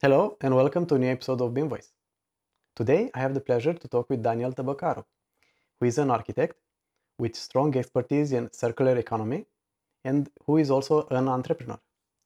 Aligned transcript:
Hello 0.00 0.36
and 0.40 0.54
welcome 0.54 0.86
to 0.86 0.94
a 0.94 0.98
new 1.00 1.08
episode 1.08 1.40
of 1.40 1.52
BIM 1.52 1.68
Voice. 1.68 1.90
Today 2.76 3.10
I 3.14 3.18
have 3.18 3.34
the 3.34 3.40
pleasure 3.40 3.72
to 3.74 3.88
talk 3.88 4.08
with 4.08 4.22
Daniel 4.22 4.52
Tabacaru, 4.52 5.04
who 5.80 5.86
is 5.86 5.98
an 5.98 6.08
architect 6.08 6.54
with 7.18 7.34
strong 7.34 7.76
expertise 7.76 8.30
in 8.30 8.48
circular 8.52 8.96
economy 8.96 9.46
and 10.04 10.30
who 10.46 10.58
is 10.58 10.70
also 10.70 11.08
an 11.10 11.26
entrepreneur. 11.26 11.80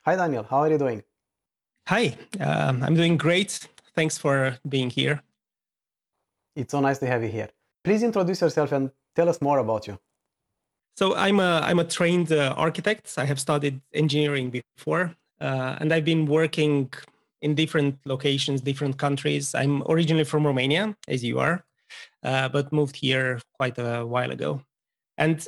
Hi 0.04 0.16
Daniel, 0.16 0.43
how 0.43 0.58
are 0.58 0.71
you 0.71 0.77
doing? 0.77 1.03
Hi, 1.88 2.14
um, 2.40 2.82
I'm 2.82 2.95
doing 2.95 3.16
great. 3.16 3.66
Thanks 3.94 4.18
for 4.18 4.58
being 4.68 4.90
here. 4.90 5.22
It's 6.54 6.72
so 6.72 6.80
nice 6.80 6.98
to 6.98 7.06
have 7.06 7.22
you 7.22 7.30
here. 7.30 7.48
Please 7.84 8.02
introduce 8.02 8.42
yourself 8.42 8.72
and 8.72 8.90
tell 9.16 9.30
us 9.30 9.40
more 9.40 9.60
about 9.60 9.86
you. 9.86 9.98
So 10.98 11.14
I'm 11.14 11.40
a 11.40 11.62
I'm 11.64 11.78
a 11.78 11.84
trained 11.84 12.32
uh, 12.32 12.52
architect. 12.54 13.14
I 13.16 13.24
have 13.24 13.40
studied 13.40 13.80
engineering 13.94 14.50
before, 14.50 15.16
uh, 15.40 15.78
and 15.80 15.90
I've 15.90 16.04
been 16.04 16.27
working 16.27 16.92
in 17.43 17.55
different 17.55 17.98
locations, 18.05 18.61
different 18.61 18.97
countries. 18.97 19.55
I'm 19.55 19.83
originally 19.88 20.24
from 20.24 20.46
Romania, 20.46 20.96
as 21.09 21.23
you 21.23 21.38
are, 21.41 21.64
uh, 22.23 22.48
but 22.48 22.73
moved 22.73 22.96
here 22.96 23.41
quite 23.59 23.78
a 23.78 24.06
while 24.06 24.30
ago. 24.30 24.62
And 25.19 25.47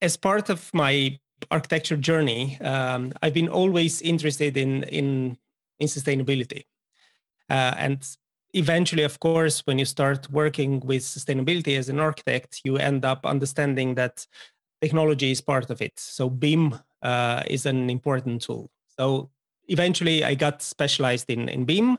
as 0.00 0.16
part 0.16 0.48
of 0.48 0.72
my 0.72 1.18
architecture 1.50 1.96
journey, 1.96 2.58
um, 2.60 3.12
I've 3.22 3.34
been 3.34 3.48
always 3.48 4.00
interested 4.00 4.56
in 4.56 4.84
in 4.84 5.36
in 5.80 5.88
sustainability, 5.88 6.64
uh, 7.50 7.74
and 7.76 7.98
eventually, 8.54 9.04
of 9.04 9.18
course, 9.20 9.60
when 9.66 9.78
you 9.78 9.84
start 9.84 10.30
working 10.30 10.80
with 10.80 11.02
sustainability 11.02 11.76
as 11.78 11.88
an 11.88 12.00
architect, 12.00 12.60
you 12.64 12.76
end 12.76 13.04
up 13.04 13.26
understanding 13.26 13.94
that 13.94 14.26
technology 14.80 15.30
is 15.30 15.40
part 15.40 15.70
of 15.70 15.82
it. 15.82 15.92
So 15.96 16.30
BIM 16.30 16.78
uh, 17.02 17.42
is 17.46 17.66
an 17.66 17.90
important 17.90 18.42
tool. 18.42 18.70
So 18.98 19.30
eventually 19.68 20.24
I 20.24 20.34
got 20.34 20.62
specialized 20.62 21.30
in, 21.30 21.48
in 21.48 21.64
BIM. 21.64 21.98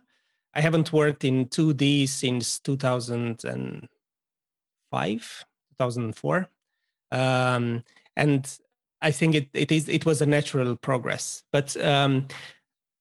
I 0.53 0.61
haven't 0.61 0.91
worked 0.91 1.23
in 1.23 1.45
2D 1.47 2.09
since 2.09 2.59
2005, 2.59 5.45
2004. 5.69 6.49
Um, 7.11 7.83
and 8.15 8.59
I 9.01 9.11
think 9.11 9.35
it, 9.35 9.49
it 9.53 9.71
is 9.71 9.87
it 9.87 10.05
was 10.05 10.21
a 10.21 10.25
natural 10.25 10.75
progress. 10.75 11.43
But 11.51 11.77
um, 11.83 12.27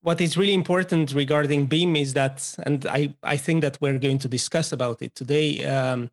what 0.03 0.21
is 0.21 0.37
really 0.37 0.55
important 0.55 1.13
regarding 1.13 1.67
BIM 1.67 1.97
is 1.97 2.15
that, 2.15 2.55
and 2.65 2.87
I, 2.87 3.15
I 3.23 3.37
think 3.37 3.63
that 3.63 3.79
we're 3.81 3.99
going 3.99 4.19
to 4.19 4.29
discuss 4.29 4.73
about 4.73 5.03
it 5.03 5.15
today, 5.15 5.65
um, 5.65 6.11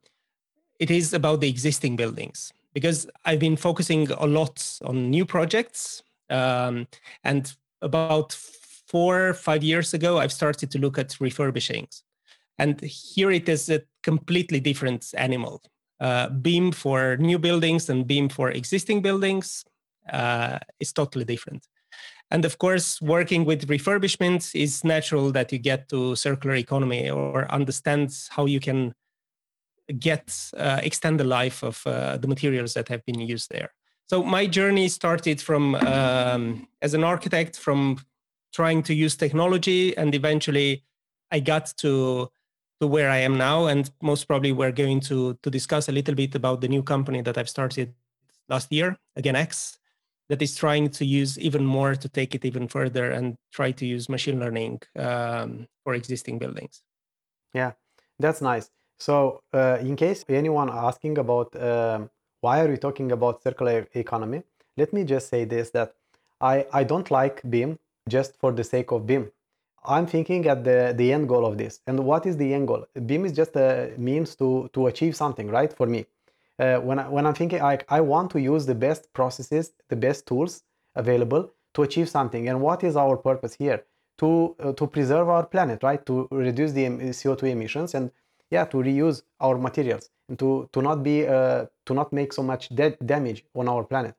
it 0.80 0.90
is 0.90 1.14
about 1.14 1.42
the 1.42 1.50
existing 1.50 1.96
buildings 1.96 2.52
because 2.74 3.08
I've 3.24 3.40
been 3.40 3.56
focusing 3.56 4.12
a 4.12 4.26
lot 4.26 4.80
on 4.84 5.10
new 5.10 5.26
projects 5.26 6.04
um, 6.30 6.88
and 7.24 7.56
about 7.82 8.34
four 8.88 9.34
five 9.34 9.64
years 9.64 9.94
ago 9.94 10.20
i've 10.20 10.32
started 10.32 10.72
to 10.72 10.80
look 10.80 10.98
at 10.98 11.10
refurbishings. 11.20 12.02
And 12.58 12.80
here 12.82 13.32
it 13.32 13.50
is 13.50 13.70
a 13.70 13.82
completely 14.04 14.60
different 14.60 15.06
animal. 15.18 15.62
Uh, 16.00 16.30
BIM 16.30 16.72
for 16.72 17.18
new 17.18 17.40
buildings 17.40 17.90
and 17.90 18.08
BIM 18.08 18.30
for 18.30 18.52
existing 18.52 19.02
buildings 19.02 19.66
uh, 20.12 20.60
is 20.80 20.94
totally 20.94 21.26
different. 21.26 21.68
And 22.32 22.46
of 22.46 22.58
course 22.58 23.02
working 23.02 23.46
with 23.46 23.68
refurbishments 23.68 24.60
is 24.60 24.84
natural 24.84 25.32
that 25.32 25.52
you 25.52 25.60
get 25.60 25.90
to 25.90 26.16
circular 26.16 26.56
economy 26.56 27.10
or 27.10 27.50
understand 27.52 28.16
how 28.30 28.46
you 28.46 28.60
can 28.60 28.94
get 30.00 30.34
uh, 30.58 30.80
extend 30.82 31.20
the 31.20 31.26
life 31.26 31.64
of 31.64 31.82
uh, 31.86 32.18
the 32.18 32.28
materials 32.28 32.74
that 32.74 32.88
have 32.88 33.06
been 33.06 33.20
used 33.20 33.52
there 33.52 33.72
so 34.08 34.24
my 34.24 34.46
journey 34.46 34.88
started 34.88 35.42
from 35.42 35.76
um, 35.76 36.68
as 36.82 36.94
an 36.94 37.04
architect 37.04 37.58
from 37.58 37.98
trying 38.54 38.84
to 38.84 38.94
use 38.94 39.16
technology 39.16 39.96
and 39.98 40.16
eventually 40.16 40.84
i 41.32 41.40
got 41.40 41.74
to 41.78 42.30
to 42.80 42.88
where 42.88 43.10
i 43.10 43.18
am 43.18 43.38
now 43.38 43.68
and 43.68 43.92
most 44.02 44.26
probably 44.26 44.52
we're 44.52 44.72
going 44.72 45.00
to 45.00 45.38
to 45.42 45.50
discuss 45.50 45.90
a 45.90 45.92
little 45.92 46.16
bit 46.16 46.36
about 46.36 46.62
the 46.62 46.68
new 46.68 46.84
company 46.84 47.22
that 47.22 47.38
i've 47.38 47.50
started 47.50 47.94
last 48.50 48.72
year 48.72 48.98
AgainX 49.18 49.78
that 50.30 50.42
is 50.42 50.56
trying 50.56 50.90
to 50.90 51.06
use 51.06 51.38
even 51.38 51.64
more 51.64 51.96
to 51.96 52.10
take 52.10 52.34
it 52.34 52.44
even 52.46 52.68
further 52.68 53.12
and 53.12 53.38
try 53.52 53.72
to 53.72 53.86
use 53.86 54.10
machine 54.10 54.40
learning 54.40 54.82
um, 54.98 55.68
for 55.84 55.94
existing 55.94 56.40
buildings. 56.40 56.82
Yeah 57.54 57.74
that's 58.20 58.42
nice. 58.42 58.70
So 59.00 59.42
uh, 59.54 59.78
in 59.82 59.96
case 59.96 60.24
anyone 60.30 60.70
asking 60.70 61.18
about 61.18 61.56
um, 61.62 62.10
why 62.46 62.56
are 62.62 62.70
we 62.74 62.78
talking 62.78 63.12
about 63.12 63.42
circular 63.42 63.88
economy? 63.94 64.44
Let 64.78 64.94
me 64.96 65.04
just 65.04 65.30
say 65.34 65.46
this 65.46 65.72
that 65.72 65.96
I, 66.40 66.56
I 66.80 66.84
don't 66.84 67.10
like 67.10 67.42
BIM 67.54 67.80
just 68.16 68.38
for 68.42 68.52
the 68.52 68.64
sake 68.64 68.92
of 68.92 69.08
BIM. 69.08 69.32
I'm 69.94 70.06
thinking 70.06 70.46
at 70.54 70.64
the, 70.64 70.94
the 70.96 71.08
end 71.16 71.28
goal 71.28 71.46
of 71.50 71.58
this. 71.58 71.80
And 71.88 72.00
what 72.10 72.26
is 72.30 72.38
the 72.38 72.54
end 72.54 72.68
goal? 72.68 72.86
BIM 73.10 73.26
is 73.26 73.32
just 73.42 73.56
a 73.56 73.94
means 73.98 74.36
to, 74.42 74.70
to 74.74 74.88
achieve 74.92 75.16
something, 75.16 75.48
right? 75.58 75.72
For 75.80 75.88
me. 75.88 76.06
Uh, 76.60 76.78
when, 76.88 77.00
I, 77.00 77.08
when 77.16 77.26
I'm 77.26 77.34
thinking, 77.34 77.62
I, 77.62 77.80
I 77.90 78.02
want 78.02 78.32
to 78.32 78.40
use 78.40 78.66
the 78.66 78.76
best 78.76 79.12
processes, 79.14 79.74
the 79.90 79.96
best 79.96 80.28
tools 80.28 80.64
available 80.96 81.52
to 81.74 81.82
achieve 81.82 82.10
something. 82.10 82.48
And 82.50 82.62
what 82.62 82.84
is 82.84 82.96
our 82.96 83.18
purpose 83.18 83.56
here? 83.56 83.84
To, 84.20 84.56
uh, 84.60 84.72
to 84.74 84.88
preserve 84.88 85.28
our 85.30 85.46
planet, 85.46 85.84
right? 85.84 86.06
To 86.06 86.28
reduce 86.32 86.72
the 86.72 86.86
CO2 87.20 87.44
emissions 87.56 87.96
and 87.96 88.12
yeah, 88.52 88.66
to 88.66 88.78
reuse 88.78 89.24
our 89.42 89.58
materials 89.58 90.10
and 90.30 90.40
to, 90.40 90.70
to 90.72 90.82
not 90.82 91.04
be 91.04 91.28
uh, 91.28 91.66
to 91.86 91.94
not 91.94 92.12
make 92.12 92.34
so 92.34 92.44
much 92.44 92.70
damage 93.06 93.46
on 93.56 93.68
our 93.68 93.84
planet. 93.84 94.16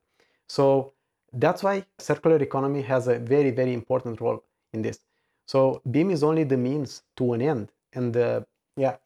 So 0.49 0.93
that's 1.33 1.62
why 1.62 1.84
circular 1.99 2.37
economy 2.37 2.83
has 2.83 3.09
a 3.09 3.19
very 3.19 3.50
very 3.50 3.72
important 3.75 4.21
role 4.21 4.43
in 4.72 4.83
this. 4.83 5.00
So 5.47 5.81
BIM 5.91 6.11
is 6.11 6.22
only 6.22 6.44
the 6.44 6.56
means 6.56 7.03
to 7.17 7.33
an 7.33 7.43
end. 7.43 7.71
And 7.93 8.17
uh, 8.17 8.41
yeah, 8.77 8.97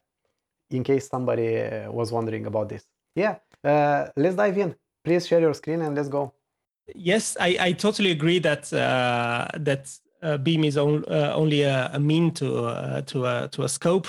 in 0.69 0.83
case 0.83 1.07
somebody 1.07 1.61
uh, 1.61 1.91
was 1.91 2.11
wondering 2.11 2.45
about 2.45 2.69
this. 2.69 2.85
Yeah, 3.15 3.35
uh, 3.63 4.07
let's 4.15 4.35
dive 4.35 4.57
in. 4.57 4.75
Please 5.03 5.27
share 5.27 5.39
your 5.39 5.53
screen 5.53 5.81
and 5.81 5.95
let's 5.95 6.09
go. 6.09 6.33
Yes, 6.95 7.37
I, 7.39 7.57
I 7.59 7.71
totally 7.73 8.11
agree 8.11 8.39
that 8.39 8.71
uh, 8.73 9.47
that 9.57 9.97
uh, 10.21 10.37
BIM 10.37 10.63
is 10.63 10.77
on, 10.77 11.05
only 11.07 11.61
a, 11.61 11.89
a, 11.93 11.99
mean 11.99 12.31
to 12.31 13.03
to 13.05 13.25
a 13.25 13.47
to 13.51 13.63
a 13.63 13.69
scope, 13.69 14.07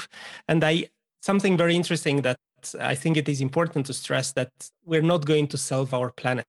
and 0.49 0.65
I 0.65 0.89
something 1.21 1.57
very 1.57 1.77
interesting 1.77 2.23
that 2.23 2.39
I 2.81 2.95
think 2.95 3.17
it 3.17 3.29
is 3.29 3.41
important 3.41 3.87
to 3.87 3.93
stress 3.93 4.33
that 4.33 4.53
we're 4.85 5.03
not 5.03 5.25
going 5.25 5.49
to 5.49 5.59
solve 5.59 5.95
our 5.95 6.11
planet. 6.11 6.47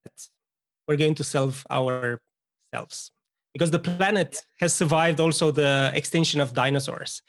We're 0.88 0.98
going 0.98 1.16
to 1.16 1.24
solve 1.24 1.66
ourselves 1.70 3.12
because 3.54 3.72
the 3.72 3.80
planet 3.80 4.42
has 4.60 4.74
survived 4.74 5.20
also 5.20 5.52
the 5.52 5.92
extinction 5.94 6.42
of 6.42 6.54
dinosaurs. 6.54 7.22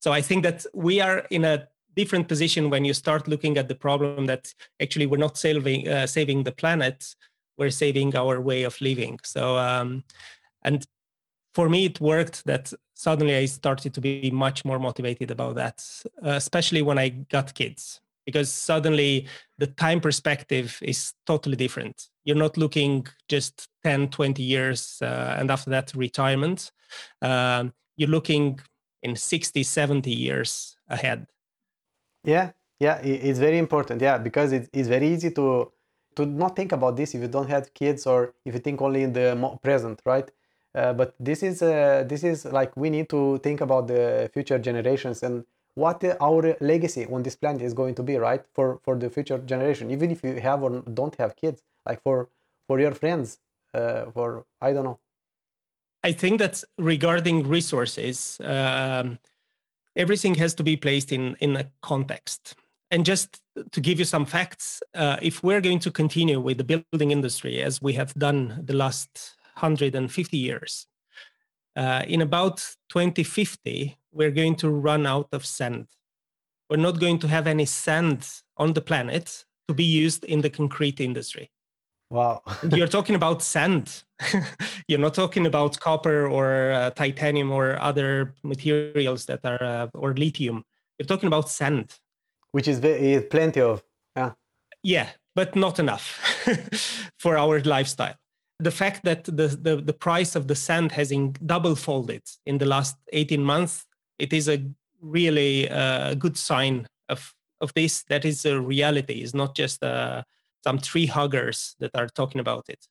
So 0.00 0.12
I 0.12 0.20
think 0.20 0.42
that 0.44 0.66
we 0.74 1.00
are 1.00 1.20
in 1.30 1.44
a 1.44 1.66
different 1.96 2.28
position 2.28 2.70
when 2.70 2.84
you 2.84 2.94
start 2.94 3.28
looking 3.28 3.56
at 3.58 3.68
the 3.68 3.74
problem 3.74 4.26
that 4.26 4.52
actually 4.80 5.06
we're 5.06 5.16
not 5.16 5.36
saving 5.36 5.88
uh, 5.88 6.06
saving 6.06 6.44
the 6.44 6.52
planet, 6.52 7.14
we're 7.58 7.70
saving 7.70 8.14
our 8.16 8.40
way 8.40 8.62
of 8.64 8.80
living. 8.80 9.18
So 9.24 9.56
um, 9.58 10.04
and 10.62 10.86
for 11.54 11.68
me, 11.68 11.86
it 11.86 12.00
worked 12.00 12.44
that 12.46 12.72
suddenly 12.94 13.36
I 13.36 13.46
started 13.46 13.92
to 13.94 14.00
be 14.00 14.30
much 14.30 14.64
more 14.64 14.78
motivated 14.78 15.30
about 15.30 15.56
that, 15.56 15.84
uh, 16.24 16.30
especially 16.30 16.82
when 16.82 16.98
I 16.98 17.08
got 17.10 17.54
kids, 17.54 18.00
because 18.26 18.52
suddenly 18.52 19.26
the 19.58 19.66
time 19.66 20.00
perspective 20.00 20.78
is 20.82 21.12
totally 21.26 21.56
different. 21.56 22.08
You're 22.24 22.36
not 22.36 22.56
looking 22.56 23.06
just 23.28 23.68
10, 23.84 24.08
20 24.10 24.42
years 24.42 24.98
uh, 25.02 25.36
and 25.38 25.50
after 25.50 25.70
that, 25.70 25.92
retirement. 25.94 26.70
Um, 27.20 27.72
you're 27.96 28.08
looking 28.08 28.60
in 29.02 29.16
60, 29.16 29.62
70 29.62 30.10
years 30.10 30.76
ahead. 30.88 31.26
Yeah, 32.24 32.52
yeah, 32.78 32.98
it's 33.02 33.38
very 33.38 33.58
important. 33.58 34.00
Yeah, 34.00 34.18
because 34.18 34.52
it's, 34.52 34.88
very 34.88 35.08
easy 35.08 35.30
to 35.32 35.72
to 36.14 36.26
not 36.26 36.54
think 36.54 36.72
about 36.72 36.94
this 36.96 37.14
if 37.14 37.22
you 37.22 37.28
don't 37.28 37.48
have 37.48 37.72
kids 37.72 38.06
or 38.06 38.34
if 38.44 38.52
you 38.52 38.60
think 38.60 38.82
only 38.82 39.02
in 39.02 39.14
the 39.14 39.58
present, 39.62 40.02
right? 40.04 40.30
Uh, 40.74 40.92
but 40.92 41.14
this 41.18 41.42
is 41.42 41.62
uh, 41.62 42.04
this 42.06 42.22
is 42.22 42.44
like 42.44 42.76
we 42.76 42.90
need 42.90 43.08
to 43.08 43.38
think 43.38 43.60
about 43.60 43.88
the 43.88 44.30
future 44.34 44.58
generations 44.58 45.22
and 45.22 45.44
what 45.74 46.04
our 46.20 46.56
legacy 46.60 47.06
on 47.06 47.22
this 47.22 47.36
planet 47.36 47.62
is 47.62 47.74
going 47.74 47.94
to 47.94 48.02
be 48.02 48.16
right 48.16 48.44
for 48.52 48.78
for 48.84 48.96
the 48.96 49.08
future 49.08 49.38
generation 49.38 49.90
even 49.90 50.10
if 50.10 50.22
you 50.22 50.34
have 50.40 50.62
or 50.62 50.82
don't 50.94 51.14
have 51.16 51.34
kids 51.36 51.62
like 51.86 52.02
for 52.02 52.28
for 52.66 52.78
your 52.80 52.92
friends 52.92 53.38
uh, 53.74 54.04
for 54.12 54.44
i 54.60 54.72
don't 54.72 54.84
know 54.84 54.98
i 56.04 56.12
think 56.12 56.38
that 56.38 56.62
regarding 56.78 57.46
resources 57.48 58.38
um, 58.44 59.18
everything 59.96 60.34
has 60.34 60.54
to 60.54 60.62
be 60.62 60.76
placed 60.76 61.12
in 61.12 61.36
in 61.40 61.56
a 61.56 61.64
context 61.80 62.54
and 62.92 63.06
just 63.06 63.40
to 63.72 63.80
give 63.80 63.98
you 63.98 64.04
some 64.04 64.26
facts 64.26 64.82
uh, 64.94 65.16
if 65.22 65.42
we're 65.42 65.62
going 65.62 65.78
to 65.78 65.90
continue 65.90 66.38
with 66.38 66.58
the 66.58 66.64
building 66.64 67.10
industry 67.10 67.62
as 67.62 67.80
we 67.80 67.94
have 67.94 68.12
done 68.14 68.60
the 68.62 68.74
last 68.74 69.34
150 69.54 70.36
years. 70.36 70.86
Uh, 71.74 72.02
in 72.06 72.20
about 72.20 72.58
2050, 72.90 73.96
we're 74.12 74.30
going 74.30 74.56
to 74.56 74.68
run 74.68 75.06
out 75.06 75.28
of 75.32 75.46
sand. 75.46 75.86
We're 76.68 76.76
not 76.76 77.00
going 77.00 77.18
to 77.20 77.28
have 77.28 77.46
any 77.46 77.64
sand 77.64 78.28
on 78.56 78.74
the 78.74 78.80
planet 78.80 79.44
to 79.68 79.74
be 79.74 79.84
used 79.84 80.24
in 80.24 80.42
the 80.42 80.50
concrete 80.50 81.00
industry. 81.00 81.50
Wow. 82.10 82.42
you're 82.70 82.88
talking 82.88 83.14
about 83.14 83.42
sand. 83.42 84.02
you're 84.88 84.98
not 84.98 85.14
talking 85.14 85.46
about 85.46 85.80
copper 85.80 86.26
or 86.26 86.72
uh, 86.72 86.90
titanium 86.90 87.50
or 87.50 87.80
other 87.80 88.34
materials 88.42 89.24
that 89.26 89.40
are, 89.44 89.62
uh, 89.62 89.88
or 89.94 90.12
lithium. 90.12 90.64
You're 90.98 91.06
talking 91.06 91.26
about 91.26 91.48
sand. 91.48 91.98
Which 92.50 92.68
is 92.68 92.80
very, 92.80 93.22
plenty 93.22 93.62
of. 93.62 93.82
Yeah. 94.14 94.32
Yeah, 94.82 95.08
but 95.34 95.56
not 95.56 95.78
enough 95.78 96.20
for 97.18 97.38
our 97.38 97.60
lifestyle. 97.60 98.16
The 98.62 98.70
fact 98.70 99.04
that 99.04 99.24
the, 99.24 99.48
the, 99.48 99.76
the 99.76 99.92
price 99.92 100.36
of 100.36 100.46
the 100.46 100.54
sand 100.54 100.92
has 100.92 101.10
in 101.10 101.34
double 101.44 101.74
folded 101.74 102.22
in 102.46 102.58
the 102.58 102.66
last 102.66 102.96
18 103.12 103.42
months, 103.42 103.86
it 104.18 104.32
is 104.32 104.48
a 104.48 104.64
really 105.00 105.68
uh, 105.68 106.14
good 106.14 106.36
sign 106.36 106.86
of, 107.08 107.34
of 107.60 107.74
this. 107.74 108.04
That 108.04 108.24
is 108.24 108.44
a 108.44 108.60
reality. 108.60 109.22
It's 109.22 109.34
not 109.34 109.56
just 109.56 109.82
uh, 109.82 110.22
some 110.62 110.78
tree 110.78 111.06
huggers 111.06 111.76
that 111.80 111.90
are 111.94 112.08
talking 112.08 112.40
about 112.40 112.64
it. 112.68 112.86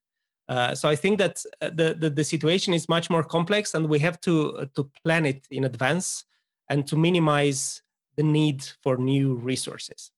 Uh, 0.50 0.76
so 0.76 0.90
I 0.90 0.96
think 0.96 1.18
that 1.20 1.44
uh, 1.62 1.70
the, 1.70 1.96
the, 1.98 2.10
the 2.10 2.24
situation 2.24 2.74
is 2.74 2.90
much 2.90 3.10
more 3.10 3.24
complex, 3.24 3.74
and 3.74 3.88
we 3.88 4.00
have 4.00 4.20
to 4.22 4.58
uh, 4.58 4.66
to 4.76 4.90
plan 5.06 5.26
it 5.26 5.48
in 5.50 5.64
advance 5.64 6.26
and 6.68 6.86
to 6.88 6.98
minimize 6.98 7.82
the 8.18 8.24
need 8.24 8.62
for 8.84 8.98
new 8.98 9.36
resources. 9.36 10.12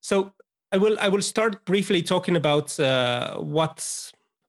So 0.00 0.32
I 0.72 0.76
will 0.76 0.98
I 1.00 1.08
will 1.08 1.22
start 1.22 1.64
briefly 1.64 2.02
talking 2.02 2.36
about 2.36 2.78
uh, 2.78 3.38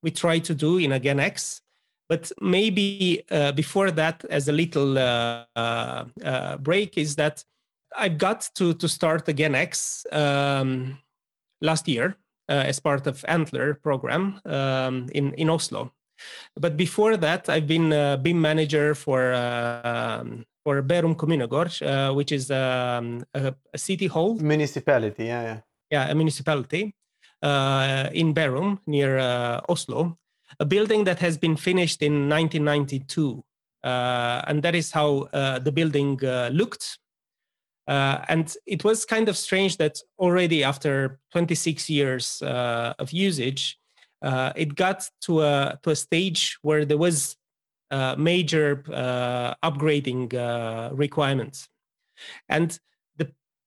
we 0.04 0.12
try 0.12 0.40
to 0.40 0.54
do 0.54 0.78
in 0.78 0.92
AgainX. 0.92 1.62
but 2.10 2.32
maybe 2.42 3.24
uh, 3.32 3.54
before 3.54 3.90
that, 3.92 4.26
as 4.30 4.48
a 4.48 4.52
little 4.52 4.98
uh, 4.98 6.58
break, 6.58 6.98
is 6.98 7.16
that 7.16 7.44
I've 7.96 8.18
got 8.18 8.50
to 8.56 8.74
to 8.74 8.88
start 8.88 9.26
AgainX 9.26 10.06
um, 10.12 10.98
last 11.62 11.88
year 11.88 12.18
uh, 12.50 12.64
as 12.68 12.80
part 12.80 13.08
of 13.08 13.24
Antler 13.28 13.76
program 13.76 14.40
um, 14.46 15.10
in 15.14 15.34
in 15.34 15.50
Oslo. 15.50 15.92
But 16.56 16.78
before 16.78 17.18
that, 17.18 17.50
I've 17.50 17.68
been 17.68 17.92
a 17.92 18.18
BIM 18.18 18.40
manager 18.40 18.96
for 18.96 19.34
uh, 19.34 20.24
for 20.64 20.82
Bærum 20.82 21.16
Kommunegård, 21.16 21.82
uh, 21.82 22.14
which 22.14 22.32
is 22.32 22.50
um, 22.52 23.26
a, 23.34 23.54
a, 23.74 23.78
city 23.78 24.08
hall 24.08 24.36
municipality. 24.36 25.26
Yeah, 25.26 25.44
yeah, 25.44 25.60
yeah, 25.92 26.12
a 26.12 26.16
municipality 26.16 26.96
in 27.44 28.34
Bærum 28.34 28.80
near 28.88 29.20
Oslo, 29.68 30.18
a 30.60 30.66
building 30.66 31.04
that 31.04 31.20
has 31.20 31.38
been 31.38 31.56
finished 31.56 32.02
in 32.02 32.30
1992. 32.30 33.44
Uh, 33.84 34.42
and 34.48 34.64
that 34.64 34.76
is 34.76 34.92
how 34.92 35.28
uh, 35.34 35.60
the 35.60 35.72
building 35.72 36.18
uh, 36.24 36.50
looked 36.54 37.00
uh, 37.88 38.24
and 38.30 38.56
it 38.66 38.84
was 38.84 39.06
kind 39.06 39.28
of 39.28 39.38
strange 39.38 39.78
that 39.78 39.98
already 40.18 40.64
after 40.64 41.20
26 41.32 41.90
years 41.90 42.42
uh, 42.42 42.94
of 42.98 43.12
usage, 43.12 43.78
uh, 44.22 44.54
it 44.56 44.76
got 44.76 45.08
to 45.22 45.42
a, 45.42 45.78
to 45.84 45.90
a 45.90 45.96
stage 45.96 46.58
where 46.62 46.86
there 46.86 46.98
was 46.98 47.36
uh, 47.92 48.16
major 48.18 48.84
uh, 48.92 49.54
upgrading 49.64 50.34
uh, 50.34 50.90
requirements. 50.94 51.68
And 52.48 52.78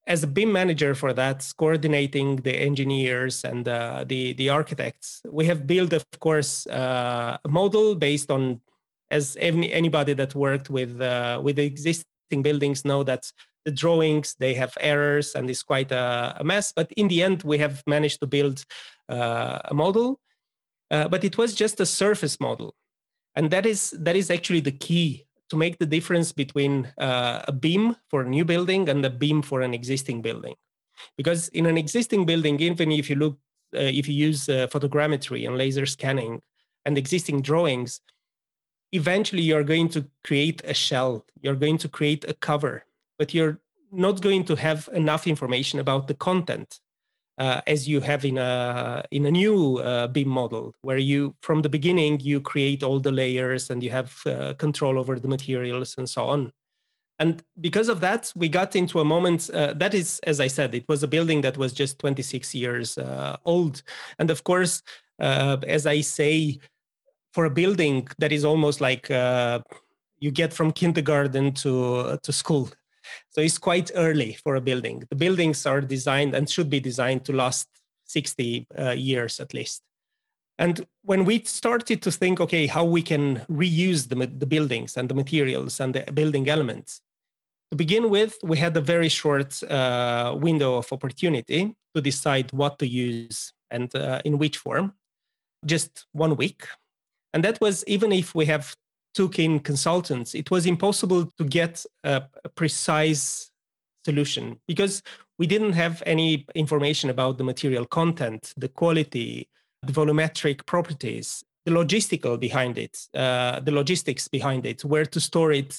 as 0.07 0.23
a 0.23 0.27
BIM 0.27 0.51
manager 0.51 0.95
for 0.95 1.13
that, 1.13 1.45
coordinating 1.57 2.37
the 2.37 2.55
engineers 2.55 3.43
and 3.43 3.65
the, 3.65 4.33
the 4.37 4.49
architects, 4.49 5.21
we 5.29 5.45
have 5.45 5.67
built, 5.67 5.93
of 5.93 6.05
course, 6.19 6.65
a 6.67 7.39
model 7.47 7.93
based 7.95 8.31
on, 8.31 8.61
as 9.11 9.37
any, 9.39 9.71
anybody 9.71 10.13
that 10.13 10.33
worked 10.33 10.69
with, 10.69 10.97
with 11.43 11.59
existing 11.59 12.41
buildings 12.41 12.85
know 12.85 13.03
that 13.03 13.31
the 13.67 13.71
drawings 13.71 14.33
they 14.39 14.53
have 14.53 14.77
errors 14.79 15.35
and 15.35 15.49
it's 15.49 15.61
quite 15.61 15.91
a, 15.91 16.37
a 16.39 16.43
mess 16.43 16.71
but 16.73 16.89
in 16.93 17.09
the 17.09 17.21
end 17.21 17.43
we 17.43 17.57
have 17.57 17.83
managed 17.85 18.21
to 18.21 18.25
build 18.25 18.63
uh, 19.09 19.59
a 19.65 19.73
model. 19.73 20.21
Uh, 20.89 21.05
but 21.09 21.25
it 21.25 21.37
was 21.37 21.53
just 21.53 21.81
a 21.81 21.85
surface 21.85 22.39
model. 22.39 22.73
And 23.35 23.51
that 23.51 23.65
is 23.65 23.91
that 23.99 24.15
is 24.15 24.31
actually 24.31 24.61
the 24.61 24.71
key 24.71 25.26
to 25.49 25.55
make 25.57 25.77
the 25.77 25.85
difference 25.85 26.31
between 26.31 26.91
uh, 26.97 27.43
a 27.47 27.51
BIM 27.51 27.95
for 28.09 28.21
a 28.21 28.29
new 28.29 28.45
building 28.45 28.89
and 28.89 29.05
a 29.05 29.09
BIM 29.09 29.41
for 29.41 29.61
an 29.61 29.73
existing 29.73 30.21
building. 30.21 30.55
Because 31.15 31.47
in 31.49 31.65
an 31.65 31.77
existing 31.77 32.25
building 32.25 32.59
even 32.59 32.91
if 32.91 33.09
you 33.09 33.15
look 33.15 33.37
uh, 33.75 33.79
if 33.79 34.07
you 34.07 34.13
use 34.13 34.47
uh, 34.47 34.67
photogrammetry 34.67 35.45
and 35.45 35.57
laser 35.57 35.85
scanning 35.85 36.41
and 36.85 36.97
existing 36.97 37.41
drawings 37.41 37.99
eventually 38.93 39.41
you're 39.41 39.63
going 39.63 39.89
to 39.89 40.07
create 40.23 40.61
a 40.63 40.73
shell 40.73 41.25
you're 41.41 41.55
going 41.55 41.77
to 41.77 41.89
create 41.89 42.23
a 42.29 42.33
cover 42.33 42.85
but 43.19 43.33
you're 43.33 43.59
not 43.91 44.21
going 44.21 44.45
to 44.45 44.55
have 44.55 44.89
enough 44.93 45.27
information 45.27 45.79
about 45.79 46.07
the 46.07 46.13
content 46.13 46.79
uh, 47.37 47.61
as 47.67 47.87
you 47.87 48.01
have 48.01 48.25
in 48.25 48.37
a 48.37 49.03
in 49.11 49.25
a 49.25 49.31
new 49.31 49.77
uh, 49.77 50.07
BIM 50.07 50.27
model, 50.27 50.73
where 50.81 50.97
you 50.97 51.35
from 51.41 51.61
the 51.61 51.69
beginning 51.69 52.19
you 52.19 52.41
create 52.41 52.83
all 52.83 52.99
the 52.99 53.11
layers 53.11 53.69
and 53.69 53.83
you 53.83 53.91
have 53.91 54.15
uh, 54.25 54.53
control 54.55 54.97
over 54.97 55.19
the 55.19 55.27
materials 55.27 55.95
and 55.97 56.09
so 56.09 56.25
on. 56.25 56.51
And 57.19 57.43
because 57.59 57.89
of 57.89 57.99
that, 58.01 58.31
we 58.35 58.47
got 58.47 58.75
into 58.75 58.99
a 58.99 59.05
moment 59.05 59.49
uh, 59.49 59.73
that 59.73 59.95
is, 59.95 60.19
as 60.23 60.39
I 60.39 60.47
said, 60.47 60.75
it 60.75 60.85
was 60.87 61.01
a 61.01 61.07
building 61.07 61.41
that 61.41 61.57
was 61.57 61.73
just 61.73 61.97
26 61.99 62.53
years 62.53 62.97
uh, 62.97 63.37
old, 63.45 63.81
and 64.19 64.29
of 64.29 64.43
course, 64.43 64.81
uh, 65.19 65.57
as 65.67 65.85
I 65.87 66.01
say, 66.01 66.59
for 67.33 67.45
a 67.45 67.49
building 67.49 68.07
that 68.19 68.31
is 68.31 68.45
almost 68.45 68.81
like 68.81 69.09
you 70.19 70.31
get 70.31 70.53
from 70.53 70.71
kindergarten 70.71 71.53
to 71.53 72.17
to 72.23 72.33
school 72.33 72.69
so 73.29 73.41
it's 73.41 73.57
quite 73.57 73.91
early 73.95 74.37
for 74.43 74.55
a 74.55 74.61
building. 74.61 75.03
The 75.09 75.15
buildings 75.15 75.65
are 75.65 75.81
designed 75.81 76.33
and 76.35 76.49
should 76.49 76.69
be 76.69 76.79
designed 76.79 77.25
to 77.25 77.33
last 77.33 77.67
60 78.05 78.67
uh, 78.77 78.91
years 78.91 79.39
at 79.39 79.53
least. 79.53 79.83
And 80.59 80.87
when 81.03 81.23
we 81.25 81.43
started 81.43 82.01
to 82.01 82.11
think, 82.11 82.39
okay, 82.39 82.65
how 82.65 82.83
we 82.83 83.01
can 83.01 83.45
reuse 83.49 84.09
the, 84.09 84.15
the 84.15 84.47
buildings 84.47 84.97
and 84.97 85.07
the 85.07 85.13
materials 85.13 85.79
and 85.79 85.93
the 85.93 86.11
building 86.11 86.49
elements, 86.49 87.01
to 87.71 87.77
begin 87.77 88.09
with, 88.09 88.37
we 88.43 88.57
had 88.57 88.75
a 88.77 88.81
very 88.81 89.09
short 89.09 89.61
uh, 89.63 90.35
window 90.39 90.75
of 90.75 90.91
opportunity 90.91 91.75
to 91.93 92.01
decide 92.01 92.51
what 92.53 92.79
to 92.79 92.87
use 92.87 93.53
and 93.69 93.93
uh, 93.95 94.21
in 94.23 94.37
which 94.37 94.57
form, 94.57 94.93
just 95.65 96.05
one 96.13 96.37
week. 96.37 96.65
And 97.33 97.43
that 97.43 97.59
was 97.59 97.83
even 97.85 98.11
if 98.11 98.33
we 98.33 98.45
have 98.45 98.75
took 99.17 99.39
in 99.39 99.59
consultants, 99.59 100.35
it 100.35 100.51
was 100.51 100.67
impossible 100.67 101.25
to 101.39 101.43
get 101.43 101.83
a, 102.03 102.21
a 102.45 102.49
precise 102.49 103.49
solution 104.05 104.59
because 104.67 105.01
we 105.39 105.47
didn't 105.47 105.73
have 105.73 106.03
any 106.05 106.45
information 106.53 107.09
about 107.09 107.39
the 107.39 107.43
material 107.43 107.85
content, 107.99 108.53
the 108.57 108.69
quality, 108.69 109.49
the 109.81 109.91
volumetric 109.91 110.57
properties, 110.67 111.43
the 111.65 111.71
logistical 111.71 112.39
behind 112.39 112.77
it, 112.77 112.95
uh, 113.15 113.59
the 113.59 113.71
logistics 113.71 114.27
behind 114.27 114.67
it, 114.67 114.85
where 114.85 115.05
to 115.05 115.19
store 115.19 115.51
it 115.51 115.71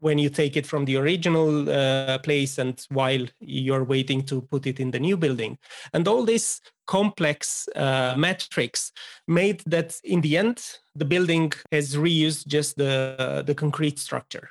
when 0.00 0.18
you 0.18 0.28
take 0.28 0.56
it 0.56 0.66
from 0.66 0.84
the 0.84 0.96
original 0.96 1.68
uh, 1.70 2.18
place 2.18 2.58
and 2.58 2.86
while 2.90 3.26
you're 3.40 3.84
waiting 3.84 4.22
to 4.22 4.42
put 4.42 4.66
it 4.66 4.78
in 4.78 4.90
the 4.90 5.00
new 5.00 5.16
building. 5.16 5.58
And 5.92 6.06
all 6.06 6.24
these 6.24 6.60
complex 6.86 7.68
uh, 7.74 8.14
metrics 8.16 8.92
made 9.26 9.62
that 9.66 10.00
in 10.04 10.20
the 10.20 10.36
end, 10.36 10.78
the 10.94 11.04
building 11.04 11.52
has 11.72 11.96
reused 11.96 12.46
just 12.46 12.76
the, 12.76 13.42
the 13.46 13.54
concrete 13.54 13.98
structure. 13.98 14.50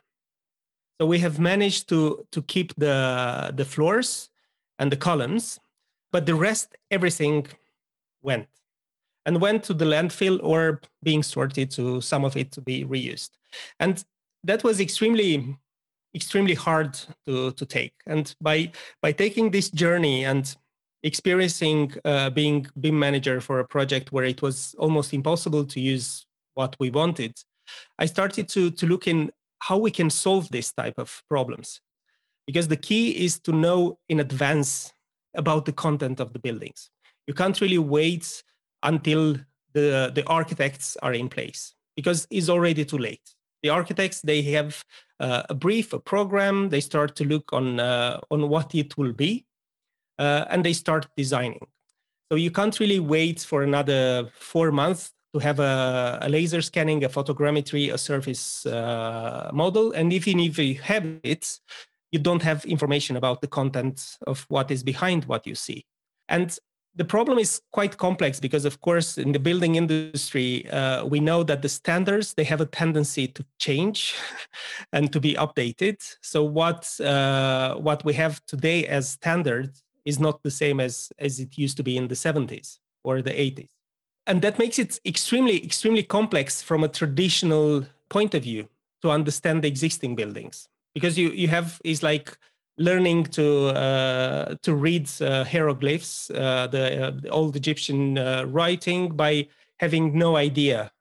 So 1.00 1.06
we 1.06 1.20
have 1.20 1.40
managed 1.40 1.90
to, 1.90 2.25
to 2.32 2.42
keep 2.44 2.74
the, 2.75 3.54
the 3.56 3.66
floors 3.66 4.30
and 4.80 4.92
the 4.92 4.98
columns, 4.98 5.60
but 6.12 6.25
the 6.25 6.36
rest, 6.36 6.75
everything 6.90 7.48
went 8.22 8.48
and 9.25 9.42
went 9.42 9.64
to 9.64 9.74
the 9.74 9.86
landfill 9.86 10.40
or 10.42 10.82
being 11.04 11.24
sorted 11.24 11.72
to 11.72 12.00
some 12.02 12.24
of 12.24 12.38
it 12.38 12.52
to 12.54 12.62
be 12.62 12.86
reused. 12.86 13.32
And 13.80 14.04
that 14.46 14.64
was 14.64 14.80
extremely 14.80 15.58
extremely 16.16 16.54
hard 16.54 16.98
to, 17.25 17.52
to 17.52 17.66
take. 17.66 17.94
And 18.08 18.34
by 18.42 18.72
by 19.02 19.12
taking 19.12 19.52
this 19.52 19.70
journey 19.70 20.25
and 20.25 20.56
experiencing 21.04 21.94
uh, 22.04 22.30
being 22.30 22.68
BIM 22.80 22.98
manager 22.98 23.42
for 23.42 23.60
a 23.60 23.68
project 23.68 24.12
where 24.12 24.24
it 24.24 24.42
was 24.42 24.75
almost 24.80 25.14
impossible 25.14 25.66
to 25.66 25.80
use 25.80 26.25
what 26.56 26.75
we 26.80 26.90
wanted 26.90 27.34
i 28.00 28.06
started 28.06 28.48
to 28.48 28.72
to 28.72 28.88
look 28.88 29.08
in 29.08 29.30
how 29.68 29.78
we 29.78 29.92
can 29.92 30.10
solve 30.10 30.50
this 30.50 30.72
type 30.72 30.96
of 30.98 31.24
problems. 31.30 31.82
Because 32.46 32.68
the 32.68 32.78
key 32.78 33.25
is 33.25 33.40
to 33.40 33.52
know 33.52 33.98
in 34.10 34.20
advance 34.20 34.94
about 35.36 35.66
the 35.66 35.74
content 35.74 36.20
of 36.20 36.34
the 36.34 36.40
buildings. 36.40 36.90
You 37.25 37.34
can't 37.34 37.60
really 37.60 37.80
wait 37.80 38.44
until 38.84 39.36
the 39.74 40.12
the 40.14 40.24
architects 40.28 40.96
are 41.02 41.14
in 41.14 41.28
place 41.30 41.74
because 41.96 42.28
it's 42.30 42.50
already 42.50 42.86
too 42.86 43.00
late 43.00 43.28
the 43.65 43.74
architects 43.79 44.22
they 44.22 44.41
have 44.57 44.72
uh, 45.19 45.43
a 45.50 45.55
brief 45.65 45.88
a 45.93 46.00
program. 46.00 46.69
They 46.69 46.81
start 46.81 47.15
to 47.15 47.24
look 47.34 47.51
on 47.51 47.79
uh, 47.79 48.19
on 48.29 48.50
what 48.53 48.75
it 48.75 48.98
will 48.98 49.13
be 49.13 49.45
uh, 50.19 50.45
and 50.51 50.63
they 50.63 50.74
start 50.74 51.07
designing. 51.17 51.65
So 52.29 52.36
you 52.38 52.51
can't 52.51 52.79
really 52.79 53.00
wait 53.00 53.39
for 53.39 53.63
another 53.63 54.29
four 54.51 54.72
months 54.72 55.12
to 55.34 55.39
have 55.39 55.60
a, 55.60 56.19
a 56.22 56.29
laser 56.29 56.62
scanning 56.62 57.03
a 57.03 57.10
photogrammetry 57.10 57.93
a 57.93 57.98
surface 57.98 58.65
uh, 58.65 59.50
model. 59.53 59.91
And 59.91 60.13
even 60.13 60.39
if 60.39 60.57
you 60.60 60.75
have 60.91 61.05
it 61.24 61.60
you 62.12 62.19
don't 62.19 62.43
have 62.43 62.63
information 62.65 63.17
about 63.17 63.41
the 63.41 63.48
content 63.48 64.17
of 64.25 64.45
what 64.48 64.72
is 64.72 64.84
behind 64.84 65.25
what 65.25 65.45
you 65.45 65.55
see. 65.55 65.86
And 66.29 66.57
the 66.96 67.06
problem 67.06 67.38
is 67.38 67.62
quite 67.72 67.98
complex 67.98 68.40
because 68.40 68.66
of 68.66 68.80
course 68.82 69.18
in 69.18 69.32
the 69.32 69.40
building 69.40 69.75
industry 69.75 70.70
uh, 70.70 71.06
we 71.06 71.20
know 71.20 71.44
that 71.44 71.62
the 71.62 71.70
standards 71.70 72.34
they 72.34 72.44
have 72.44 72.62
a 72.62 72.66
tendency 72.66 73.28
to 73.28 73.46
change 73.60 74.16
and 74.94 75.12
to 75.12 75.20
be 75.20 75.34
updated. 75.36 75.98
So 76.22 76.44
what 76.44 77.00
uh, 77.02 77.75
what 77.75 78.04
we 78.06 78.14
have 78.14 78.46
today 78.46 78.86
as 78.88 79.10
standard 79.10 79.72
is 80.06 80.20
not 80.20 80.44
the 80.44 80.52
same 80.52 80.80
as 80.80 81.12
as 81.20 81.40
it 81.40 81.58
used 81.58 81.78
to 81.78 81.84
be 81.84 81.98
in 81.98 82.08
the 82.08 82.16
70s 82.16 82.80
or 83.04 83.22
the 83.22 83.32
80s 83.32 83.70
and 84.28 84.42
that 84.42 84.60
makes 84.60 84.80
it 84.80 85.00
extremely 85.06 85.64
extremely 85.64 86.04
complex 86.04 86.62
from 86.62 86.84
a 86.84 86.88
traditional 86.88 87.86
point 88.10 88.34
of 88.34 88.44
view 88.44 88.68
to 89.02 89.12
understand 89.12 89.64
the 89.64 89.68
existing 89.68 90.16
buildings. 90.16 90.68
Because 90.94 91.18
you 91.18 91.30
you 91.32 91.48
have 91.50 91.80
is 91.84 92.02
like 92.02 92.38
learning 92.77 93.24
to 93.24 93.67
uh, 93.67 94.55
to 94.62 94.75
read 94.75 95.10
uh, 95.22 95.44
hieroglyphs, 95.46 96.29
uh, 96.32 96.67
the, 96.67 97.08
uh, 97.08 97.12
the, 97.12 97.29
old 97.29 97.55
Egyptian 97.55 98.17
uh, 98.17 98.46
writing, 98.48 99.15
by 99.15 99.48
having 99.79 100.17
no 100.17 100.36
idea. 100.36 100.91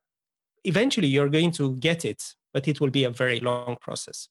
Eventually, 0.64 1.08
you're 1.08 1.28
going 1.28 1.50
to 1.52 1.76
get 1.76 2.04
it, 2.04 2.34
but 2.52 2.68
it 2.68 2.80
will 2.80 2.90
be 2.90 3.04
a 3.04 3.10
very 3.10 3.40
long 3.40 3.76
process. 3.80 4.28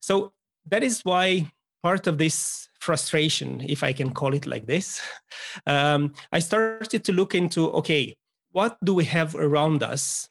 So 0.00 0.32
that 0.66 0.82
is 0.82 1.00
why 1.02 1.50
part 1.82 2.06
of 2.06 2.18
this 2.18 2.68
frustration, 2.80 3.64
if 3.68 3.82
I 3.82 3.92
can 3.92 4.12
call 4.12 4.34
it 4.34 4.46
like 4.46 4.66
this, 4.66 5.00
um, 5.66 6.14
I 6.32 6.38
started 6.38 7.04
to 7.04 7.12
look 7.12 7.34
into 7.34 7.70
okay, 7.72 8.16
what 8.52 8.76
do 8.82 8.94
we 8.94 9.04
have 9.04 9.34
around 9.34 9.82
us 9.82 10.28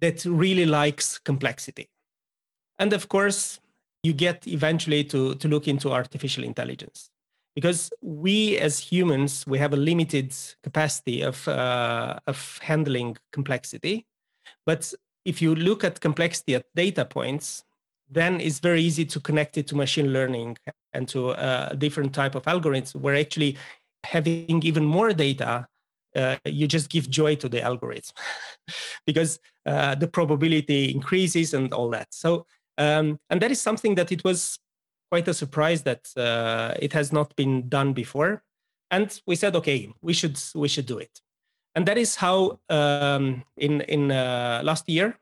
that 0.00 0.24
really 0.24 0.66
likes 0.66 1.18
complexity? 1.18 1.88
And 2.78 2.92
of 2.92 3.08
course, 3.08 3.59
you 4.02 4.12
get 4.12 4.46
eventually 4.46 5.04
to, 5.04 5.34
to 5.36 5.48
look 5.48 5.68
into 5.68 5.90
artificial 5.90 6.44
intelligence. 6.44 7.10
Because 7.54 7.90
we 8.00 8.56
as 8.58 8.78
humans 8.78 9.44
we 9.46 9.58
have 9.58 9.72
a 9.72 9.76
limited 9.76 10.34
capacity 10.62 11.22
of, 11.22 11.46
uh, 11.48 12.18
of 12.26 12.58
handling 12.62 13.16
complexity. 13.32 14.06
But 14.64 14.94
if 15.24 15.42
you 15.42 15.54
look 15.54 15.84
at 15.84 16.00
complexity 16.00 16.54
at 16.54 16.64
data 16.74 17.04
points 17.04 17.64
then 18.10 18.40
it's 18.40 18.58
very 18.58 18.82
easy 18.82 19.04
to 19.04 19.20
connect 19.20 19.56
it 19.56 19.66
to 19.68 19.76
machine 19.76 20.12
learning 20.12 20.58
and 20.92 21.08
to 21.08 21.30
uh, 21.30 21.68
a 21.70 21.76
different 21.76 22.12
type 22.12 22.34
of 22.34 22.42
algorithms 22.44 22.94
where 22.94 23.14
actually 23.14 23.56
having 24.04 24.60
even 24.64 24.84
more 24.84 25.12
data 25.12 25.66
uh, 26.16 26.36
you 26.44 26.66
just 26.66 26.90
give 26.90 27.08
joy 27.08 27.36
to 27.36 27.48
the 27.48 27.62
algorithm. 27.62 28.12
Because 29.06 29.38
uh, 29.66 29.94
the 29.94 30.08
probability 30.08 30.92
increases 30.92 31.54
and 31.54 31.72
all 31.72 31.90
that. 31.90 32.08
So 32.10 32.46
um, 32.80 33.20
and 33.28 33.42
that 33.42 33.50
is 33.50 33.60
something 33.60 33.94
that 33.96 34.10
it 34.10 34.24
was 34.24 34.58
quite 35.10 35.28
a 35.28 35.34
surprise 35.34 35.82
that 35.82 36.08
uh, 36.16 36.74
it 36.80 36.92
has 36.94 37.12
not 37.12 37.36
been 37.36 37.68
done 37.68 37.92
before. 37.92 38.42
And 38.90 39.20
we 39.26 39.36
said, 39.36 39.54
okay, 39.56 39.92
we 40.00 40.14
should 40.14 40.40
we 40.54 40.66
should 40.66 40.86
do 40.86 40.98
it. 40.98 41.20
And 41.74 41.86
that 41.86 41.98
is 41.98 42.16
how 42.16 42.58
um, 42.70 43.44
in 43.56 43.82
in 43.82 44.10
uh, 44.10 44.62
last 44.64 44.88
year 44.88 45.18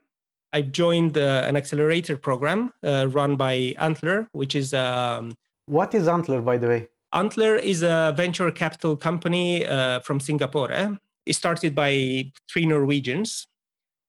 I 0.52 0.62
joined 0.62 1.18
uh, 1.18 1.44
an 1.48 1.56
accelerator 1.56 2.16
program 2.16 2.72
uh, 2.82 3.08
run 3.08 3.36
by 3.36 3.74
Antler, 3.78 4.28
which 4.32 4.54
is 4.54 4.72
um, 4.72 5.34
what 5.66 5.94
is 5.94 6.06
Antler, 6.06 6.40
by 6.40 6.58
the 6.58 6.68
way? 6.68 6.88
Antler 7.12 7.56
is 7.56 7.82
a 7.82 8.14
venture 8.16 8.50
capital 8.52 8.96
company 8.96 9.66
uh, 9.66 10.00
from 10.00 10.20
Singapore. 10.20 10.70
Eh? 10.72 10.90
It 11.26 11.34
started 11.34 11.74
by 11.74 12.32
three 12.50 12.66
Norwegians, 12.66 13.46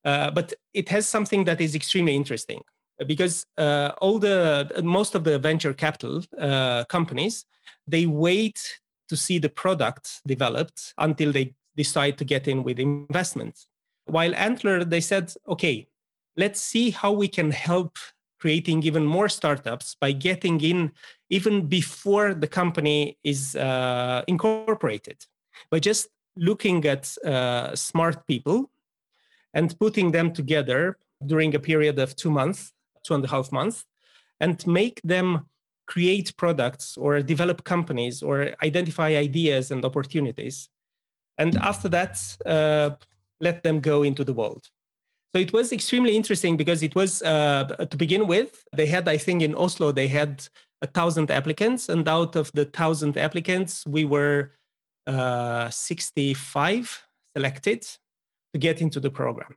uh, 0.05 0.31
but 0.31 0.53
it 0.73 0.89
has 0.89 1.07
something 1.07 1.45
that 1.45 1.59
is 1.59 1.75
extremely 1.75 2.15
interesting 2.15 2.61
because 3.07 3.45
uh, 3.57 3.91
all 4.01 4.19
the 4.19 4.71
most 4.83 5.15
of 5.15 5.23
the 5.23 5.39
venture 5.39 5.73
capital 5.73 6.23
uh, 6.39 6.83
companies 6.85 7.45
they 7.87 8.05
wait 8.05 8.79
to 9.07 9.15
see 9.15 9.39
the 9.39 9.49
product 9.49 10.21
developed 10.27 10.93
until 10.97 11.31
they 11.31 11.53
decide 11.75 12.17
to 12.17 12.25
get 12.25 12.47
in 12.47 12.63
with 12.63 12.79
investments 12.79 13.67
while 14.05 14.33
antler 14.35 14.83
they 14.83 15.01
said 15.01 15.33
okay 15.47 15.87
let's 16.35 16.61
see 16.61 16.89
how 16.89 17.11
we 17.11 17.27
can 17.27 17.51
help 17.51 17.97
creating 18.39 18.83
even 18.83 19.05
more 19.05 19.29
startups 19.29 19.95
by 19.99 20.11
getting 20.11 20.59
in 20.61 20.91
even 21.29 21.67
before 21.67 22.33
the 22.33 22.47
company 22.47 23.17
is 23.23 23.55
uh, 23.55 24.23
incorporated 24.27 25.25
by 25.69 25.79
just 25.79 26.07
looking 26.35 26.85
at 26.85 27.17
uh, 27.25 27.75
smart 27.75 28.25
people 28.27 28.71
and 29.53 29.77
putting 29.79 30.11
them 30.11 30.31
together 30.31 30.97
during 31.25 31.53
a 31.53 31.59
period 31.59 31.99
of 31.99 32.15
two 32.15 32.31
months 32.31 32.71
two 33.09 33.15
and 33.15 33.25
a 33.25 33.27
half 33.27 33.51
months 33.51 33.85
and 34.39 34.65
make 34.67 35.01
them 35.03 35.47
create 35.87 36.37
products 36.37 36.95
or 36.97 37.21
develop 37.21 37.63
companies 37.63 38.21
or 38.21 38.55
identify 38.63 39.09
ideas 39.15 39.71
and 39.71 39.83
opportunities. 39.83 40.69
And 41.37 41.57
after 41.57 41.89
that 41.89 42.13
uh, 42.45 42.91
let 43.41 43.63
them 43.63 43.79
go 43.79 44.03
into 44.03 44.23
the 44.23 44.33
world. 44.33 44.69
So 45.33 45.41
it 45.41 45.51
was 45.53 45.71
extremely 45.71 46.15
interesting 46.15 46.57
because 46.57 46.83
it 46.83 46.95
was 46.95 47.21
uh, 47.23 47.63
to 47.89 47.97
begin 47.97 48.27
with 48.27 48.65
they 48.75 48.87
had 48.87 49.07
i 49.07 49.17
think 49.17 49.41
in 49.41 49.53
oslo 49.53 49.91
they 49.91 50.07
had 50.07 50.47
a 50.81 50.87
thousand 50.87 51.29
applicants 51.29 51.89
and 51.89 52.07
out 52.07 52.35
of 52.35 52.51
the 52.53 52.65
thousand 52.65 53.17
applicants 53.17 53.85
we 53.85 54.05
were 54.05 54.51
uh, 55.09 55.69
65 55.69 57.03
selected 57.35 57.81
to 58.53 58.59
get 58.59 58.81
into 58.81 58.99
the 58.99 59.09
program. 59.09 59.55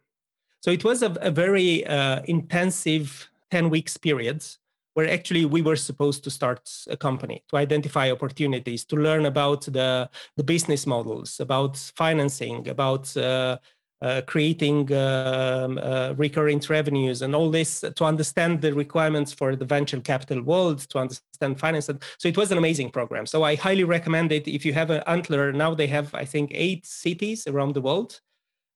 So 0.60 0.70
it 0.70 0.84
was 0.84 1.02
a, 1.02 1.10
a 1.20 1.30
very 1.30 1.86
uh, 1.86 2.22
intensive 2.24 3.28
10 3.52 3.68
weeks 3.68 3.98
periods 3.98 4.58
where 4.94 5.08
actually 5.08 5.44
we 5.44 5.60
were 5.62 5.76
supposed 5.76 6.24
to 6.24 6.30
start 6.30 6.70
a 6.88 6.96
company 6.96 7.44
to 7.50 7.56
identify 7.56 8.10
opportunities 8.10 8.82
to 8.84 8.96
learn 8.96 9.26
about 9.26 9.62
the, 9.66 10.08
the 10.38 10.44
business 10.44 10.86
models 10.86 11.38
about 11.38 11.76
financing 12.02 12.66
about 12.68 13.14
uh, 13.16 13.58
uh, 14.00 14.22
creating 14.26 14.80
um, 14.94 15.78
uh, 15.78 16.14
recurrent 16.16 16.68
revenues 16.68 17.22
and 17.22 17.34
all 17.36 17.50
this 17.50 17.84
to 17.94 18.04
understand 18.04 18.60
the 18.62 18.72
requirements 18.72 19.32
for 19.32 19.54
the 19.54 19.66
venture 19.66 20.00
capital 20.00 20.42
world 20.42 20.78
to 20.90 20.98
understand 20.98 21.60
finance. 21.60 21.90
So 22.18 22.28
it 22.28 22.36
was 22.36 22.50
an 22.50 22.58
amazing 22.58 22.90
program. 22.90 23.26
So 23.26 23.44
i 23.44 23.54
highly 23.54 23.84
recommend 23.84 24.32
it. 24.32 24.48
If 24.48 24.64
you 24.64 24.72
have 24.72 24.90
an 24.90 25.02
antler 25.06 25.52
now 25.52 25.74
they 25.74 25.88
have 25.96 26.08
i 26.14 26.24
think 26.24 26.46
eight 26.54 26.84
cities 26.86 27.46
around 27.46 27.74
the 27.74 27.84
world. 27.88 28.20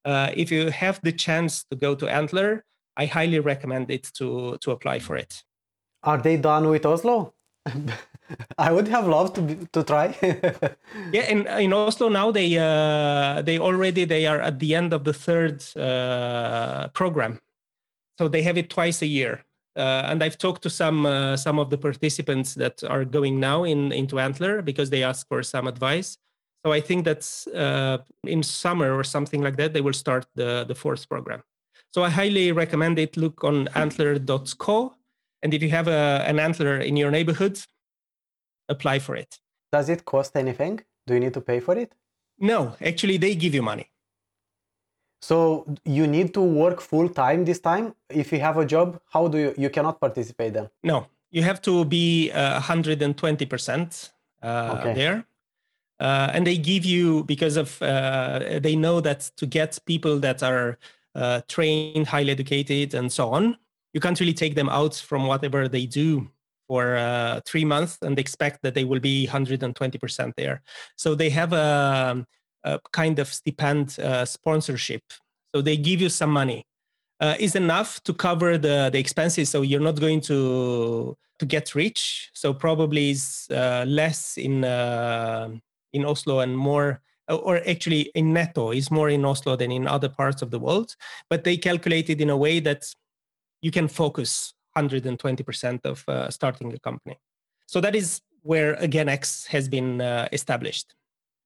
Uh, 0.04 0.30
if 0.42 0.52
you 0.52 0.70
have 0.70 1.00
the 1.02 1.14
chance 1.26 1.64
to 1.70 1.74
go 1.76 1.94
to 2.00 2.06
antler 2.20 2.50
I 2.96 3.06
highly 3.06 3.40
recommend 3.40 3.90
it 3.90 4.10
to 4.14 4.56
to 4.60 4.70
apply 4.70 4.98
for 5.00 5.16
it. 5.16 5.44
Are 6.02 6.18
they 6.18 6.36
done 6.36 6.68
with 6.68 6.86
Oslo? 6.86 7.34
I 8.58 8.72
would 8.72 8.88
have 8.88 9.06
loved 9.06 9.34
to 9.36 9.42
be, 9.42 9.66
to 9.72 9.82
try. 9.82 10.16
yeah, 11.12 11.28
in 11.28 11.46
in 11.46 11.72
Oslo 11.72 12.08
now 12.08 12.30
they 12.30 12.56
uh, 12.58 13.42
they 13.42 13.58
already 13.58 14.04
they 14.04 14.26
are 14.26 14.40
at 14.40 14.58
the 14.58 14.74
end 14.74 14.92
of 14.92 15.04
the 15.04 15.12
third 15.12 15.64
uh, 15.76 16.88
program, 16.88 17.40
so 18.18 18.28
they 18.28 18.42
have 18.42 18.56
it 18.56 18.70
twice 18.70 19.02
a 19.02 19.06
year. 19.06 19.44
Uh, 19.76 20.02
and 20.06 20.22
I've 20.22 20.38
talked 20.38 20.62
to 20.62 20.70
some 20.70 21.06
uh, 21.06 21.36
some 21.36 21.58
of 21.58 21.70
the 21.70 21.78
participants 21.78 22.54
that 22.54 22.82
are 22.84 23.04
going 23.04 23.38
now 23.38 23.64
in 23.64 23.92
into 23.92 24.18
Antler 24.18 24.62
because 24.62 24.90
they 24.90 25.02
ask 25.02 25.28
for 25.28 25.42
some 25.42 25.66
advice. 25.68 26.18
So 26.64 26.72
I 26.72 26.80
think 26.80 27.04
that's 27.04 27.46
uh, 27.48 27.98
in 28.24 28.42
summer 28.42 28.92
or 28.92 29.04
something 29.04 29.42
like 29.42 29.56
that 29.56 29.72
they 29.72 29.82
will 29.82 29.92
start 29.92 30.26
the 30.34 30.64
the 30.66 30.74
fourth 30.74 31.08
program. 31.08 31.42
So 31.96 32.04
I 32.04 32.10
highly 32.10 32.52
recommend 32.52 32.98
it. 32.98 33.16
Look 33.16 33.42
on 33.42 33.68
antler.co. 33.74 34.94
And 35.42 35.54
if 35.54 35.62
you 35.62 35.70
have 35.70 35.88
a, 35.88 36.22
an 36.26 36.38
antler 36.38 36.76
in 36.76 36.94
your 36.94 37.10
neighborhood, 37.10 37.58
apply 38.68 38.98
for 38.98 39.16
it. 39.16 39.38
Does 39.72 39.88
it 39.88 40.04
cost 40.04 40.36
anything? 40.36 40.82
Do 41.06 41.14
you 41.14 41.20
need 41.20 41.32
to 41.32 41.40
pay 41.40 41.58
for 41.58 41.74
it? 41.74 41.94
No, 42.38 42.76
actually, 42.84 43.16
they 43.16 43.34
give 43.34 43.54
you 43.54 43.62
money. 43.62 43.88
So 45.22 45.64
you 45.86 46.06
need 46.06 46.34
to 46.34 46.42
work 46.42 46.82
full 46.82 47.08
time 47.08 47.46
this 47.46 47.60
time. 47.60 47.94
If 48.10 48.30
you 48.30 48.40
have 48.40 48.58
a 48.58 48.66
job, 48.66 49.00
how 49.08 49.28
do 49.28 49.38
you? 49.38 49.54
You 49.56 49.70
cannot 49.70 49.98
participate 49.98 50.52
then. 50.52 50.68
No, 50.84 51.06
you 51.30 51.42
have 51.44 51.62
to 51.62 51.86
be 51.86 52.30
uh, 52.30 52.60
120 52.60 53.46
percent 53.46 54.12
uh, 54.42 54.92
there, 54.92 55.24
uh, 55.98 56.30
and 56.34 56.46
they 56.46 56.58
give 56.58 56.84
you 56.84 57.24
because 57.24 57.56
of 57.56 57.80
uh, 57.80 58.60
they 58.60 58.76
know 58.76 59.00
that 59.00 59.30
to 59.38 59.46
get 59.46 59.78
people 59.86 60.18
that 60.18 60.42
are 60.42 60.76
uh, 61.16 61.40
trained, 61.48 62.06
highly 62.06 62.30
educated, 62.30 62.94
and 62.94 63.10
so 63.10 63.30
on. 63.30 63.56
You 63.92 64.00
can't 64.00 64.18
really 64.20 64.34
take 64.34 64.54
them 64.54 64.68
out 64.68 64.94
from 64.94 65.26
whatever 65.26 65.68
they 65.68 65.86
do 65.86 66.30
for 66.68 66.96
uh, 66.96 67.40
three 67.46 67.64
months 67.64 67.98
and 68.02 68.18
expect 68.18 68.62
that 68.62 68.74
they 68.74 68.84
will 68.84 69.00
be 69.00 69.26
120% 69.26 70.32
there. 70.36 70.62
So 70.96 71.14
they 71.14 71.30
have 71.30 71.52
a, 71.52 72.26
a 72.64 72.80
kind 72.92 73.18
of 73.18 73.32
stipend 73.32 73.98
uh, 73.98 74.24
sponsorship. 74.24 75.02
So 75.54 75.62
they 75.62 75.76
give 75.76 76.00
you 76.00 76.08
some 76.08 76.30
money. 76.30 76.66
Uh, 77.18 77.34
is 77.40 77.54
enough 77.56 78.02
to 78.02 78.12
cover 78.12 78.58
the, 78.58 78.90
the 78.92 78.98
expenses. 78.98 79.48
So 79.48 79.62
you're 79.62 79.80
not 79.80 79.98
going 79.98 80.20
to 80.22 81.16
to 81.38 81.46
get 81.46 81.74
rich. 81.74 82.30
So 82.34 82.52
probably 82.52 83.10
is 83.10 83.46
uh, 83.50 83.84
less 83.86 84.36
in 84.36 84.64
uh, 84.64 85.48
in 85.92 86.04
Oslo 86.04 86.40
and 86.40 86.56
more 86.56 87.00
or 87.28 87.56
actually 87.68 88.10
in 88.14 88.32
netto 88.32 88.70
is 88.70 88.90
more 88.90 89.08
in 89.08 89.24
Oslo 89.24 89.56
than 89.56 89.72
in 89.72 89.86
other 89.86 90.08
parts 90.08 90.42
of 90.42 90.50
the 90.50 90.58
world, 90.58 90.94
but 91.28 91.44
they 91.44 91.56
calculate 91.56 92.10
it 92.10 92.20
in 92.20 92.30
a 92.30 92.36
way 92.36 92.60
that 92.60 92.84
you 93.62 93.70
can 93.70 93.88
focus 93.88 94.54
120% 94.76 95.80
of 95.84 96.04
uh, 96.08 96.30
starting 96.30 96.72
a 96.72 96.78
company. 96.78 97.18
So 97.66 97.80
that 97.80 97.96
is 97.96 98.20
where 98.42 98.76
AgainX 98.76 99.46
has 99.48 99.68
been 99.68 100.00
uh, 100.00 100.28
established. 100.32 100.94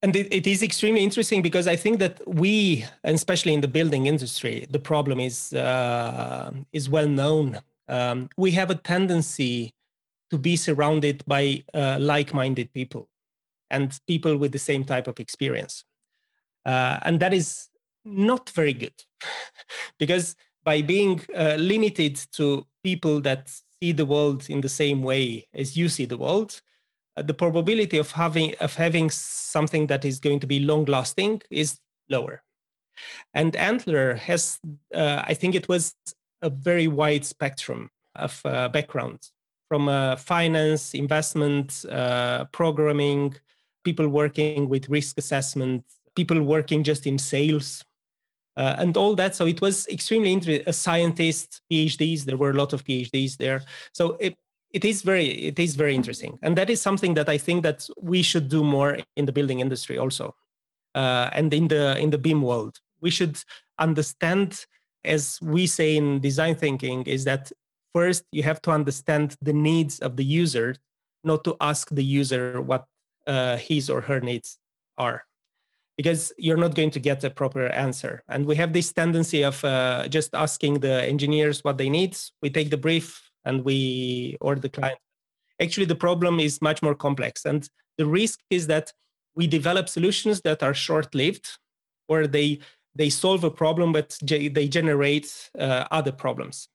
and 0.01 0.15
it, 0.15 0.27
it 0.33 0.47
is 0.47 0.63
extremely 0.63 1.03
interesting 1.03 1.41
because 1.41 1.67
I 1.67 1.75
think 1.75 1.99
that 1.99 2.21
we, 2.27 2.85
and 3.03 3.15
especially 3.15 3.53
in 3.53 3.61
the 3.61 3.67
building 3.67 4.07
industry, 4.07 4.65
the 4.69 4.79
problem 4.79 5.19
is 5.19 5.53
uh, 5.53 6.51
is 6.73 6.89
well 6.89 7.07
known. 7.07 7.59
Um, 7.87 8.29
we 8.37 8.51
have 8.51 8.69
a 8.71 8.75
tendency 8.75 9.73
to 10.31 10.37
be 10.37 10.55
surrounded 10.55 11.23
by 11.27 11.63
uh, 11.73 11.97
like-minded 11.99 12.73
people 12.73 13.09
and 13.71 13.99
people 14.07 14.37
with 14.37 14.51
the 14.51 14.59
same 14.59 14.83
type 14.83 15.07
of 15.07 15.19
experience, 15.19 15.83
uh, 16.65 16.99
and 17.03 17.19
that 17.19 17.33
is 17.33 17.69
not 18.05 18.49
very 18.51 18.73
good 18.73 18.93
because 19.99 20.35
by 20.63 20.81
being 20.81 21.21
uh, 21.35 21.55
limited 21.57 22.15
to 22.33 22.65
people 22.83 23.21
that 23.21 23.49
see 23.81 23.91
the 23.91 24.05
world 24.05 24.49
in 24.49 24.61
the 24.61 24.69
same 24.69 25.01
way 25.03 25.47
as 25.53 25.75
you 25.75 25.89
see 25.89 26.05
the 26.05 26.17
world, 26.17 26.61
uh, 27.17 27.21
the 27.21 27.33
probability 27.33 27.97
of 27.97 28.11
having 28.11 28.53
of 28.59 28.75
having 28.75 29.09
something 29.09 29.87
that 29.87 30.05
is 30.05 30.19
going 30.19 30.39
to 30.39 30.47
be 30.47 30.59
long 30.59 30.85
lasting 30.85 31.41
is 31.49 31.79
lower. 32.09 32.43
And 33.33 33.55
Antler 33.55 34.15
has, 34.15 34.59
uh, 34.93 35.23
I 35.25 35.33
think, 35.33 35.55
it 35.55 35.67
was 35.67 35.95
a 36.41 36.49
very 36.49 36.87
wide 36.87 37.25
spectrum 37.25 37.89
of 38.15 38.41
uh, 38.45 38.69
backgrounds 38.69 39.31
from 39.67 39.87
uh, 39.87 40.17
finance, 40.17 40.93
investment, 40.93 41.85
uh, 41.89 42.45
programming, 42.51 43.33
people 43.83 44.07
working 44.07 44.69
with 44.69 44.89
risk 44.89 45.17
assessment, 45.17 45.83
people 46.15 46.41
working 46.41 46.83
just 46.83 47.07
in 47.07 47.17
sales, 47.17 47.83
uh, 48.57 48.75
and 48.77 48.97
all 48.97 49.15
that. 49.15 49.35
So 49.35 49.45
it 49.45 49.61
was 49.61 49.87
extremely 49.87 50.31
interesting. 50.31 50.63
A 50.67 50.73
scientist, 50.73 51.61
PhDs. 51.71 52.25
There 52.25 52.37
were 52.37 52.51
a 52.51 52.55
lot 52.55 52.73
of 52.73 52.83
PhDs 52.83 53.37
there. 53.37 53.63
So 53.93 54.17
it 54.19 54.35
it 54.71 54.85
is 54.85 55.01
very 55.01 55.27
it 55.27 55.59
is 55.59 55.75
very 55.75 55.95
interesting, 55.95 56.39
and 56.41 56.57
that 56.57 56.69
is 56.69 56.81
something 56.81 57.13
that 57.15 57.29
I 57.29 57.37
think 57.37 57.63
that 57.63 57.87
we 58.01 58.21
should 58.21 58.49
do 58.49 58.63
more 58.63 58.99
in 59.15 59.25
the 59.25 59.31
building 59.31 59.59
industry 59.59 59.97
also, 59.97 60.35
uh, 60.95 61.29
and 61.33 61.53
in 61.53 61.67
the 61.67 61.97
in 61.97 62.09
the 62.09 62.17
BIM 62.17 62.41
world. 62.41 62.79
We 63.01 63.09
should 63.09 63.37
understand, 63.79 64.65
as 65.03 65.39
we 65.41 65.67
say 65.67 65.97
in 65.97 66.21
design 66.21 66.55
thinking, 66.55 67.03
is 67.03 67.23
that 67.25 67.51
first 67.93 68.23
you 68.31 68.43
have 68.43 68.61
to 68.61 68.71
understand 68.71 69.35
the 69.41 69.53
needs 69.53 69.99
of 69.99 70.15
the 70.15 70.23
user, 70.23 70.75
not 71.23 71.43
to 71.43 71.55
ask 71.59 71.89
the 71.89 72.03
user 72.03 72.61
what 72.61 72.85
uh, 73.27 73.57
his 73.57 73.89
or 73.89 74.01
her 74.01 74.19
needs 74.19 74.57
are 74.97 75.25
because 75.97 76.33
you're 76.37 76.57
not 76.57 76.73
going 76.73 76.89
to 76.91 76.99
get 76.99 77.23
a 77.23 77.29
proper 77.29 77.67
answer. 77.67 78.23
And 78.27 78.45
we 78.45 78.55
have 78.55 78.73
this 78.73 78.91
tendency 78.91 79.43
of 79.43 79.63
uh, 79.63 80.07
just 80.07 80.33
asking 80.33 80.79
the 80.79 81.03
engineers 81.03 81.63
what 81.63 81.77
they 81.77 81.89
need. 81.89 82.17
We 82.41 82.49
take 82.49 82.69
the 82.71 82.77
brief 82.77 83.21
and 83.45 83.63
we 83.63 84.37
or 84.41 84.55
the 84.55 84.69
client. 84.69 84.99
Actually, 85.61 85.85
the 85.85 85.95
problem 85.95 86.39
is 86.39 86.61
much 86.61 86.81
more 86.81 86.95
complex, 86.95 87.45
and 87.45 87.69
the 87.97 88.07
risk 88.07 88.39
is 88.49 88.65
that 88.67 88.91
we 89.35 89.45
develop 89.45 89.87
solutions 89.87 90.41
that 90.41 90.63
are 90.63 90.73
short-lived, 90.73 91.47
or 92.07 92.25
they 92.25 92.59
they 92.95 93.09
solve 93.09 93.43
a 93.43 93.51
problem 93.51 93.93
but 93.93 94.17
they 94.23 94.67
generate 94.67 95.51
uh, 95.59 95.85
other 95.91 96.11
problems. 96.11 96.67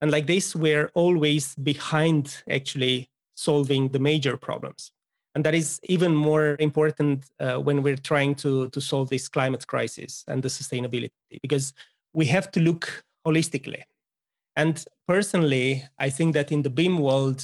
And 0.00 0.10
like 0.10 0.26
this, 0.26 0.56
we're 0.56 0.90
always 0.94 1.54
behind 1.56 2.42
actually 2.48 3.10
solving 3.34 3.88
the 3.88 3.98
major 3.98 4.38
problems 4.38 4.90
and 5.34 5.44
that 5.44 5.54
is 5.54 5.80
even 5.84 6.14
more 6.14 6.56
important 6.58 7.24
uh, 7.38 7.56
when 7.56 7.82
we're 7.82 7.96
trying 7.96 8.34
to 8.36 8.68
to 8.70 8.80
solve 8.80 9.08
this 9.10 9.28
climate 9.28 9.66
crisis 9.66 10.24
and 10.28 10.42
the 10.42 10.48
sustainability 10.48 11.10
because 11.42 11.72
we 12.12 12.26
have 12.26 12.50
to 12.50 12.60
look 12.60 13.04
holistically. 13.26 13.82
And 14.56 14.84
personally 15.06 15.84
i 15.98 16.08
think 16.08 16.34
that 16.34 16.52
in 16.52 16.62
the 16.62 16.70
BIM 16.70 16.98
world 16.98 17.40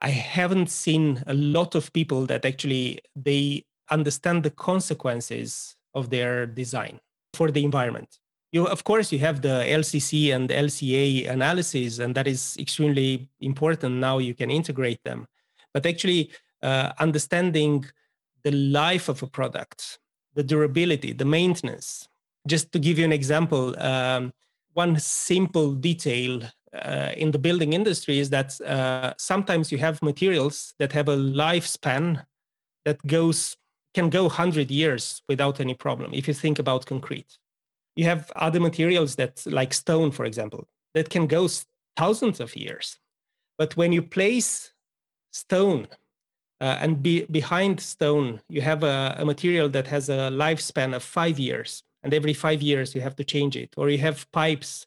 i 0.00 0.10
haven't 0.10 0.70
seen 0.84 1.22
a 1.28 1.34
lot 1.34 1.74
of 1.74 1.92
people 1.92 2.26
that 2.26 2.44
actually 2.44 2.98
they 3.14 3.64
understand 3.96 4.42
the 4.42 4.50
consequences 4.50 5.76
of 5.94 6.10
their 6.10 6.46
design 6.46 6.98
for 7.32 7.50
the 7.50 7.64
environment. 7.64 8.18
You 8.52 8.66
of 8.66 8.82
course 8.82 9.12
you 9.12 9.20
have 9.20 9.42
the 9.42 9.56
lcc 9.82 10.34
and 10.34 10.48
lca 10.50 11.30
analysis 11.36 11.98
and 12.02 12.14
that 12.16 12.26
is 12.26 12.56
extremely 12.58 13.28
important. 13.40 13.96
Now 14.08 14.18
you 14.18 14.34
can 14.34 14.50
integrate 14.50 15.02
them. 15.04 15.26
But 15.74 15.86
actually 15.86 16.30
uh, 16.66 16.92
understanding 16.98 17.84
the 18.42 18.50
life 18.50 19.08
of 19.08 19.22
a 19.22 19.26
product, 19.38 19.98
the 20.34 20.42
durability, 20.42 21.12
the 21.12 21.24
maintenance. 21.24 22.08
Just 22.46 22.72
to 22.72 22.78
give 22.78 22.98
you 22.98 23.04
an 23.04 23.12
example, 23.12 23.78
um, 23.80 24.32
one 24.72 24.98
simple 24.98 25.72
detail 25.72 26.42
uh, 26.74 27.12
in 27.16 27.30
the 27.30 27.38
building 27.38 27.72
industry 27.72 28.18
is 28.18 28.30
that 28.30 28.60
uh, 28.60 29.12
sometimes 29.16 29.72
you 29.72 29.78
have 29.78 30.02
materials 30.02 30.74
that 30.78 30.92
have 30.92 31.08
a 31.08 31.16
lifespan 31.16 32.24
that 32.84 32.98
goes 33.06 33.56
can 33.94 34.10
go 34.10 34.24
100 34.24 34.70
years 34.70 35.22
without 35.26 35.58
any 35.58 35.72
problem 35.72 36.10
if 36.12 36.28
you 36.28 36.34
think 36.34 36.58
about 36.58 36.84
concrete 36.84 37.38
you 37.94 38.04
have 38.04 38.30
other 38.36 38.60
materials 38.60 39.16
that 39.16 39.42
like 39.46 39.72
stone 39.72 40.10
for 40.10 40.26
example 40.26 40.68
that 40.94 41.08
can 41.08 41.26
go 41.26 41.48
thousands 41.96 42.38
of 42.40 42.54
years 42.54 42.98
but 43.56 43.74
when 43.74 43.92
you 43.92 44.02
place 44.02 44.74
stone 45.32 45.88
uh, 46.60 46.78
and 46.80 47.02
be, 47.02 47.24
behind 47.26 47.80
stone, 47.80 48.40
you 48.48 48.60
have 48.62 48.82
a, 48.82 49.16
a, 49.18 49.24
material 49.24 49.68
that 49.68 49.86
has 49.86 50.08
a 50.08 50.30
lifespan 50.32 50.94
of 50.94 51.02
five 51.02 51.38
years, 51.38 51.82
and 52.02 52.14
every 52.14 52.32
five 52.32 52.62
years 52.62 52.94
you 52.94 53.00
have 53.00 53.16
to 53.16 53.24
change 53.24 53.56
it. 53.56 53.74
Or 53.76 53.90
you 53.90 53.98
have 53.98 54.30
pipes 54.32 54.86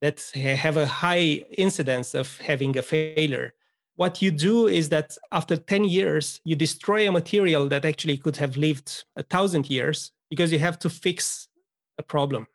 that 0.00 0.20
have 0.34 0.76
a 0.76 0.86
high 0.86 1.44
incidence 1.56 2.14
of 2.14 2.36
having 2.38 2.76
a 2.76 2.82
failure. 2.82 3.54
What 3.96 4.20
you 4.20 4.32
do 4.32 4.66
is 4.66 4.88
that 4.88 5.16
after 5.30 5.56
10 5.56 5.84
years, 5.84 6.40
you 6.44 6.56
destroy 6.56 7.08
a 7.08 7.12
material 7.12 7.68
that 7.68 7.84
actually 7.84 8.16
could 8.16 8.36
have 8.36 8.56
lived 8.56 9.04
a 9.16 9.22
thousand 9.22 9.70
years 9.70 10.10
because 10.30 10.50
you 10.50 10.58
have 10.58 10.80
to 10.80 10.90
fix 10.90 11.48
a 11.96 12.02
problem. 12.02 12.48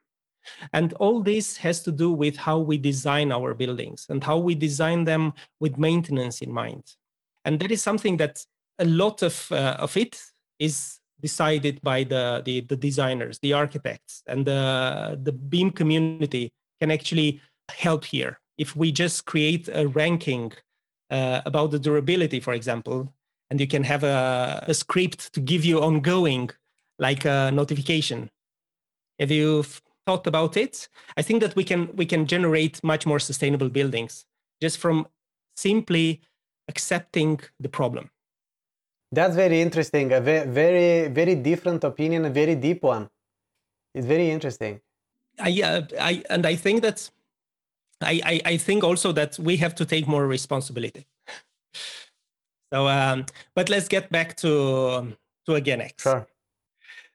And 0.73 0.91
all 0.93 1.21
this 1.21 1.57
has 1.57 1.81
to 1.83 1.91
do 1.91 2.11
with 2.11 2.35
how 2.35 2.59
we 2.59 2.77
design 2.77 3.31
our 3.31 3.53
buildings 3.53 4.05
and 4.09 4.21
how 4.21 4.37
we 4.37 4.53
design 4.53 5.05
them 5.05 5.33
with 5.61 5.77
maintenance 5.77 6.41
in 6.41 6.51
mind 6.51 6.83
and 7.45 7.59
that 7.59 7.71
is 7.71 7.81
something 7.81 8.17
that 8.17 8.45
a 8.79 8.85
lot 8.85 9.21
of 9.21 9.51
uh, 9.51 9.75
of 9.79 9.95
it 9.97 10.21
is 10.59 10.99
decided 11.21 11.81
by 11.81 12.03
the, 12.03 12.41
the, 12.45 12.61
the 12.61 12.77
designers 12.77 13.39
the 13.39 13.53
architects 13.53 14.23
and 14.27 14.45
the 14.45 15.19
the 15.21 15.31
BIM 15.31 15.71
community 15.71 16.51
can 16.79 16.91
actually 16.91 17.41
help 17.69 18.05
here. 18.05 18.39
If 18.57 18.75
we 18.75 18.91
just 18.91 19.25
create 19.25 19.69
a 19.71 19.87
ranking 19.87 20.53
uh, 21.09 21.41
about 21.45 21.71
the 21.71 21.79
durability 21.79 22.39
for 22.39 22.53
example 22.53 23.13
and 23.49 23.59
you 23.59 23.67
can 23.67 23.83
have 23.83 24.03
a, 24.03 24.63
a 24.67 24.73
script 24.73 25.33
to 25.33 25.39
give 25.39 25.65
you 25.65 25.81
ongoing 25.81 26.49
like 26.99 27.25
a 27.25 27.51
notification. 27.51 28.29
Have 29.19 29.31
you 29.31 29.63
thought 30.05 30.27
about 30.27 30.55
it? 30.55 30.87
I 31.17 31.21
think 31.21 31.41
that 31.41 31.55
we 31.55 31.63
can 31.63 31.95
we 31.95 32.05
can 32.05 32.25
generate 32.25 32.83
much 32.83 33.05
more 33.05 33.19
sustainable 33.19 33.69
buildings 33.69 34.25
just 34.61 34.77
from 34.77 35.07
simply 35.55 36.21
accepting 36.69 37.39
the 37.59 37.69
problem. 37.69 38.09
That's 39.11 39.35
very 39.35 39.59
interesting. 39.61 40.13
A 40.13 40.21
very, 40.21 41.07
very 41.07 41.35
different 41.35 41.83
opinion, 41.83 42.25
a 42.25 42.29
very 42.29 42.55
deep 42.55 42.83
one. 42.83 43.09
It's 43.95 44.05
very 44.05 44.29
interesting. 44.29 44.79
I, 45.39 45.61
uh, 45.61 45.81
I 45.99 46.23
and 46.29 46.45
I 46.45 46.55
think 46.55 46.81
that 46.83 47.09
I, 48.01 48.21
I, 48.23 48.41
I 48.53 48.57
think 48.57 48.83
also 48.83 49.11
that 49.13 49.39
we 49.39 49.57
have 49.57 49.73
to 49.75 49.85
take 49.85 50.07
more 50.07 50.27
responsibility. 50.27 51.07
so, 52.73 52.87
um, 52.87 53.25
but 53.55 53.69
let's 53.69 53.87
get 53.87 54.09
back 54.11 54.37
to 54.37 55.17
to 55.45 55.51
AgainX. 55.51 56.01
Sure. 56.01 56.27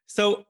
So, 0.06 0.46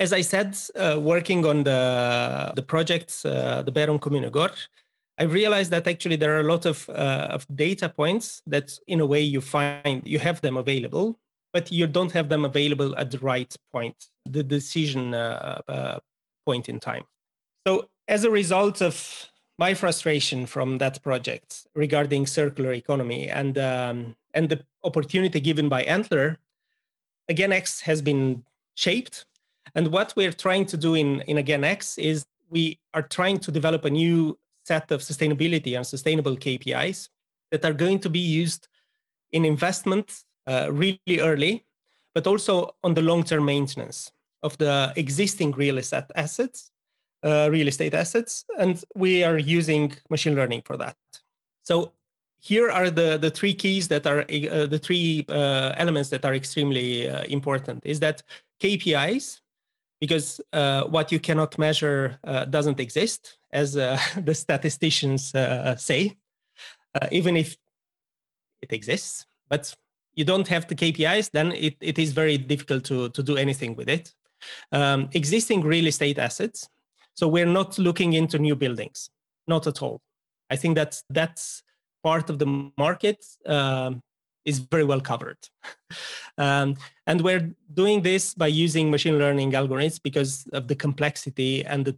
as 0.00 0.12
I 0.12 0.22
said, 0.22 0.56
uh, 0.74 0.98
working 1.00 1.46
on 1.46 1.62
the 1.62 2.52
the 2.56 2.62
project, 2.62 3.10
uh, 3.24 3.62
the 3.62 3.72
Bærum 3.72 3.98
Kommunegård, 4.00 4.56
I 5.18 5.24
realized 5.24 5.70
that 5.70 5.86
actually 5.86 6.16
there 6.16 6.36
are 6.36 6.40
a 6.40 6.50
lot 6.54 6.66
of, 6.66 6.88
uh, 6.90 7.28
of 7.30 7.46
data 7.54 7.88
points 7.88 8.42
that 8.46 8.78
in 8.86 9.00
a 9.00 9.06
way 9.06 9.22
you 9.22 9.40
find 9.40 10.02
you 10.04 10.18
have 10.18 10.40
them 10.42 10.56
available, 10.56 11.18
but 11.52 11.72
you 11.72 11.86
don't 11.86 12.12
have 12.12 12.28
them 12.28 12.44
available 12.44 12.94
at 12.96 13.10
the 13.10 13.18
right 13.18 13.54
point, 13.72 13.96
the 14.26 14.42
decision 14.42 15.14
uh, 15.14 15.62
uh, 15.68 15.98
point 16.44 16.68
in 16.68 16.78
time. 16.80 17.04
So 17.66 17.88
as 18.08 18.24
a 18.24 18.30
result 18.30 18.82
of 18.82 19.30
my 19.58 19.72
frustration 19.72 20.44
from 20.44 20.78
that 20.78 21.02
project 21.02 21.66
regarding 21.74 22.26
circular 22.26 22.72
economy 22.72 23.28
and 23.28 23.56
um, 23.56 24.16
and 24.34 24.50
the 24.50 24.62
opportunity 24.84 25.40
given 25.40 25.70
by 25.70 25.82
Antler, 25.84 26.36
AgainX 27.30 27.80
has 27.82 28.02
been 28.02 28.44
shaped. 28.74 29.24
And 29.74 29.88
what 29.88 30.12
we're 30.14 30.32
trying 30.32 30.66
to 30.66 30.76
do 30.76 30.94
in, 30.94 31.22
in 31.22 31.38
AgainX 31.38 31.98
is 31.98 32.26
we 32.50 32.78
are 32.92 33.02
trying 33.02 33.38
to 33.40 33.50
develop 33.50 33.84
a 33.86 33.90
new 33.90 34.38
set 34.66 34.90
of 34.90 35.00
sustainability 35.00 35.76
and 35.76 35.86
sustainable 35.86 36.36
KPIs 36.36 37.08
that 37.52 37.64
are 37.64 37.72
going 37.72 38.00
to 38.00 38.10
be 38.10 38.24
used 38.42 38.68
in 39.32 39.44
investment 39.44 40.24
uh, 40.46 40.68
really 40.70 41.20
early, 41.20 41.64
but 42.14 42.26
also 42.26 42.74
on 42.82 42.94
the 42.94 43.02
long-term 43.02 43.44
maintenance 43.44 44.12
of 44.42 44.58
the 44.58 44.92
existing 44.96 45.52
real 45.52 45.78
estate 45.78 46.10
assets, 46.16 46.70
uh, 47.24 47.48
real 47.50 47.68
estate 47.68 47.94
assets, 47.94 48.44
and 48.58 48.84
we 48.94 49.22
are 49.24 49.38
using 49.38 49.92
machine 50.10 50.34
learning 50.34 50.62
for 50.64 50.76
that. 50.76 50.96
So 51.62 51.92
here 52.40 52.70
are 52.70 52.90
the, 52.90 53.18
the 53.18 53.30
three 53.30 53.54
keys 53.54 53.88
that 53.88 54.06
are 54.06 54.20
uh, 54.20 54.66
the 54.66 54.80
three 54.82 55.24
uh, 55.28 55.72
elements 55.76 56.10
that 56.10 56.24
are 56.24 56.34
extremely 56.34 57.08
uh, 57.08 57.24
important 57.24 57.84
is 57.84 58.00
that 58.00 58.22
KPIs, 58.60 59.40
because 60.00 60.40
uh, 60.52 60.84
what 60.84 61.10
you 61.12 61.18
cannot 61.18 61.58
measure 61.58 62.18
doesn't 62.50 62.80
exist, 62.80 63.38
as 63.56 63.76
uh, 63.76 63.98
the 64.24 64.34
statisticians 64.34 65.32
say, 65.76 66.16
even 67.10 67.36
if 67.36 67.56
it 68.62 68.72
exists. 68.72 69.26
But 69.48 69.74
you 70.14 70.24
don't 70.24 70.48
have 70.48 70.66
the 70.66 70.74
KPIs, 70.74 71.30
then 71.30 71.52
it, 71.52 71.76
it 71.80 71.98
is 71.98 72.12
very 72.12 72.38
difficult 72.38 72.84
to, 72.84 73.10
to 73.10 73.22
do 73.22 73.36
anything 73.36 73.76
with 73.76 73.88
it. 73.88 74.14
Um, 74.72 75.08
existing 75.12 75.62
real 75.62 75.86
estate 75.86 76.18
assets. 76.18 76.68
So 77.14 77.28
we're 77.28 77.46
not 77.46 77.78
looking 77.78 78.14
into 78.14 78.38
new 78.38 78.56
buildings, 78.56 79.10
not 79.46 79.66
at 79.66 79.82
all. 79.82 80.00
I 80.50 80.56
think 80.56 80.74
that 80.76 81.02
that's 81.10 81.62
part 82.02 82.30
of 82.30 82.38
the 82.38 82.70
market 82.78 83.24
um, 83.46 84.02
is 84.44 84.58
very 84.58 84.84
well 84.84 85.00
covered. 85.00 85.38
um, 86.38 86.76
and 87.06 87.20
we're 87.20 87.54
doing 87.74 88.02
this 88.02 88.34
by 88.34 88.46
using 88.46 88.90
machine 88.90 89.18
learning 89.18 89.52
algorithms 89.52 90.00
because 90.02 90.46
of 90.52 90.68
the 90.68 90.74
complexity 90.74 91.64
and 91.64 91.84
the, 91.84 91.96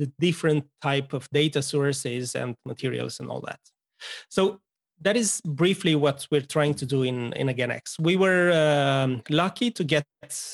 the 0.00 0.10
different 0.18 0.64
type 0.82 1.12
of 1.12 1.28
data 1.30 1.62
sources 1.62 2.34
and 2.34 2.56
materials 2.66 3.20
and 3.20 3.30
all 3.30 3.40
that. 3.42 3.60
So 4.28 4.60
that 5.02 5.16
is 5.16 5.40
briefly 5.44 5.94
what 5.94 6.26
we're 6.30 6.50
trying 6.56 6.74
to 6.74 6.86
do 6.86 7.04
in, 7.04 7.32
in 7.34 7.46
AgainX. 7.46 8.00
We 8.00 8.16
were 8.16 8.50
um, 8.52 9.22
lucky 9.30 9.70
to 9.70 9.84
get 9.84 10.04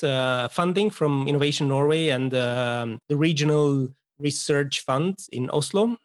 uh, 0.03 0.47
funding 0.49 0.89
from 0.89 1.27
Innovation 1.27 1.67
Norway 1.67 2.09
and 2.09 2.33
um, 2.33 2.99
the 3.09 3.17
regional 3.17 3.87
research 4.19 4.81
fund 4.85 5.17
in 5.31 5.49
Oslo 5.49 5.97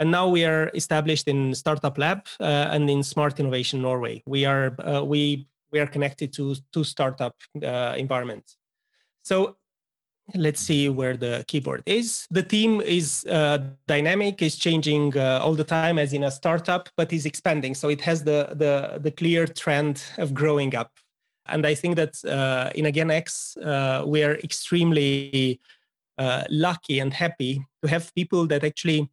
and 0.00 0.10
now 0.10 0.26
we 0.26 0.46
are 0.46 0.70
established 0.74 1.28
in 1.28 1.54
Startup 1.54 1.96
Lab 1.98 2.26
uh, 2.40 2.68
and 2.72 2.88
in 2.88 3.02
Smart 3.02 3.38
Innovation 3.38 3.82
Norway. 3.82 4.22
We 4.26 4.46
are 4.46 4.74
uh, 4.80 5.04
we 5.04 5.46
we 5.70 5.78
are 5.78 5.86
connected 5.86 6.32
to 6.34 6.56
two 6.72 6.84
startup 6.84 7.36
uh, 7.62 7.94
environments. 7.96 8.56
So 9.22 9.56
let's 10.34 10.60
see 10.60 10.88
where 10.88 11.16
the 11.16 11.44
keyboard 11.48 11.82
is. 11.86 12.26
The 12.30 12.42
team 12.42 12.80
is 12.80 13.24
uh, 13.26 13.58
dynamic, 13.86 14.42
is 14.42 14.56
changing 14.56 15.16
uh, 15.16 15.40
all 15.42 15.54
the 15.54 15.64
time, 15.64 15.98
as 15.98 16.12
in 16.12 16.24
a 16.24 16.30
startup, 16.30 16.88
but 16.96 17.12
is 17.12 17.26
expanding. 17.26 17.74
So 17.74 17.88
it 17.88 18.00
has 18.02 18.24
the 18.24 18.48
the 18.54 19.00
the 19.00 19.10
clear 19.10 19.46
trend 19.46 20.02
of 20.18 20.34
growing 20.34 20.74
up. 20.74 20.92
And 21.46 21.66
I 21.66 21.74
think 21.74 21.96
that 21.96 22.24
uh, 22.24 22.70
in 22.74 22.84
AgainX, 22.84 23.56
we 24.06 24.22
are 24.22 24.36
extremely 24.36 25.60
lucky 26.50 27.00
and 27.00 27.12
happy 27.12 27.64
to 27.82 27.88
have 27.88 28.14
people 28.14 28.46
that 28.46 28.62
actually 28.62 29.08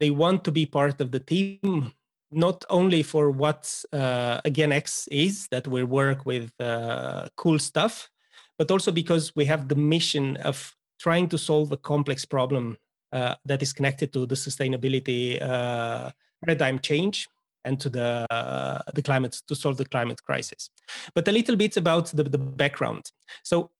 they 0.00 0.10
want 0.10 0.44
to 0.44 0.52
be 0.52 0.66
part 0.66 1.00
of 1.00 1.10
the 1.10 1.20
team 1.20 1.92
not 2.34 2.64
only 2.68 3.02
for 3.02 3.30
what 3.30 3.84
uh, 3.92 4.40
AgainX 4.42 5.08
is 5.10 5.46
that 5.50 5.68
we 5.68 5.84
work 5.84 6.26
with 6.26 6.50
uh, 6.60 7.28
cool 7.36 7.58
stuff 7.58 8.10
but 8.58 8.70
also 8.70 8.92
because 8.92 9.34
we 9.34 9.44
have 9.44 9.68
the 9.68 9.74
mission 9.74 10.36
of 10.38 10.74
trying 10.98 11.28
to 11.28 11.38
solve 11.38 11.72
a 11.72 11.76
complex 11.76 12.24
problem 12.24 12.76
uh, 13.12 13.34
that 13.44 13.62
is 13.62 13.72
connected 13.72 14.12
to 14.12 14.26
the 14.26 14.34
sustainability 14.34 15.40
uh, 15.42 16.10
paradigm 16.44 16.78
change 16.78 17.28
and 17.64 17.80
to 17.80 17.88
the 17.88 18.26
uh, 18.30 18.82
the 18.94 19.02
climate 19.02 19.40
to 19.48 19.54
solve 19.54 19.76
the 19.76 19.84
climate 19.84 20.22
crisis. 20.22 20.70
But 21.14 21.28
a 21.28 21.32
little 21.32 21.56
bit 21.56 21.76
about 21.76 22.06
the, 22.06 22.24
the 22.24 22.38
background. 22.38 23.10
So 23.42 23.70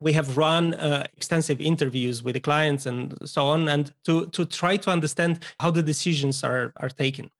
we 0.00 0.12
have 0.12 0.36
run 0.36 0.74
uh, 0.74 1.06
extensive 1.16 1.60
interviews 1.60 2.22
with 2.22 2.34
the 2.34 2.40
clients 2.40 2.86
and 2.86 3.16
so 3.24 3.46
on 3.46 3.68
and 3.68 3.92
to, 4.04 4.26
to 4.26 4.44
try 4.44 4.76
to 4.76 4.90
understand 4.90 5.44
how 5.58 5.70
the 5.70 5.82
decisions 5.82 6.44
are, 6.44 6.72
are 6.76 6.90
taken. 6.90 7.30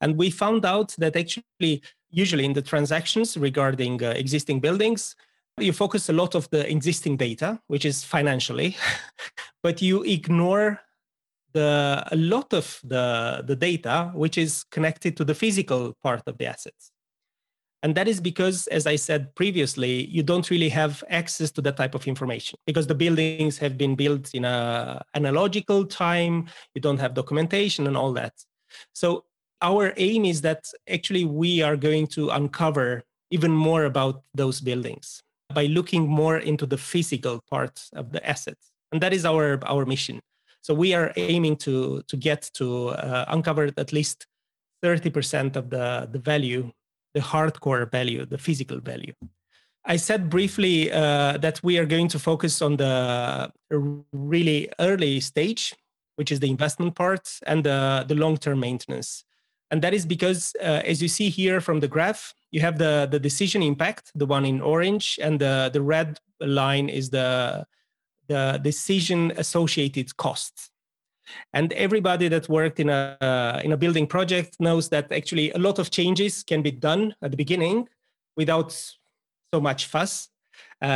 And 0.00 0.16
we 0.16 0.30
found 0.30 0.64
out 0.64 0.94
that 0.98 1.14
actually 1.16 1.82
usually 2.10 2.44
in 2.44 2.52
the 2.52 2.62
transactions 2.62 3.36
regarding 3.36 4.02
uh, 4.02 4.10
existing 4.16 4.58
buildings 4.60 5.14
you 5.62 5.72
focus 5.72 6.08
a 6.08 6.12
lot 6.12 6.34
of 6.34 6.48
the 6.50 6.70
existing 6.70 7.16
data 7.16 7.60
which 7.68 7.84
is 7.84 8.04
financially 8.04 8.76
but 9.62 9.80
you 9.82 10.02
ignore 10.02 10.80
the 11.52 12.02
a 12.10 12.16
lot 12.16 12.52
of 12.52 12.80
the 12.84 13.42
the 13.46 13.56
data 13.56 14.10
which 14.14 14.38
is 14.38 14.64
connected 14.70 15.16
to 15.16 15.24
the 15.24 15.34
physical 15.34 15.96
part 16.02 16.22
of 16.26 16.38
the 16.38 16.46
assets 16.46 16.92
and 17.82 17.94
that 17.94 18.08
is 18.08 18.20
because, 18.20 18.66
as 18.66 18.86
I 18.86 18.96
said 18.96 19.34
previously, 19.34 20.04
you 20.06 20.22
don't 20.22 20.50
really 20.50 20.68
have 20.68 21.02
access 21.08 21.50
to 21.52 21.62
that 21.62 21.78
type 21.78 21.94
of 21.94 22.06
information 22.06 22.58
because 22.66 22.86
the 22.86 22.94
buildings 22.94 23.56
have 23.58 23.78
been 23.78 23.94
built 23.94 24.34
in 24.34 24.44
a 24.44 25.02
analogical 25.14 25.86
time. 25.86 26.48
You 26.74 26.82
don't 26.82 27.00
have 27.00 27.14
documentation 27.14 27.86
and 27.86 27.96
all 27.96 28.12
that. 28.12 28.34
So 28.92 29.24
our 29.62 29.94
aim 29.96 30.26
is 30.26 30.42
that 30.42 30.66
actually 30.90 31.24
we 31.24 31.62
are 31.62 31.76
going 31.76 32.06
to 32.08 32.28
uncover 32.30 33.02
even 33.30 33.50
more 33.50 33.84
about 33.84 34.24
those 34.34 34.60
buildings 34.60 35.22
by 35.54 35.66
looking 35.66 36.08
more 36.08 36.38
into 36.38 36.66
the 36.66 36.78
physical 36.78 37.42
part 37.50 37.82
of 37.94 38.12
the 38.12 38.26
assets. 38.28 38.70
And 38.92 39.00
that 39.00 39.12
is 39.12 39.24
our, 39.24 39.58
our 39.64 39.84
mission. 39.86 40.20
So 40.62 40.74
we 40.74 40.94
are 40.94 41.12
aiming 41.16 41.56
to, 41.58 42.02
to 42.06 42.16
get 42.16 42.50
to 42.54 42.88
uh, 42.88 43.24
uncover 43.28 43.70
at 43.76 43.92
least 43.92 44.26
30% 44.82 45.56
of 45.56 45.70
the, 45.70 46.08
the 46.10 46.18
value 46.18 46.72
the 47.14 47.20
hardcore 47.20 47.90
value, 47.90 48.24
the 48.24 48.38
physical 48.38 48.78
value. 48.80 49.12
I 49.84 49.96
said 49.96 50.28
briefly 50.28 50.92
uh, 50.92 51.38
that 51.38 51.60
we 51.62 51.78
are 51.78 51.86
going 51.86 52.08
to 52.08 52.18
focus 52.18 52.60
on 52.60 52.76
the 52.76 53.50
really 54.12 54.68
early 54.78 55.20
stage, 55.20 55.74
which 56.16 56.30
is 56.30 56.40
the 56.40 56.50
investment 56.50 56.94
part, 56.94 57.38
and 57.46 57.64
the, 57.64 58.04
the 58.06 58.14
long 58.14 58.36
term 58.36 58.60
maintenance. 58.60 59.24
And 59.70 59.82
that 59.82 59.94
is 59.94 60.04
because, 60.04 60.54
uh, 60.60 60.82
as 60.84 61.00
you 61.00 61.08
see 61.08 61.28
here 61.28 61.60
from 61.60 61.80
the 61.80 61.88
graph, 61.88 62.34
you 62.50 62.60
have 62.60 62.78
the, 62.78 63.08
the 63.10 63.20
decision 63.20 63.62
impact, 63.62 64.10
the 64.14 64.26
one 64.26 64.44
in 64.44 64.60
orange, 64.60 65.18
and 65.22 65.40
the, 65.40 65.70
the 65.72 65.80
red 65.80 66.18
line 66.40 66.88
is 66.88 67.10
the, 67.10 67.66
the 68.26 68.60
decision 68.62 69.32
associated 69.36 70.16
costs. 70.16 70.70
And 71.52 71.72
everybody 71.74 72.28
that 72.28 72.48
worked 72.48 72.80
in 72.80 72.88
a 72.88 73.16
uh, 73.20 73.60
in 73.62 73.72
a 73.72 73.76
building 73.76 74.06
project 74.06 74.56
knows 74.58 74.88
that 74.88 75.12
actually 75.12 75.52
a 75.52 75.58
lot 75.58 75.78
of 75.78 75.90
changes 75.90 76.42
can 76.42 76.62
be 76.62 76.72
done 76.72 77.14
at 77.22 77.30
the 77.30 77.36
beginning 77.36 77.88
without 78.36 78.72
so 79.52 79.60
much 79.60 79.86
fuss 79.86 80.28
uh, 80.82 80.86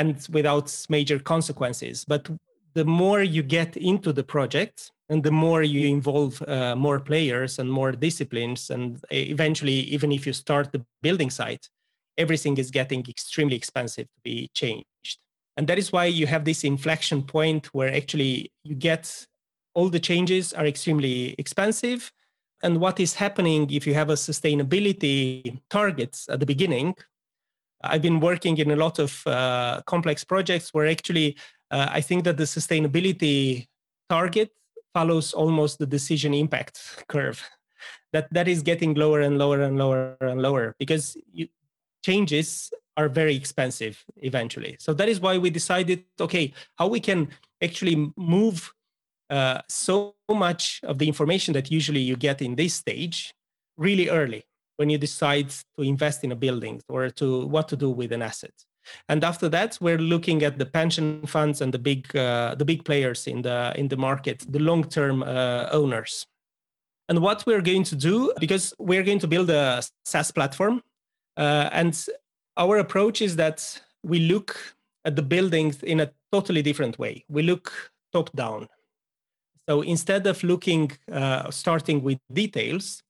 and 0.00 0.26
without 0.30 0.86
major 0.88 1.18
consequences. 1.18 2.04
But 2.04 2.28
the 2.74 2.84
more 2.84 3.22
you 3.22 3.42
get 3.42 3.76
into 3.76 4.12
the 4.12 4.24
project 4.24 4.90
and 5.08 5.22
the 5.24 5.30
more 5.30 5.62
you 5.62 5.88
involve 5.88 6.40
uh, 6.42 6.76
more 6.76 7.00
players 7.00 7.58
and 7.58 7.70
more 7.70 7.92
disciplines, 7.92 8.70
and 8.70 9.02
eventually, 9.10 9.80
even 9.94 10.12
if 10.12 10.26
you 10.26 10.32
start 10.32 10.70
the 10.70 10.84
building 11.02 11.30
site, 11.30 11.68
everything 12.16 12.56
is 12.58 12.70
getting 12.70 13.04
extremely 13.08 13.56
expensive 13.56 14.06
to 14.06 14.20
be 14.22 14.50
changed. 14.54 15.18
And 15.56 15.66
that 15.66 15.78
is 15.78 15.92
why 15.92 16.04
you 16.04 16.26
have 16.26 16.44
this 16.44 16.64
inflection 16.64 17.22
point 17.22 17.66
where 17.74 17.92
actually 17.92 18.52
you 18.62 18.74
get 18.74 19.26
all 19.74 19.88
the 19.88 20.00
changes 20.00 20.52
are 20.52 20.66
extremely 20.66 21.34
expensive. 21.38 22.12
And 22.62 22.80
what 22.80 23.00
is 23.00 23.14
happening 23.14 23.70
if 23.70 23.86
you 23.86 23.94
have 23.94 24.10
a 24.10 24.14
sustainability 24.14 25.60
targets 25.70 26.28
at 26.28 26.40
the 26.40 26.46
beginning? 26.46 26.94
I've 27.82 28.02
been 28.02 28.20
working 28.20 28.58
in 28.58 28.70
a 28.70 28.76
lot 28.76 28.98
of 28.98 29.26
uh, 29.26 29.80
complex 29.86 30.24
projects 30.24 30.72
where 30.72 30.86
actually 30.86 31.36
uh, 31.70 31.88
I 31.90 32.00
think 32.00 32.24
that 32.24 32.36
the 32.36 32.44
sustainability 32.44 33.68
target 34.08 34.50
follows 34.92 35.32
almost 35.32 35.78
the 35.78 35.86
decision 35.86 36.34
impact 36.34 37.04
curve. 37.08 37.42
That 38.12 38.26
that 38.32 38.48
is 38.48 38.62
getting 38.62 38.94
lower 38.94 39.20
and 39.20 39.38
lower 39.38 39.62
and 39.62 39.78
lower 39.78 40.16
and 40.20 40.42
lower 40.42 40.74
because 40.78 41.16
you, 41.32 41.46
changes 42.04 42.72
are 42.96 43.08
very 43.08 43.36
expensive 43.36 44.04
eventually. 44.16 44.76
So 44.80 44.92
that 44.94 45.08
is 45.08 45.20
why 45.20 45.38
we 45.38 45.50
decided, 45.50 46.04
okay, 46.20 46.52
how 46.76 46.88
we 46.88 47.00
can 47.00 47.28
actually 47.62 48.12
move 48.16 48.72
uh, 49.30 49.60
so 49.68 50.16
much 50.28 50.80
of 50.82 50.98
the 50.98 51.06
information 51.06 51.54
that 51.54 51.70
usually 51.70 52.00
you 52.00 52.16
get 52.16 52.42
in 52.42 52.56
this 52.56 52.74
stage 52.74 53.32
really 53.76 54.08
early 54.08 54.44
when 54.76 54.90
you 54.90 54.98
decide 54.98 55.50
to 55.76 55.82
invest 55.82 56.24
in 56.24 56.32
a 56.32 56.36
building 56.36 56.82
or 56.88 57.10
to 57.10 57.46
what 57.46 57.68
to 57.68 57.76
do 57.76 57.90
with 57.90 58.12
an 58.12 58.22
asset 58.22 58.52
and 59.08 59.24
after 59.24 59.48
that 59.48 59.78
we're 59.80 59.98
looking 59.98 60.42
at 60.42 60.58
the 60.58 60.66
pension 60.66 61.26
funds 61.26 61.60
and 61.60 61.72
the 61.72 61.78
big 61.78 62.14
uh, 62.16 62.54
the 62.56 62.64
big 62.64 62.84
players 62.84 63.26
in 63.26 63.42
the 63.42 63.72
in 63.76 63.88
the 63.88 63.96
market 63.96 64.44
the 64.48 64.58
long 64.58 64.84
term 64.84 65.22
uh, 65.22 65.68
owners 65.72 66.26
and 67.08 67.18
what 67.20 67.44
we're 67.46 67.62
going 67.62 67.84
to 67.84 67.96
do 67.96 68.32
because 68.38 68.74
we're 68.78 69.02
going 69.02 69.18
to 69.18 69.28
build 69.28 69.50
a 69.50 69.82
saas 70.04 70.30
platform 70.30 70.82
uh, 71.36 71.68
and 71.72 72.06
our 72.56 72.78
approach 72.78 73.22
is 73.22 73.36
that 73.36 73.80
we 74.02 74.18
look 74.20 74.56
at 75.04 75.16
the 75.16 75.22
buildings 75.22 75.82
in 75.82 76.00
a 76.00 76.10
totally 76.32 76.62
different 76.62 76.98
way 76.98 77.24
we 77.28 77.42
look 77.42 77.72
top 78.12 78.30
down 78.32 78.68
so 79.70 79.82
instead 79.82 80.26
of 80.26 80.42
looking, 80.42 80.90
uh, 81.12 81.48
starting 81.52 82.02
with 82.02 82.18
details, 82.32 83.04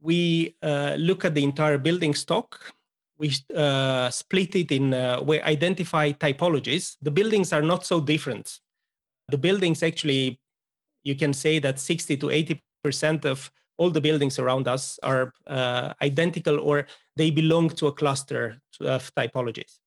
we 0.00 0.56
uh, 0.62 0.94
look 0.98 1.26
at 1.26 1.34
the 1.34 1.44
entire 1.44 1.76
building 1.76 2.14
stock. 2.14 2.72
We 3.18 3.32
uh, 3.54 4.10
split 4.10 4.54
it 4.54 4.72
in, 4.72 4.92
uh, 4.92 5.22
we 5.22 5.40
identify 5.40 6.12
typologies. 6.12 6.96
The 7.00 7.10
buildings 7.10 7.52
are 7.52 7.62
not 7.62 7.86
so 7.86 8.00
different. 8.00 8.60
The 9.28 9.38
buildings 9.38 9.82
actually, 9.82 10.38
you 11.02 11.14
can 11.14 11.32
say 11.32 11.58
that 11.60 11.80
60 11.80 12.16
to 12.18 12.26
80% 12.84 13.24
of 13.24 13.50
all 13.78 13.90
the 13.90 14.00
buildings 14.00 14.38
around 14.38 14.68
us 14.68 14.98
are 15.02 15.32
uh, 15.46 15.92
identical 16.02 16.60
or 16.60 16.86
they 17.16 17.30
belong 17.30 17.70
to 17.70 17.86
a 17.88 17.92
cluster 17.92 18.60
of 18.80 19.14
typologies. 19.14 19.78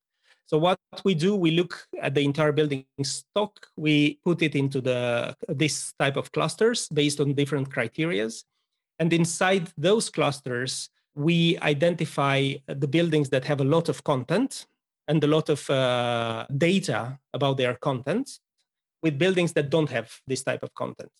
So 0.49 0.57
what 0.57 0.79
we 1.03 1.13
do, 1.13 1.35
we 1.35 1.51
look 1.51 1.87
at 2.01 2.15
the 2.15 2.21
entire 2.21 2.51
building 2.51 2.83
stock, 3.03 3.67
we 3.77 4.19
put 4.25 4.41
it 4.41 4.55
into 4.55 4.81
the 4.81 5.35
this 5.47 5.93
type 5.99 6.17
of 6.17 6.31
clusters 6.31 6.89
based 6.89 7.19
on 7.19 7.35
different 7.35 7.69
criterias. 7.69 8.45
And 8.97 9.13
inside 9.13 9.71
those 9.77 10.09
clusters, 10.09 10.89
we 11.19 11.57
identify 11.59 12.53
the 12.67 12.87
buildings 12.87 13.29
that 13.29 13.43
have 13.43 13.59
a 13.59 13.69
lot 13.75 13.89
of 13.89 14.03
content 14.05 14.67
and 15.09 15.21
a 15.21 15.27
lot 15.27 15.49
of 15.49 15.69
uh, 15.69 16.45
data 16.57 17.19
about 17.33 17.57
their 17.57 17.75
content 17.75 18.39
with 19.03 19.17
buildings 19.17 19.51
that 19.53 19.69
don't 19.69 19.89
have 19.89 20.09
this 20.27 20.43
type 20.43 20.63
of 20.63 20.73
content. 20.75 21.11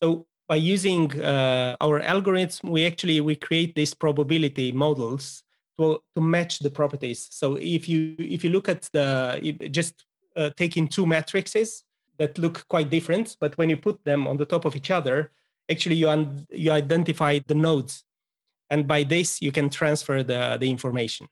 So 0.00 0.26
by 0.48 0.56
using 0.56 1.20
uh, 1.20 1.74
our 1.80 1.98
algorithm, 2.00 2.70
we 2.70 2.86
actually 2.86 3.20
we 3.20 3.34
create 3.34 3.74
these 3.74 3.94
probability 3.94 4.70
models 4.70 5.42
to, 5.78 6.00
to 6.14 6.22
match 6.22 6.60
the 6.60 6.70
properties. 6.70 7.26
So 7.30 7.56
if 7.56 7.88
you 7.88 8.14
if 8.18 8.44
you 8.44 8.50
look 8.50 8.68
at 8.68 8.88
the 8.92 9.68
just 9.72 10.04
uh, 10.36 10.50
taking 10.56 10.86
two 10.86 11.06
matrices 11.06 11.82
that 12.18 12.38
look 12.38 12.64
quite 12.68 12.90
different, 12.90 13.36
but 13.40 13.58
when 13.58 13.70
you 13.70 13.76
put 13.76 14.04
them 14.04 14.28
on 14.28 14.36
the 14.36 14.46
top 14.46 14.64
of 14.64 14.76
each 14.76 14.92
other, 14.92 15.32
actually 15.68 15.96
you 15.96 16.08
un- 16.08 16.46
you 16.50 16.70
identify 16.70 17.40
the 17.46 17.54
nodes, 17.54 18.04
and 18.70 18.86
by 18.86 19.02
this 19.02 19.40
you 19.40 19.52
can 19.52 19.68
transfer 19.70 20.22
the 20.22 20.56
the 20.60 20.70
information. 20.70 21.28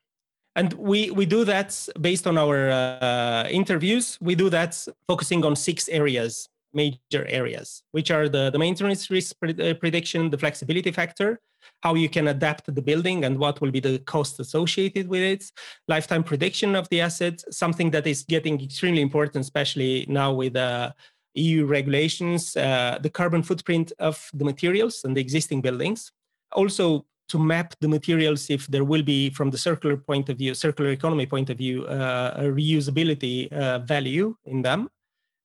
And 0.55 0.73
we 0.75 1.11
we 1.11 1.27
do 1.27 1.45
that 1.45 1.89
based 2.01 2.27
on 2.27 2.39
our 2.39 2.71
uh, 2.71 3.47
interviews. 3.51 4.19
We 4.21 4.35
do 4.35 4.49
that 4.51 4.87
focusing 5.07 5.45
on 5.45 5.55
six 5.55 5.89
areas, 5.89 6.49
major 6.73 7.27
areas, 7.29 7.83
which 7.93 8.11
are 8.11 8.29
the 8.29 8.51
the 8.51 8.59
maintenance 8.59 9.11
risk 9.11 9.39
pre- 9.39 9.71
uh, 9.71 9.75
prediction, 9.75 10.31
the 10.31 10.39
flexibility 10.39 10.93
factor, 10.93 11.41
how 11.83 11.95
you 11.95 12.09
can 12.09 12.29
adapt 12.29 12.75
the 12.75 12.83
building 12.83 13.25
and 13.25 13.39
what 13.39 13.61
will 13.61 13.71
be 13.71 13.81
the 13.81 13.99
cost 13.99 14.41
associated 14.41 15.09
with 15.09 15.23
it, 15.23 15.45
lifetime 15.89 16.25
prediction 16.25 16.75
of 16.75 16.89
the 16.89 17.01
asset, 17.01 17.43
something 17.51 17.91
that 17.91 18.07
is 18.07 18.23
getting 18.23 18.61
extremely 18.63 19.03
important, 19.03 19.43
especially 19.43 20.07
now 20.09 20.33
with 20.33 20.55
the 20.55 20.61
uh, 20.61 20.91
EU 21.35 21.67
regulations, 21.67 22.57
uh, 22.57 22.99
the 23.03 23.11
carbon 23.11 23.43
footprint 23.43 23.93
of 23.99 24.31
the 24.33 24.45
materials 24.45 25.05
and 25.05 25.17
the 25.17 25.21
existing 25.21 25.61
buildings. 25.61 26.13
Also, 26.53 27.05
to 27.29 27.39
map 27.39 27.75
the 27.81 27.89
materials 27.89 28.51
if 28.51 28.67
there 28.69 28.85
will 28.85 29.03
be, 29.03 29.31
from 29.31 29.51
the 29.51 29.59
circular 29.59 29.97
point 29.97 30.29
of 30.29 30.39
view, 30.39 30.55
circular 30.55 30.91
economy 30.91 31.27
point 31.27 31.51
of 31.51 31.59
view, 31.59 31.85
uh, 31.87 32.35
a 32.37 32.45
reusability 32.45 33.53
uh, 33.53 33.81
value 33.81 34.37
in 34.45 34.63
them. 34.63 34.89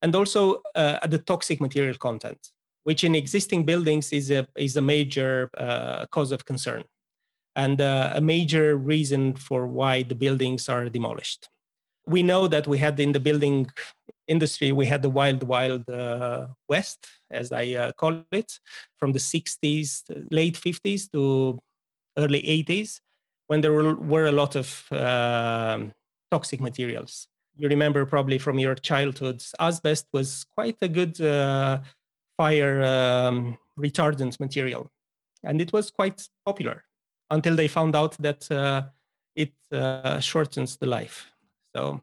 And 0.01 0.15
also 0.15 0.61
uh, 0.75 1.05
the 1.07 1.19
toxic 1.19 1.61
material 1.61 1.95
content 1.97 2.51
which 2.83 3.03
in 3.03 3.15
existing 3.15 3.65
buildings 3.65 4.11
is 4.11 4.31
a, 4.31 4.47
is 4.55 4.75
a 4.75 4.81
major 4.81 5.49
uh, 5.57 6.05
cause 6.07 6.31
of 6.31 6.45
concern 6.45 6.83
and 7.55 7.81
uh, 7.81 8.13
a 8.15 8.21
major 8.21 8.77
reason 8.77 9.33
for 9.35 9.67
why 9.67 10.03
the 10.03 10.15
buildings 10.15 10.69
are 10.69 10.89
demolished. 10.89 11.49
We 12.07 12.23
know 12.23 12.47
that 12.47 12.67
we 12.67 12.77
had 12.77 12.99
in 12.99 13.11
the 13.11 13.19
building 13.19 13.69
industry, 14.27 14.71
we 14.71 14.85
had 14.85 15.01
the 15.01 15.09
wild, 15.09 15.43
wild 15.43 15.87
uh, 15.89 16.47
west, 16.67 17.05
as 17.29 17.51
I 17.51 17.73
uh, 17.73 17.91
call 17.91 18.23
it, 18.31 18.59
from 18.97 19.11
the 19.11 19.19
60s, 19.19 20.03
late 20.31 20.55
50s 20.55 21.11
to 21.11 21.59
early 22.17 22.41
80s, 22.41 23.00
when 23.47 23.62
there 23.62 23.74
were, 23.74 23.95
were 23.95 24.26
a 24.26 24.32
lot 24.32 24.56
of 24.56 24.86
um, 24.91 25.91
toxic 26.32 26.62
materials. 26.62 27.28
You 27.56 27.67
remember 27.67 28.06
probably 28.06 28.38
from 28.38 28.60
your 28.60 28.76
childhood, 28.76 29.43
asbest 29.60 30.06
was 30.13 30.45
quite 30.56 30.78
a 30.82 30.88
good 30.88 31.19
uh, 31.19 31.80
fire 32.38 32.82
um, 32.82 33.58
retardant 33.78 34.39
material. 34.39 34.89
And 35.43 35.62
it 35.62 35.74
was 35.74 35.91
quite 35.91 36.28
popular 36.45 36.84
until 37.30 37.56
they 37.56 37.67
found 37.67 37.95
out 37.95 38.17
that 38.19 38.50
uh, 38.52 38.84
it 39.36 39.54
uh, 39.71 40.19
shortens 40.19 40.78
the 40.78 40.86
life 40.86 41.32
so 41.76 42.02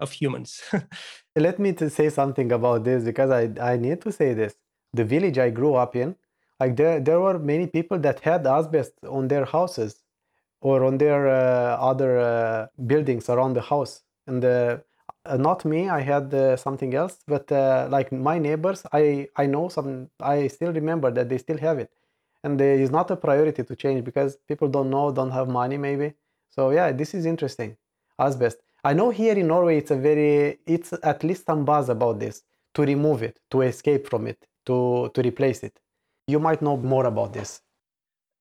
of 0.00 0.12
humans. 0.12 0.60
Let 1.36 1.58
me 1.58 1.72
to 1.74 1.88
say 1.88 2.10
something 2.10 2.52
about 2.52 2.84
this 2.84 3.04
because 3.04 3.30
I, 3.30 3.50
I 3.60 3.76
need 3.76 4.00
to 4.02 4.12
say 4.12 4.34
this. 4.34 4.54
The 4.92 5.04
village 5.04 5.38
I 5.38 5.50
grew 5.50 5.74
up 5.74 5.96
in, 5.96 6.16
like 6.62 6.76
there, 6.76 7.00
there 7.08 7.20
were 7.26 7.38
many 7.38 7.66
people 7.66 7.98
that 8.06 8.18
had 8.20 8.46
asbestos 8.46 9.08
on 9.18 9.28
their 9.32 9.44
houses 9.56 9.92
or 10.60 10.84
on 10.88 10.94
their 10.98 11.22
uh, 11.28 11.90
other 11.90 12.12
uh, 12.18 12.66
buildings 12.90 13.28
around 13.28 13.52
the 13.54 13.64
house. 13.72 13.94
And 14.26 14.44
uh, 14.44 14.78
not 15.48 15.64
me 15.72 15.80
i 15.98 16.00
had 16.12 16.26
uh, 16.34 16.56
something 16.56 16.92
else 16.94 17.14
but 17.34 17.46
uh, 17.52 17.86
like 17.96 18.08
my 18.30 18.36
neighbors 18.48 18.80
i 18.92 19.04
i 19.42 19.44
know 19.52 19.64
some 19.76 19.88
i 20.34 20.36
still 20.56 20.72
remember 20.80 21.08
that 21.16 21.28
they 21.30 21.38
still 21.38 21.58
have 21.68 21.78
it. 21.84 21.90
And 22.44 22.60
it's 22.60 22.94
not 22.98 23.08
a 23.16 23.18
priority 23.26 23.62
to 23.62 23.74
change 23.76 24.00
because 24.10 24.30
people 24.50 24.68
don't 24.76 24.90
know 24.94 25.06
don't 25.18 25.34
have 25.38 25.48
money 25.62 25.78
maybe. 25.88 26.08
So 26.56 26.60
yeah 26.78 26.88
this 27.00 27.10
is 27.18 27.24
interesting 27.32 27.70
asbest. 28.26 28.58
I 28.90 28.92
know 28.98 29.08
here 29.20 29.36
in 29.42 29.46
norway 29.54 29.74
it's 29.80 29.92
a 29.98 30.00
very 30.10 30.58
it's 30.74 30.90
at 31.12 31.18
least 31.28 31.42
some 31.50 31.64
buzz 31.70 31.86
about 31.96 32.16
this 32.24 32.36
to 32.74 32.80
remove 32.92 33.20
it 33.28 33.34
to 33.52 33.56
escape 33.72 34.04
from 34.10 34.22
it 34.32 34.38
to 34.66 34.76
to 35.14 35.20
replace 35.30 35.60
it 35.68 35.76
you 36.26 36.38
might 36.38 36.62
know 36.62 36.76
more 36.76 37.06
about 37.06 37.32
this. 37.32 37.60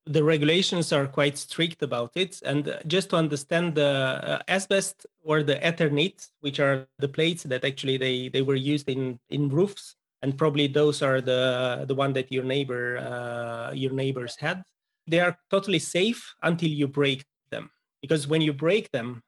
The 0.07 0.23
regulations 0.23 0.91
are 0.91 1.05
quite 1.05 1.37
strict 1.37 1.83
about 1.83 2.11
it. 2.15 2.41
And 2.43 2.75
just 2.87 3.11
to 3.11 3.17
understand 3.17 3.75
the 3.75 3.85
uh, 3.85 4.39
asbest 4.47 5.05
or 5.23 5.43
the 5.43 5.55
Eternit, 5.55 6.27
which 6.39 6.59
are 6.59 6.87
the 6.97 7.07
plates 7.07 7.43
that 7.43 7.63
actually 7.63 7.97
they, 7.97 8.29
they 8.29 8.41
were 8.41 8.55
used 8.55 8.89
in, 8.89 9.19
in 9.29 9.49
roofs, 9.49 9.95
and 10.23 10.37
probably 10.37 10.67
those 10.67 11.01
are 11.01 11.19
the 11.19 11.85
the 11.87 11.95
one 11.95 12.13
that 12.13 12.31
your 12.31 12.43
neighbor 12.43 12.97
uh, 12.97 13.71
your 13.73 13.91
neighbors 13.91 14.35
had. 14.35 14.63
They 15.07 15.19
are 15.19 15.37
totally 15.49 15.79
safe 15.79 16.35
until 16.43 16.69
you 16.69 16.87
break 16.87 17.25
them, 17.49 17.71
because 18.01 18.27
when 18.27 18.41
you 18.41 18.53
break 18.53 18.91
them, 18.91 19.23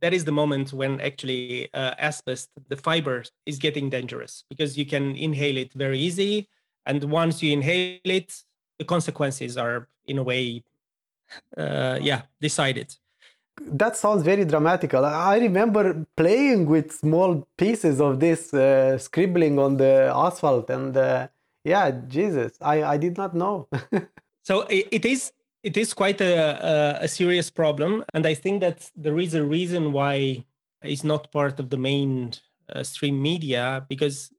that 0.00 0.14
is 0.14 0.24
the 0.24 0.32
moment 0.32 0.72
when 0.72 1.00
actually 1.00 1.68
uh, 1.74 1.94
asbest, 1.96 2.48
the 2.68 2.76
fiber, 2.76 3.24
is 3.44 3.58
getting 3.58 3.90
dangerous. 3.90 4.44
Because 4.48 4.78
you 4.78 4.86
can 4.86 5.16
inhale 5.16 5.58
it 5.58 5.72
very 5.74 5.98
easy, 5.98 6.48
and 6.86 7.04
once 7.04 7.42
you 7.42 7.52
inhale 7.52 8.00
it, 8.04 8.42
the 8.78 8.84
consequences 8.84 9.56
are 9.56 9.88
in 10.06 10.18
a 10.18 10.22
way 10.22 10.62
uh, 11.56 11.98
yeah 12.00 12.22
decided. 12.40 12.94
That 13.60 13.96
sounds 13.96 14.22
very 14.22 14.44
dramatical. 14.44 15.04
I 15.04 15.38
remember 15.38 16.06
playing 16.16 16.66
with 16.66 16.90
small 16.90 17.46
pieces 17.58 18.00
of 18.00 18.18
this 18.18 18.52
uh, 18.54 18.98
scribbling 18.98 19.58
on 19.58 19.76
the 19.76 20.10
asphalt 20.14 20.70
and 20.70 20.96
uh, 20.96 21.28
yeah 21.64 21.90
jesus 22.08 22.52
i 22.60 22.82
i 22.82 22.96
did 22.96 23.16
not 23.16 23.34
know. 23.34 23.68
So 24.44 24.62
it, 24.62 24.88
it 24.90 25.04
is 25.04 25.32
it 25.62 25.76
is 25.76 25.94
quite 25.94 26.20
a, 26.20 26.34
a, 27.00 27.04
a 27.04 27.08
serious 27.08 27.48
problem 27.50 28.04
and 28.14 28.26
i 28.26 28.34
think 28.34 28.60
that 28.60 28.90
there 28.96 29.18
is 29.18 29.34
a 29.34 29.44
reason 29.44 29.92
why 29.92 30.44
it's 30.82 31.04
not 31.04 31.30
part 31.30 31.60
of 31.60 31.70
the 31.70 31.76
main 31.76 32.32
uh, 32.68 32.82
stream 32.82 33.22
media 33.22 33.86
because 33.88 34.32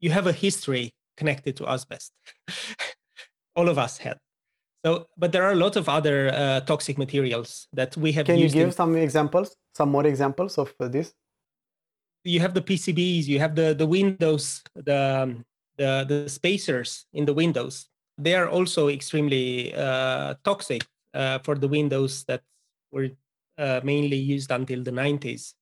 you 0.00 0.10
have 0.10 0.26
a 0.26 0.32
history 0.32 0.92
connected 1.16 1.56
to 1.56 1.64
asbest 1.64 2.10
all 3.56 3.68
of 3.68 3.78
us 3.78 3.98
had 3.98 4.18
so, 4.86 5.08
but 5.18 5.32
there 5.32 5.42
are 5.42 5.50
a 5.50 5.56
lot 5.56 5.74
of 5.74 5.88
other 5.88 6.30
uh, 6.32 6.60
toxic 6.60 6.96
materials 6.96 7.66
that 7.72 7.96
we 7.96 8.12
have. 8.12 8.26
Can 8.26 8.38
you 8.38 8.48
give 8.48 8.68
in... 8.68 8.72
some 8.72 8.94
examples? 8.96 9.56
Some 9.74 9.90
more 9.90 10.06
examples 10.06 10.58
of 10.58 10.72
uh, 10.78 10.86
this? 10.86 11.12
You 12.22 12.38
have 12.38 12.54
the 12.54 12.62
PCBs. 12.62 13.26
You 13.26 13.40
have 13.40 13.56
the 13.56 13.74
the 13.74 13.84
windows, 13.84 14.62
the 14.76 15.22
um, 15.22 15.44
the 15.76 16.06
the 16.06 16.28
spacers 16.28 17.06
in 17.12 17.24
the 17.24 17.34
windows. 17.34 17.88
They 18.16 18.36
are 18.36 18.48
also 18.48 18.86
extremely 18.86 19.74
uh, 19.74 20.34
toxic 20.44 20.86
uh, 21.14 21.40
for 21.42 21.56
the 21.56 21.66
windows 21.66 22.22
that 22.28 22.42
were 22.92 23.10
uh, 23.58 23.80
mainly 23.82 24.18
used 24.18 24.52
until 24.52 24.84
the 24.84 24.92
90s, 24.92 25.54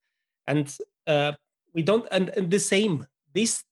and 0.47 0.69
uh, 1.07 1.33
we 1.73 1.83
don't. 1.83 2.07
And, 2.11 2.29
and 2.37 2.51
the 2.51 2.61
same. 2.61 3.07
This 3.33 3.65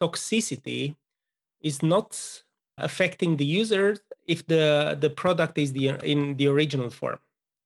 toxicity 0.00 0.94
is 1.64 1.82
not 1.82 2.42
affecting 2.78 3.36
the 3.36 3.44
user 3.44 3.96
if 4.28 4.46
the 4.46 4.96
the 5.00 5.10
product 5.10 5.58
is 5.58 5.72
the 5.72 5.88
in 6.04 6.36
the 6.36 6.46
original 6.46 6.90
form. 6.90 7.18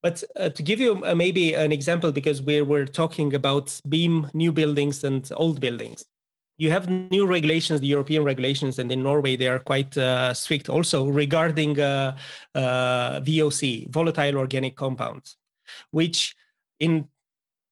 But 0.02 0.22
uh, 0.36 0.48
to 0.50 0.62
give 0.62 0.80
you 0.80 1.04
uh, 1.04 1.14
maybe 1.14 1.54
an 1.54 1.72
example 1.72 2.12
because 2.12 2.40
we 2.40 2.62
were 2.62 2.86
talking 2.86 3.34
about 3.34 3.78
BIM 3.88 4.30
new 4.32 4.52
buildings 4.52 5.04
and 5.04 5.28
old 5.36 5.60
buildings. 5.60 6.04
You 6.58 6.70
have 6.70 6.88
new 6.88 7.24
regulations 7.24 7.80
the 7.80 7.86
european 7.86 8.24
regulations 8.24 8.80
and 8.80 8.90
in 8.90 9.00
norway 9.00 9.36
they 9.36 9.46
are 9.46 9.60
quite 9.60 9.96
uh, 9.96 10.34
strict 10.34 10.68
also 10.68 11.06
regarding 11.06 11.78
uh, 11.78 12.16
uh, 12.56 13.20
voc 13.20 13.88
volatile 13.90 14.36
organic 14.36 14.74
compounds 14.74 15.36
which 15.92 16.34
in 16.80 17.06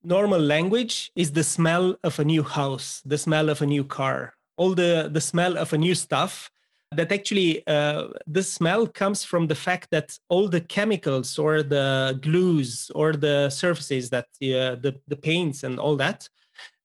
normal 0.05 0.39
language 0.39 1.11
is 1.17 1.33
the 1.33 1.43
smell 1.43 1.97
of 2.05 2.21
a 2.21 2.25
new 2.25 2.45
house 2.45 3.03
the 3.05 3.19
smell 3.19 3.49
of 3.49 3.61
a 3.61 3.67
new 3.67 3.83
car 3.83 4.36
all 4.57 4.75
the 4.75 5.11
the 5.13 5.21
smell 5.21 5.57
of 5.57 5.73
a 5.73 5.79
new 5.79 5.95
stuff 5.95 6.51
that 6.93 7.11
actually 7.11 7.67
uh, 7.67 8.09
smell 8.41 8.87
comes 8.87 9.25
from 9.25 9.49
the 9.49 9.55
fact 9.55 9.91
that 9.91 10.19
all 10.29 10.49
the 10.49 10.61
chemicals 10.61 11.39
or 11.39 11.63
the 11.63 12.19
glues 12.23 12.91
or 12.95 13.13
the 13.13 13.51
surfaces 13.51 14.09
that 14.11 14.27
uh, 14.43 14.77
the, 14.81 14.95
the 15.09 15.17
paints 15.17 15.65
and 15.65 15.81
all 15.81 15.97
that 15.97 16.29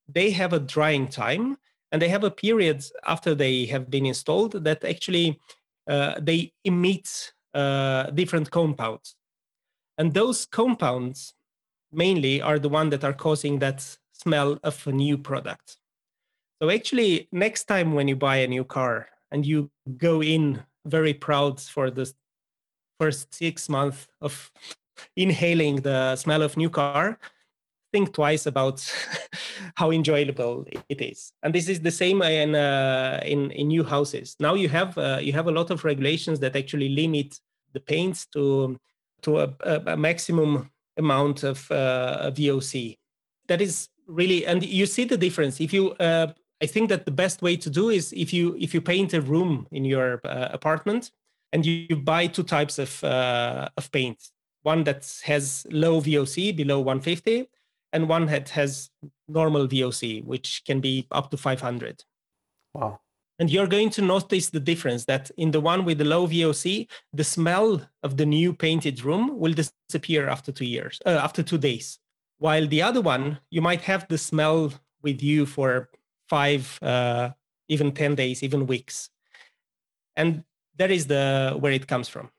they 0.07 0.31
have 0.31 0.53
a 0.53 0.60
drying 0.60 1.07
time 1.07 1.57
and 1.91 2.01
they 2.01 2.10
have 2.10 2.23
a 2.23 2.31
period 2.31 2.84
after 3.05 3.36
they 3.36 3.65
have 3.65 3.89
been 3.89 4.05
installed 4.05 4.63
that 4.63 4.84
actually 4.84 5.39
uh, 5.88 6.15
they 6.19 6.53
emit 6.63 7.34
uh, 7.53 8.03
different 8.12 8.49
compounds. 8.49 9.15
And 9.97 10.13
those 10.13 10.45
compounds 10.45 11.34
mainly 11.91 12.41
are 12.41 12.60
the 12.60 12.69
one 12.69 12.89
that 12.91 13.03
are 13.03 13.13
causing 13.13 13.60
that 13.60 13.97
smell 14.13 14.57
of 14.63 14.86
a 14.88 14.91
new 14.91 15.17
product. 15.17 15.77
So 16.62 16.69
actually, 16.69 17.28
next 17.32 17.63
time 17.63 17.93
when 17.93 18.08
you 18.08 18.15
buy 18.15 18.38
a 18.38 18.47
new 18.47 18.63
car 18.63 19.08
and 19.32 19.43
you 19.43 19.71
go 19.97 20.21
in 20.21 20.62
very 20.86 21.13
proud 21.13 21.60
for 21.60 21.89
the 21.89 22.13
first 23.00 23.34
six 23.34 23.67
months 23.67 24.08
of 24.21 24.52
inhaling 25.15 25.78
the 25.78 26.15
smell 26.15 26.43
of 26.43 26.58
new 26.58 26.69
car, 26.69 27.17
think 27.91 28.13
twice 28.13 28.45
about 28.45 28.80
how 29.76 29.89
enjoyable 29.89 30.65
it 30.88 31.02
is. 31.02 31.34
And 31.41 31.56
this 31.56 31.67
is 31.67 31.80
the 31.80 31.89
same 31.89 32.21
in 32.21 32.54
uh, 32.54 33.21
in, 33.26 33.50
in 33.52 33.69
new 33.69 33.84
houses. 33.84 34.36
Now 34.39 34.54
you 34.54 34.69
have 34.69 34.95
uh, 35.00 35.17
you 35.19 35.34
have 35.34 35.47
a 35.47 35.52
lot 35.52 35.71
of 35.71 35.84
regulations 35.84 36.39
that 36.41 36.56
actually 36.56 36.89
limit 36.89 37.39
the 37.74 37.80
paints 37.80 38.28
to 38.34 38.78
to 39.24 39.39
a, 39.39 39.54
a 39.63 39.97
maximum 39.97 40.69
amount 40.95 41.41
of 41.41 41.71
uh, 41.71 42.30
VOC. 42.36 42.97
That 43.47 43.62
is 43.62 43.89
really, 44.08 44.45
and 44.45 44.63
you 44.63 44.86
see 44.86 45.06
the 45.06 45.17
difference. 45.17 45.60
If 45.60 45.74
you, 45.74 45.91
uh, 45.93 46.34
I 46.62 46.67
think 46.67 46.89
that 46.89 47.06
the 47.06 47.12
best 47.12 47.41
way 47.41 47.58
to 47.58 47.69
do 47.69 47.89
is 47.89 48.13
if 48.13 48.32
you 48.32 48.56
if 48.60 48.74
you 48.74 48.82
paint 48.82 49.13
a 49.13 49.21
room 49.21 49.67
in 49.71 49.84
your 49.84 50.21
uh, 50.24 50.50
apartment 50.52 51.12
and 51.52 51.65
you, 51.65 51.88
you, 51.89 51.95
buy 51.95 52.28
two 52.28 52.43
types 52.43 52.78
of 52.80 53.04
uh, 53.04 53.69
of 53.78 53.91
paint, 53.91 54.30
one 54.63 54.84
that 54.84 55.12
has 55.24 55.65
low 55.71 56.00
VOC 56.02 56.56
below 56.56 56.80
150, 56.80 57.47
and 57.93 58.08
one 58.08 58.28
that 58.28 58.50
has 58.50 58.89
normal 59.28 59.67
VOC, 59.67 60.24
which 60.24 60.63
can 60.65 60.80
be 60.80 61.08
up 61.12 61.32
to 61.32 61.38
500. 61.38 62.04
Wow. 62.74 63.00
And 63.39 63.50
you're 63.50 63.67
going 63.67 63.89
to 63.91 64.04
notice 64.04 64.50
the 64.50 64.60
difference 64.60 65.06
that 65.06 65.32
in 65.36 65.50
the 65.50 65.60
one 65.60 65.84
with 65.84 65.97
the 65.97 66.06
low 66.06 66.28
VOC, 66.28 66.88
the 67.12 67.24
smell 67.24 67.82
of 68.04 68.17
the 68.17 68.26
new 68.26 68.54
painted 68.54 69.04
room 69.04 69.39
will 69.39 69.54
disappear 69.54 70.30
after 70.30 70.52
two 70.52 70.65
years, 70.65 71.02
uh, 71.08 71.19
after 71.24 71.41
two 71.41 71.58
days. 71.58 71.97
While 72.38 72.67
the 72.67 72.84
other 72.84 73.02
one, 73.02 73.39
you 73.50 73.62
might 73.62 73.82
have 73.82 74.08
the 74.08 74.19
smell 74.19 74.74
with 75.02 75.24
you 75.24 75.47
for 75.47 75.89
five, 76.33 76.63
uh, 76.81 77.29
even 77.67 77.91
10 77.91 78.15
days, 78.15 78.43
even 78.43 78.67
weeks. 78.67 79.09
And 80.15 80.43
that 80.77 80.91
is 80.91 81.07
the 81.07 81.55
where 81.59 81.73
it 81.73 81.87
comes 81.87 82.07
from. 82.09 82.29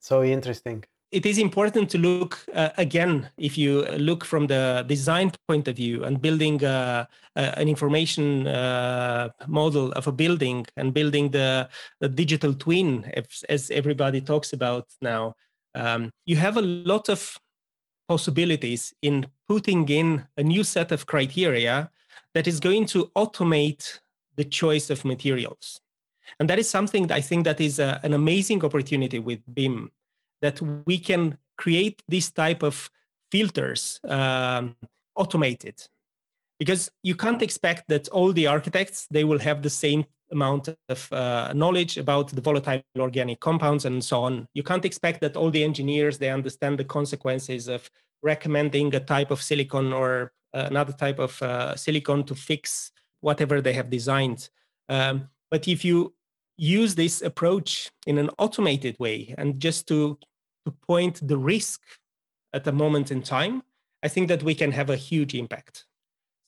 So 0.00 0.22
interesting 0.22 0.84
it 1.12 1.26
is 1.26 1.38
important 1.38 1.90
to 1.90 1.98
look 1.98 2.44
uh, 2.54 2.70
again 2.78 3.28
if 3.36 3.58
you 3.58 3.82
look 3.98 4.24
from 4.24 4.46
the 4.46 4.84
design 4.88 5.30
point 5.46 5.68
of 5.68 5.76
view 5.76 6.04
and 6.04 6.20
building 6.20 6.64
uh, 6.64 7.04
uh, 7.36 7.52
an 7.56 7.68
information 7.68 8.46
uh, 8.46 9.28
model 9.46 9.92
of 9.92 10.06
a 10.06 10.12
building 10.12 10.66
and 10.76 10.94
building 10.94 11.30
the, 11.30 11.68
the 12.00 12.08
digital 12.08 12.54
twin 12.54 13.04
as, 13.14 13.44
as, 13.48 13.70
everybody 13.70 14.20
talks 14.20 14.52
about 14.54 14.86
now 15.02 15.34
um, 15.74 16.10
you 16.24 16.36
have 16.36 16.56
a 16.56 16.62
lot 16.62 17.08
of 17.08 17.38
possibilities 18.08 18.94
in 19.02 19.26
putting 19.46 19.88
in 19.88 20.26
a 20.38 20.42
new 20.42 20.64
set 20.64 20.92
of 20.92 21.06
criteria 21.06 21.90
that 22.34 22.46
is 22.46 22.60
going 22.60 22.86
to 22.86 23.10
automate 23.16 24.00
the 24.36 24.44
choice 24.44 24.90
of 24.90 25.04
materials. 25.04 25.80
And 26.38 26.48
that 26.48 26.58
is 26.58 26.68
something 26.68 27.06
that 27.08 27.16
i 27.16 27.20
think 27.20 27.44
that 27.44 27.60
is 27.60 27.78
a, 27.78 27.96
uh, 27.96 27.98
an 28.02 28.14
amazing 28.14 28.64
opportunity 28.64 29.18
with 29.18 29.40
BIM 29.54 29.90
that 30.40 30.60
we 30.86 30.98
can 30.98 31.38
create 31.56 32.02
this 32.08 32.30
type 32.30 32.62
of 32.62 32.90
filters 33.30 34.00
um, 34.08 34.76
automated. 35.14 35.76
Because 36.58 36.90
you 37.02 37.14
can't 37.14 37.42
expect 37.42 37.88
that 37.88 38.08
all 38.08 38.32
the 38.32 38.46
architects 38.46 39.06
they 39.10 39.24
will 39.24 39.38
have 39.38 39.62
the 39.62 39.70
same 39.70 40.04
amount 40.30 40.68
of 40.88 41.12
uh, 41.12 41.52
knowledge 41.54 41.98
about 41.98 42.28
the 42.28 42.40
volatile 42.40 42.82
organic 42.98 43.40
compounds 43.40 43.84
and 43.84 44.02
so 44.02 44.22
on. 44.22 44.48
You 44.54 44.62
can't 44.62 44.84
expect 44.84 45.20
that 45.20 45.36
all 45.36 45.50
the 45.50 45.64
engineers 45.64 46.18
they 46.18 46.30
understand 46.30 46.78
the 46.78 46.84
consequences 46.84 47.68
of 47.68 47.90
recommending 48.22 48.94
a 48.94 49.00
type 49.00 49.30
of 49.30 49.42
silicon 49.42 49.92
or 49.92 50.32
another 50.54 50.92
type 50.92 51.18
of 51.18 51.40
uh, 51.42 51.76
silicon 51.76 52.24
to 52.24 52.34
fix 52.34 52.92
whatever 53.20 53.60
they 53.60 53.72
have 53.72 53.90
designed. 53.90 54.50
Um, 54.88 55.28
but 55.50 55.68
if 55.68 55.84
you 55.84 56.14
use 56.56 56.94
this 56.94 57.22
approach 57.22 57.90
in 58.06 58.18
an 58.18 58.30
automated 58.38 58.96
way 58.98 59.34
and 59.38 59.60
just 59.60 59.88
to 59.88 60.18
to 60.64 60.70
point 60.86 61.26
the 61.26 61.36
risk 61.36 61.80
at 62.52 62.66
a 62.66 62.72
moment 62.72 63.10
in 63.10 63.20
time, 63.20 63.62
I 64.04 64.08
think 64.08 64.28
that 64.28 64.42
we 64.44 64.54
can 64.54 64.70
have 64.70 64.90
a 64.90 64.96
huge 64.96 65.34
impact. 65.34 65.86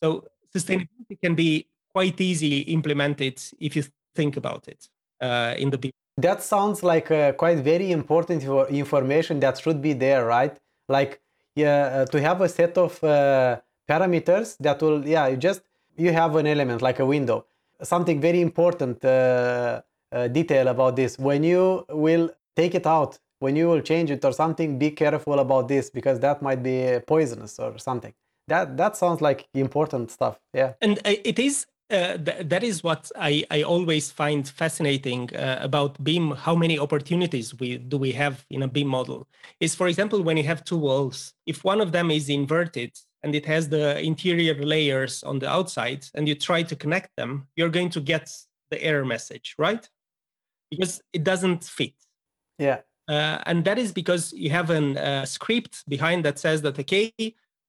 So 0.02 0.24
sustainability 0.54 1.20
can 1.22 1.34
be 1.34 1.68
quite 1.92 2.20
easily 2.20 2.60
implemented 2.60 3.42
if 3.58 3.74
you 3.74 3.84
think 4.14 4.36
about 4.36 4.68
it 4.68 4.88
uh, 5.20 5.54
in 5.58 5.70
the 5.70 5.90
that 6.16 6.42
sounds 6.42 6.84
like 6.84 7.10
uh, 7.10 7.32
quite 7.32 7.58
very 7.58 7.90
important 7.90 8.44
information 8.70 9.40
that 9.40 9.58
should 9.58 9.82
be 9.82 9.92
there 9.92 10.24
right? 10.26 10.56
Like 10.88 11.20
yeah 11.56 12.02
uh, 12.02 12.06
to 12.06 12.20
have 12.20 12.40
a 12.40 12.48
set 12.48 12.78
of 12.78 13.02
uh, 13.02 13.60
parameters 13.88 14.56
that 14.58 14.80
will 14.82 15.06
yeah 15.06 15.26
you 15.28 15.36
just 15.36 15.62
you 15.96 16.12
have 16.12 16.36
an 16.36 16.46
element 16.46 16.82
like 16.82 16.98
a 17.00 17.06
window 17.06 17.44
something 17.82 18.20
very 18.20 18.40
important 18.40 19.04
uh, 19.04 19.80
uh, 20.12 20.28
detail 20.28 20.68
about 20.68 20.96
this 20.96 21.18
when 21.18 21.42
you 21.42 21.84
will 21.90 22.30
take 22.56 22.74
it 22.74 22.86
out 22.86 23.18
when 23.44 23.56
you 23.56 23.68
will 23.68 23.80
change 23.80 24.10
it 24.10 24.24
or 24.24 24.32
something, 24.32 24.78
be 24.78 24.90
careful 24.90 25.38
about 25.38 25.68
this 25.68 25.90
because 25.90 26.18
that 26.20 26.40
might 26.40 26.62
be 26.62 26.98
poisonous 27.06 27.58
or 27.58 27.78
something. 27.78 28.14
That 28.48 28.76
that 28.76 28.96
sounds 28.96 29.20
like 29.20 29.40
important 29.54 30.10
stuff. 30.10 30.36
Yeah, 30.52 30.72
and 30.80 30.98
uh, 30.98 31.30
it 31.32 31.38
is. 31.38 31.66
Uh, 31.90 32.16
th- 32.16 32.48
that 32.48 32.64
is 32.64 32.82
what 32.82 33.12
I, 33.14 33.44
I 33.50 33.62
always 33.62 34.10
find 34.10 34.48
fascinating 34.48 35.22
uh, 35.36 35.58
about 35.60 36.02
BIM. 36.02 36.30
How 36.46 36.56
many 36.56 36.78
opportunities 36.78 37.46
we 37.60 37.76
do 37.76 37.96
we 37.98 38.12
have 38.12 38.46
in 38.48 38.62
a 38.62 38.68
BIM 38.68 38.88
model? 38.88 39.28
Is 39.60 39.74
for 39.74 39.86
example 39.86 40.22
when 40.22 40.36
you 40.38 40.44
have 40.44 40.64
two 40.64 40.78
walls, 40.78 41.34
if 41.46 41.62
one 41.62 41.80
of 41.82 41.92
them 41.92 42.10
is 42.10 42.30
inverted 42.30 42.92
and 43.24 43.34
it 43.34 43.46
has 43.46 43.70
the 43.70 43.98
interior 44.00 44.54
layers 44.54 45.22
on 45.22 45.38
the 45.38 45.48
outside, 45.48 46.06
and 46.14 46.28
you 46.28 46.34
try 46.34 46.62
to 46.62 46.76
connect 46.76 47.10
them, 47.16 47.48
you're 47.56 47.70
going 47.70 47.88
to 47.90 48.00
get 48.00 48.30
the 48.70 48.80
error 48.82 49.04
message, 49.04 49.54
right? 49.58 49.88
Because 50.70 51.00
it 51.12 51.24
doesn't 51.24 51.64
fit. 51.64 51.94
Yeah. 52.58 52.80
Uh, 53.08 53.38
and 53.46 53.64
that 53.64 53.78
is 53.78 53.92
because 53.92 54.32
you 54.34 54.50
have 54.50 54.70
a 54.70 54.82
uh, 55.02 55.24
script 55.24 55.84
behind 55.88 56.24
that 56.26 56.38
says 56.38 56.60
that, 56.62 56.78
okay, 56.78 57.12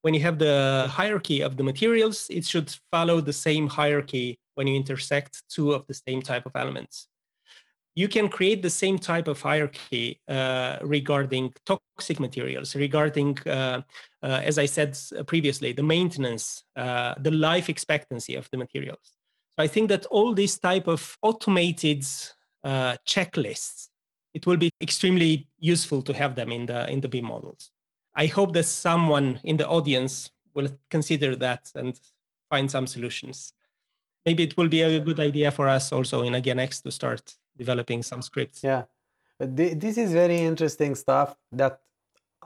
when 0.01 0.13
you 0.13 0.19
have 0.19 0.39
the 0.39 0.87
hierarchy 0.89 1.41
of 1.41 1.55
the 1.55 1.63
materials, 1.63 2.27
it 2.29 2.45
should 2.45 2.69
follow 2.91 3.21
the 3.21 3.33
same 3.33 3.67
hierarchy 3.67 4.37
when 4.55 4.67
you 4.67 4.75
intersect 4.75 5.43
two 5.49 5.71
of 5.71 5.87
the 5.87 5.93
same 5.93 6.21
type 6.21 6.45
of 6.45 6.51
elements. 6.55 7.07
You 7.95 8.07
can 8.09 8.27
create 8.27 8.61
the 8.61 8.69
same 8.69 8.99
type 8.99 9.27
of 9.27 9.41
hierarchy 9.41 10.19
uh, 10.27 10.77
regarding 10.81 11.53
toxic 11.65 12.19
materials, 12.19 12.75
regarding, 12.75 13.37
uh, 13.47 13.81
uh, 14.21 14.41
as 14.43 14.57
I 14.57 14.65
said 14.65 14.97
previously, 15.27 15.71
the 15.71 15.83
maintenance, 15.83 16.63
uh, 16.75 17.15
the 17.19 17.31
life 17.31 17.69
expectancy 17.69 18.35
of 18.35 18.49
the 18.51 18.57
materials. 18.57 19.13
So 19.55 19.63
I 19.63 19.67
think 19.67 19.87
that 19.89 20.05
all 20.07 20.33
these 20.33 20.59
type 20.59 20.87
of 20.87 21.17
automated 21.21 22.05
checklists 23.07 23.89
it 24.35 24.45
will 24.45 24.57
be 24.57 24.69
extremely 24.81 25.47
useful 25.57 26.01
to 26.01 26.13
have 26.13 26.35
them 26.35 26.51
in 26.51 26.65
the 26.65 26.87
in 26.91 26.99
the 26.99 27.07
BIM 27.07 27.25
models. 27.25 27.71
I 28.13 28.27
hope 28.27 28.53
that 28.53 28.65
someone 28.65 29.39
in 29.43 29.57
the 29.57 29.67
audience 29.67 30.29
will 30.53 30.69
consider 30.89 31.35
that 31.37 31.71
and 31.73 31.99
find 32.49 32.69
some 32.69 32.85
solutions. 32.85 33.53
Maybe 34.25 34.43
it 34.43 34.57
will 34.57 34.67
be 34.67 34.81
a 34.81 34.99
good 34.99 35.19
idea 35.19 35.51
for 35.51 35.67
us 35.69 35.91
also 35.91 36.23
in 36.23 36.33
AgainX 36.33 36.83
to 36.83 36.91
start 36.91 37.35
developing 37.57 38.03
some 38.03 38.21
scripts. 38.21 38.63
Yeah, 38.63 38.83
this 39.39 39.97
is 39.97 40.11
very 40.11 40.37
interesting 40.37 40.95
stuff 40.95 41.35
that 41.51 41.79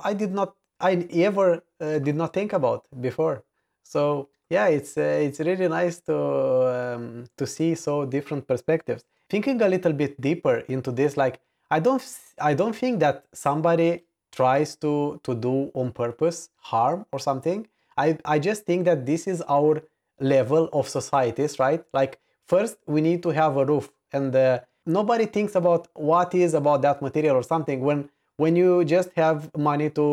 I 0.04 0.14
did 0.14 0.32
not, 0.32 0.56
I 0.80 1.08
ever 1.14 1.62
uh, 1.80 2.00
did 2.00 2.16
not 2.16 2.34
think 2.34 2.54
about 2.54 2.86
before. 3.02 3.44
So 3.84 4.30
yeah, 4.50 4.68
it's 4.68 4.98
uh, 4.98 5.02
it's 5.02 5.40
really 5.40 5.68
nice 5.68 6.00
to 6.02 6.18
um, 6.96 7.26
to 7.38 7.46
see 7.46 7.76
so 7.76 8.06
different 8.06 8.48
perspectives. 8.48 9.04
Thinking 9.30 9.62
a 9.62 9.68
little 9.68 9.94
bit 9.94 10.20
deeper 10.20 10.58
into 10.68 10.92
this, 10.92 11.18
like 11.18 11.40
I 11.70 11.80
don't 11.80 12.04
I 12.40 12.54
don't 12.56 12.76
think 12.76 13.00
that 13.00 13.26
somebody 13.34 14.06
tries 14.32 14.76
to 14.78 15.20
to 15.24 15.36
do 15.36 15.72
on 15.74 15.92
purpose 15.92 16.50
harm 16.58 17.06
or 17.12 17.20
something. 17.20 17.68
I 17.98 18.18
I 18.26 18.40
just 18.40 18.66
think 18.66 18.86
that 18.86 19.06
this 19.06 19.28
is 19.28 19.42
our 19.48 19.84
level 20.20 20.70
of 20.74 20.90
societies, 20.90 21.60
right? 21.60 21.84
Like 21.94 22.20
first 22.48 22.78
we 22.88 23.02
need 23.02 23.22
to 23.24 23.30
have 23.30 23.58
a 23.58 23.66
roof, 23.66 23.92
and 24.12 24.36
uh, 24.36 24.60
nobody 24.98 25.26
thinks 25.26 25.56
about 25.56 25.88
what 26.12 26.34
is 26.36 26.54
about 26.54 26.82
that 26.88 27.02
material 27.02 27.36
or 27.42 27.44
something 27.44 27.82
when 27.90 28.10
when 28.44 28.56
you 28.56 28.86
just 28.86 29.10
have 29.22 29.50
money 29.70 29.90
to 29.98 30.06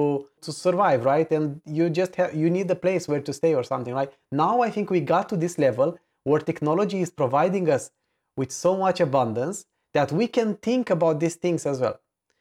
to 0.46 0.52
survive 0.52 1.04
right 1.04 1.30
and 1.36 1.60
you 1.64 1.90
just 2.00 2.16
have 2.16 2.34
you 2.42 2.50
need 2.56 2.70
a 2.76 2.80
place 2.86 3.08
where 3.12 3.22
to 3.28 3.32
stay 3.40 3.54
or 3.54 3.64
something 3.72 3.94
right 4.00 4.12
now 4.30 4.54
i 4.66 4.70
think 4.76 4.90
we 4.96 5.00
got 5.14 5.28
to 5.28 5.36
this 5.44 5.58
level 5.66 5.96
where 6.30 6.40
technology 6.40 7.00
is 7.00 7.10
providing 7.22 7.70
us 7.70 7.90
with 8.36 8.50
so 8.52 8.76
much 8.76 9.00
abundance 9.00 9.64
that 9.94 10.12
we 10.12 10.26
can 10.26 10.54
think 10.56 10.90
about 10.90 11.20
these 11.20 11.36
things 11.36 11.64
as 11.64 11.80
well. 11.80 11.98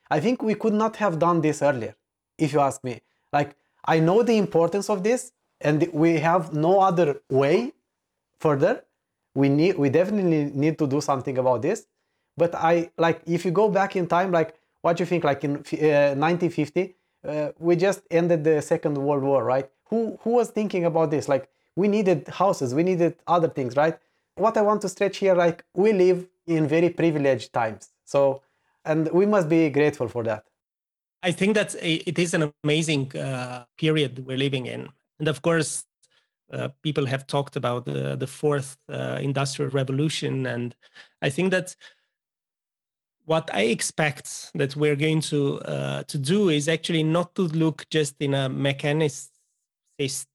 I 0.10 0.20
think 0.20 0.42
we 0.42 0.56
could 0.56 0.74
not 0.74 0.96
have 0.98 1.20
done 1.20 1.42
this 1.42 1.62
earlier, 1.62 1.96
if 2.38 2.52
you 2.54 2.60
ask 2.60 2.84
me. 2.84 3.02
Like, 3.32 3.56
I 3.86 4.00
know 4.00 4.24
the 4.24 4.38
importance 4.38 4.90
of 4.90 5.04
this, 5.04 5.32
and 5.62 5.88
we 5.94 6.18
have 6.18 6.54
no 6.54 6.80
other 6.82 7.22
way 7.30 7.74
further. 8.40 8.84
We 9.36 9.50
need, 9.50 9.78
we 9.78 9.90
definitely 9.90 10.52
need 10.64 10.78
to 10.80 10.88
do 10.88 11.00
something 11.00 11.38
about 11.38 11.62
this. 11.62 11.86
But 12.38 12.54
I 12.56 12.92
like, 12.98 13.22
if 13.26 13.46
you 13.46 13.52
go 13.52 13.70
back 13.70 13.96
in 13.96 14.08
time, 14.08 14.32
like 14.32 14.56
what 14.86 14.98
do 14.98 15.02
you 15.02 15.08
think? 15.08 15.24
Like 15.24 15.44
in 15.44 15.56
uh, 15.56 16.14
1950, 16.14 16.96
uh, 17.28 17.50
we 17.58 17.76
just 17.76 18.02
ended 18.12 18.44
the 18.44 18.62
Second 18.62 18.96
World 18.98 19.24
War, 19.24 19.44
right? 19.44 19.68
Who 19.90 20.20
who 20.22 20.32
was 20.32 20.50
thinking 20.50 20.86
about 20.86 21.10
this? 21.10 21.28
Like 21.28 21.50
we 21.76 21.88
needed 21.88 22.28
houses, 22.28 22.76
we 22.76 22.84
needed 22.84 23.16
other 23.26 23.50
things, 23.50 23.76
right? 23.76 23.98
What 24.36 24.58
I 24.58 24.62
want 24.62 24.82
to 24.82 24.90
stretch 24.90 25.18
here, 25.18 25.34
like 25.34 25.64
we 25.74 25.92
live 25.92 26.28
in 26.46 26.68
very 26.68 26.90
privileged 26.90 27.52
times, 27.52 27.90
so 28.04 28.44
and 28.84 29.10
we 29.12 29.26
must 29.26 29.50
be 29.50 29.70
grateful 29.70 30.08
for 30.08 30.24
that. 30.24 30.44
I 31.24 31.32
think 31.32 31.56
that 31.56 31.74
it 31.82 32.20
is 32.20 32.36
an 32.36 32.54
amazing 32.64 33.18
uh, 33.18 33.66
period 33.78 34.24
we're 34.28 34.38
living 34.38 34.68
in, 34.68 34.90
and 35.20 35.28
of 35.28 35.42
course, 35.42 35.86
uh, 36.54 36.70
people 36.84 37.08
have 37.08 37.26
talked 37.26 37.56
about 37.56 37.86
the, 37.86 38.16
the 38.16 38.28
fourth 38.28 38.78
uh, 38.88 39.18
industrial 39.20 39.72
revolution, 39.72 40.46
and 40.46 40.76
I 41.24 41.30
think 41.30 41.50
that 41.52 41.76
what 43.26 43.50
I 43.54 43.64
expect 43.64 44.52
that 44.56 44.76
we're 44.76 44.96
going 44.96 45.22
to 45.22 45.60
uh, 45.62 46.04
to 46.04 46.18
do 46.18 46.50
is 46.50 46.68
actually 46.68 47.04
not 47.04 47.36
to 47.36 47.44
look 47.44 47.86
just 47.90 48.16
in 48.20 48.34
a 48.34 48.50
mechanicist 48.50 49.30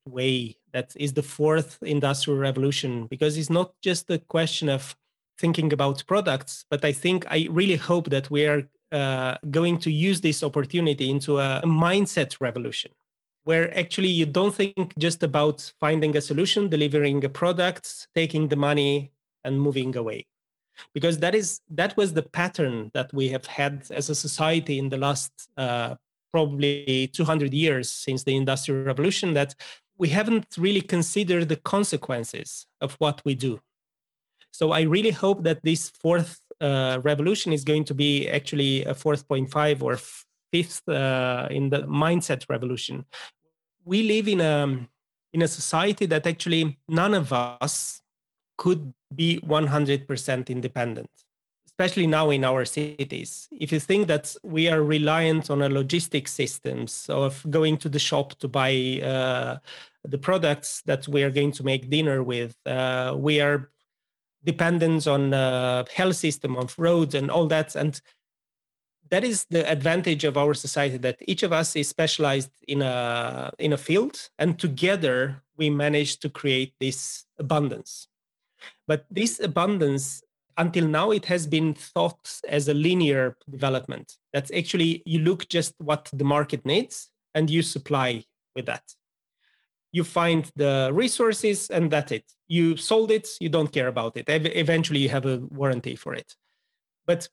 way. 0.07 0.57
That 0.73 0.95
is 0.97 1.13
the 1.13 1.23
fourth 1.23 1.79
industrial 1.83 2.39
revolution 2.39 3.07
because 3.07 3.37
it's 3.37 3.51
not 3.51 3.73
just 3.83 4.11
a 4.11 4.19
question 4.19 4.69
of 4.69 4.97
thinking 5.41 5.73
about 5.73 6.07
products 6.07 6.65
but 6.71 6.85
i 6.85 6.93
think 6.93 7.19
i 7.31 7.49
really 7.51 7.77
hope 7.91 8.07
that 8.11 8.31
we 8.31 8.47
are 8.47 8.63
uh, 8.93 9.35
going 9.51 9.79
to 9.79 9.91
use 9.91 10.21
this 10.21 10.43
opportunity 10.43 11.09
into 11.09 11.39
a 11.39 11.63
mindset 11.65 12.31
revolution 12.41 12.93
where 13.45 13.67
actually 13.83 14.13
you 14.21 14.27
don't 14.27 14.55
think 14.55 14.93
just 14.99 15.23
about 15.23 15.73
finding 15.81 16.15
a 16.17 16.21
solution 16.21 16.69
delivering 16.69 17.25
a 17.25 17.29
product 17.29 18.09
taking 18.15 18.49
the 18.49 18.61
money 18.69 19.11
and 19.45 19.61
moving 19.67 19.97
away 19.97 20.27
because 20.95 21.19
that 21.19 21.35
is 21.35 21.61
that 21.71 21.97
was 21.97 22.13
the 22.13 22.23
pattern 22.23 22.91
that 22.95 23.13
we 23.13 23.29
have 23.29 23.47
had 23.47 23.85
as 23.91 24.11
a 24.11 24.15
society 24.15 24.79
in 24.79 24.89
the 24.89 24.97
last 24.97 25.33
uh, 25.57 25.95
probably 26.33 27.11
200 27.13 27.53
years 27.53 27.91
since 27.91 28.23
the 28.25 28.37
industrial 28.37 28.85
revolution 28.85 29.35
that 29.35 29.55
we 29.99 30.09
haven't 30.09 30.47
really 30.57 30.81
considered 30.81 31.49
the 31.49 31.57
consequences 31.57 32.67
of 32.81 32.95
what 32.95 33.21
we 33.25 33.35
do. 33.35 33.61
So 34.53 34.73
i 34.73 34.83
really 34.83 35.11
hope 35.11 35.45
that 35.45 35.63
this 35.63 35.91
fourth 35.91 36.41
uh, 36.61 37.01
revolution 37.03 37.53
is 37.53 37.65
going 37.65 37.85
to 37.85 37.95
be 37.95 38.29
actually 38.29 38.85
a 38.85 38.95
4.5 38.95 39.83
or 39.83 39.99
fifth 40.53 40.87
uh, 40.89 41.49
in 41.51 41.71
the 41.71 41.83
mindset 41.83 42.45
revolution. 42.49 43.05
We 43.85 44.03
live 44.03 44.29
in 44.29 44.41
a 44.41 44.89
in 45.33 45.43
a 45.43 45.49
society 45.49 46.07
that 46.07 46.27
actually 46.27 46.79
none 46.89 47.15
of 47.15 47.33
us 47.33 48.03
could 48.61 48.93
be 49.15 49.41
100% 49.41 50.51
independent, 50.51 51.11
especially 51.67 52.07
now 52.07 52.29
in 52.29 52.45
our 52.45 52.67
cities. 52.67 53.49
If 53.51 53.73
you 53.73 53.81
think 53.81 54.07
that 54.09 54.37
we 54.43 54.69
are 54.69 54.83
reliant 54.83 55.51
on 55.51 55.63
a 55.63 55.69
logistics 55.71 56.33
systems 56.33 57.07
of 57.09 57.43
going 57.49 57.79
to 57.79 57.89
the 57.89 57.99
shop 57.99 58.39
to 58.41 58.49
buy 58.49 59.01
uh, 59.03 59.57
the 60.05 60.19
products 60.19 60.83
that 60.85 61.09
we 61.09 61.23
are 61.23 61.31
going 61.31 61.53
to 61.53 61.65
make 61.65 61.89
dinner 61.89 62.23
with, 62.23 62.55
uh, 62.67 63.15
we 63.17 63.41
are 63.41 63.71
dependent 64.45 65.07
on 65.07 65.33
uh, 65.33 65.85
health 65.95 66.17
system 66.17 66.57
of 66.57 66.79
roads 66.79 67.15
and 67.15 67.31
all 67.31 67.47
that 67.47 67.75
and 67.75 68.01
that 69.11 69.25
is 69.25 69.45
the 69.51 69.69
advantage 69.69 70.25
of 70.25 70.39
our 70.39 70.55
society 70.55 70.97
that 70.97 71.17
each 71.27 71.43
of 71.43 71.53
us 71.53 71.77
is 71.77 71.89
specialized 71.89 72.51
in 72.67 72.81
a 72.81 73.53
in 73.59 73.75
a 73.75 73.77
field 73.77 74.31
and 74.39 74.59
together 74.59 75.43
we 75.59 75.69
manage 75.69 76.19
to 76.21 76.31
create 76.31 76.73
this 76.81 77.27
abundance 77.39 78.09
but 78.87 79.05
this 79.11 79.41
abundance, 79.41 80.23
until 80.57 80.87
now, 80.87 81.11
it 81.11 81.25
has 81.27 81.47
been 81.47 81.75
thought 81.75 82.41
as 82.49 82.69
a 82.69 82.75
linear 82.75 83.37
development. 83.49 84.17
That's 84.33 84.51
actually, 84.53 85.03
you 85.07 85.21
look 85.21 85.49
just 85.49 85.75
what 85.79 86.11
the 86.13 86.25
market 86.25 86.65
needs 86.67 87.11
and 87.35 87.49
you 87.49 87.63
supply 87.63 88.25
with 88.55 88.67
that. 88.67 88.83
You 89.93 90.05
find 90.05 90.51
the 90.57 90.91
resources 90.93 91.71
and 91.71 91.91
that's 91.91 92.13
it. 92.13 92.25
You 92.49 92.77
sold 92.77 93.11
it, 93.11 93.29
you 93.41 93.49
don't 93.49 93.73
care 93.73 93.89
about 93.89 94.17
it. 94.17 94.25
Eventually, 94.29 95.01
you 95.01 95.09
have 95.09 95.27
a 95.27 95.39
warranty 95.51 95.97
for 95.97 96.15
it. 96.15 96.37
But 97.07 97.29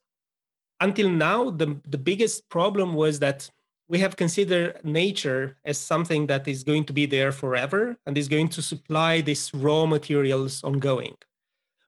until 0.80 1.10
now, 1.10 1.50
the, 1.50 1.80
the 1.88 1.98
biggest 1.98 2.50
problem 2.50 2.94
was 2.94 3.20
that 3.20 3.50
we 3.90 4.00
have 4.00 4.18
considered 4.18 4.84
nature 4.84 5.58
as 5.64 5.78
something 5.78 6.28
that 6.28 6.48
is 6.48 6.64
going 6.64 6.84
to 6.86 6.94
be 6.94 7.06
there 7.06 7.32
forever 7.32 7.98
and 8.06 8.18
is 8.18 8.28
going 8.28 8.50
to 8.50 8.62
supply 8.62 9.22
these 9.22 9.54
raw 9.54 9.86
materials 9.86 10.64
ongoing, 10.64 11.16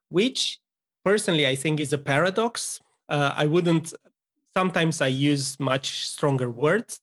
which 0.09 0.59
personally 1.03 1.45
I 1.45 1.55
think 1.55 1.79
is 1.79 1.91
a 1.91 1.97
paradox. 1.97 2.79
Uh, 3.09 3.33
I 3.35 3.45
wouldn't, 3.47 3.93
sometimes 4.55 5.01
I 5.01 5.07
use 5.07 5.59
much 5.59 6.07
stronger 6.07 6.49
words, 6.49 7.01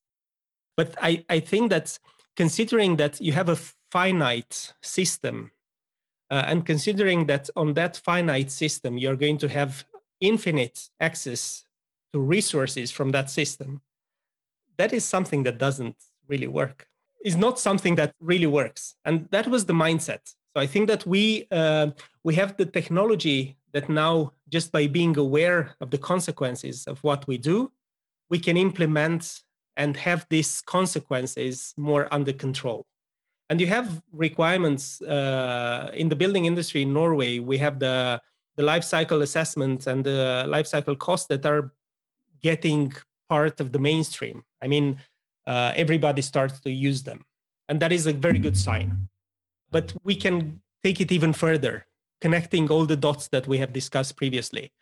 but 0.76 0.94
I, 1.02 1.24
I 1.28 1.40
think 1.40 1.70
that 1.70 1.98
considering 2.34 2.96
that 2.96 3.20
you 3.20 3.32
have 3.32 3.48
a 3.48 3.56
finite 3.90 4.72
system 4.82 5.50
uh, 6.30 6.44
and 6.46 6.64
considering 6.66 7.26
that 7.26 7.48
on 7.54 7.74
that 7.74 7.96
finite 7.96 8.50
system 8.50 8.98
you're 8.98 9.16
going 9.16 9.38
to 9.38 9.48
have 9.48 9.84
infinite 10.20 10.90
access 11.00 11.64
to 12.12 12.18
resources 12.18 12.90
from 12.90 13.10
that 13.12 13.30
system 13.30 13.80
that 14.78 14.92
is 14.92 15.04
something 15.04 15.42
that 15.44 15.58
doesn't 15.58 15.96
really 16.28 16.46
work. 16.46 16.86
Is 17.24 17.36
not 17.36 17.58
something 17.58 17.96
that 17.96 18.14
really 18.20 18.46
works. 18.46 18.94
And 19.04 19.28
that 19.30 19.48
was 19.48 19.64
the 19.64 19.72
mindset. 19.72 20.22
So 20.54 20.60
i 20.60 20.66
think 20.66 20.88
that 20.88 21.04
we 21.06 21.46
uh, 21.50 21.88
we 22.24 22.34
have 22.40 22.56
the 22.56 22.66
technology 22.78 23.56
that 23.74 23.88
now 23.88 24.32
just 24.48 24.72
by 24.72 24.86
being 24.86 25.14
aware 25.18 25.60
of 25.82 25.90
the 25.90 25.98
consequences 25.98 26.86
of 26.86 26.96
what 27.04 27.26
we 27.26 27.36
do 27.36 27.70
we 28.28 28.38
can 28.38 28.56
implement 28.56 29.42
and 29.76 29.96
have 29.96 30.26
these 30.30 30.62
consequences 30.62 31.74
more 31.76 32.08
under 32.12 32.32
control. 32.32 32.86
And 33.48 33.60
you 33.60 33.66
have 33.68 34.02
requirements 34.12 35.00
uh, 35.02 35.90
in 35.94 36.08
the 36.08 36.16
building 36.16 36.46
industry 36.46 36.82
in 36.82 36.92
norway. 36.92 37.38
We 37.38 37.58
have 37.58 37.78
the 37.78 38.20
the 38.56 38.62
life 38.62 38.84
cycle 38.84 39.20
assessment 39.20 39.86
and 39.86 40.02
the 40.02 40.46
life 40.48 40.66
cycle 40.66 40.96
costs 40.96 41.26
that 41.26 41.44
are 41.44 41.72
getting 42.42 42.90
part 43.28 43.60
of 43.60 43.72
the 43.72 43.78
mainstream. 43.78 44.44
I 44.62 44.66
mean, 44.66 44.98
uh, 45.46 45.72
everybody 45.76 46.22
starts 46.22 46.60
to 46.60 46.70
use 46.70 47.02
them. 47.02 47.24
And 47.68 47.80
that 47.80 47.92
is 47.92 48.06
a 48.06 48.12
very 48.12 48.38
good 48.38 48.56
sign. 48.56 49.08
But 49.70 49.94
we 50.04 50.14
can 50.14 50.60
take 50.84 51.00
it 51.00 51.10
even 51.10 51.32
further, 51.32 51.86
connecting 52.20 52.70
all 52.70 52.86
the 52.86 52.96
dots 52.96 53.28
that 53.28 53.46
we 53.46 53.58
have 53.58 53.72
discussed 53.72 54.16
previously 54.16 54.72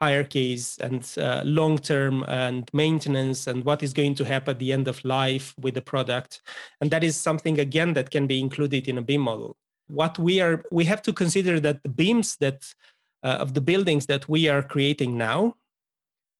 hierarchies 0.00 0.76
and 0.82 1.10
uh, 1.16 1.40
long 1.44 1.78
term 1.78 2.22
and 2.28 2.68
maintenance 2.72 3.46
and 3.46 3.64
what 3.64 3.82
is 3.82 3.92
going 3.92 4.14
to 4.14 4.24
happen 4.24 4.50
at 4.50 4.58
the 4.58 4.72
end 4.72 4.88
of 4.88 5.02
life 5.04 5.54
with 5.60 5.74
the 5.74 5.80
product 5.80 6.42
and 6.80 6.90
that 6.90 7.02
is 7.02 7.16
something 7.16 7.58
again 7.60 7.94
that 7.94 8.10
can 8.10 8.26
be 8.26 8.38
included 8.38 8.88
in 8.88 8.98
a 8.98 9.02
BIM 9.02 9.22
model 9.22 9.56
what 9.88 10.18
we 10.18 10.40
are 10.40 10.62
we 10.70 10.84
have 10.84 11.00
to 11.00 11.12
consider 11.12 11.58
that 11.60 11.82
the 11.82 11.88
beams 11.88 12.36
that 12.36 12.74
uh, 13.22 13.38
of 13.40 13.54
the 13.54 13.60
buildings 13.60 14.06
that 14.06 14.28
we 14.28 14.48
are 14.48 14.62
creating 14.62 15.16
now 15.16 15.54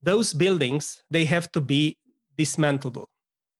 those 0.07 0.32
buildings 0.32 1.02
they 1.11 1.24
have 1.24 1.50
to 1.52 1.61
be 1.61 1.98
dismantleable 2.38 3.09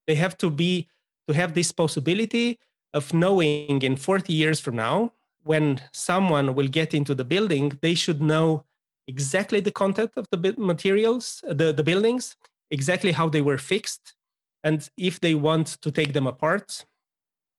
they 0.07 0.15
have 0.15 0.37
to 0.39 0.49
be 0.49 0.89
to 1.29 1.35
have 1.35 1.53
this 1.55 1.73
possibility 1.73 2.59
of 2.95 3.13
knowing 3.13 3.83
in 3.83 3.97
40 3.97 4.33
years 4.33 4.61
from 4.61 4.77
now 4.77 5.13
when 5.43 5.81
someone 5.93 6.55
will 6.55 6.69
get 6.69 6.95
into 6.95 7.15
the 7.15 7.25
building 7.25 7.79
they 7.83 7.95
should 7.95 8.23
know 8.23 8.65
exactly 9.09 9.61
the 9.61 9.77
content 9.83 10.13
of 10.17 10.27
the 10.31 10.55
materials 10.57 11.43
the, 11.61 11.73
the 11.73 11.83
buildings 11.83 12.37
exactly 12.71 13.13
how 13.13 13.29
they 13.29 13.43
were 13.43 13.59
fixed 13.59 14.15
and 14.63 14.89
if 14.97 15.21
they 15.21 15.35
want 15.35 15.67
to 15.83 15.91
take 15.91 16.13
them 16.13 16.27
apart 16.27 16.87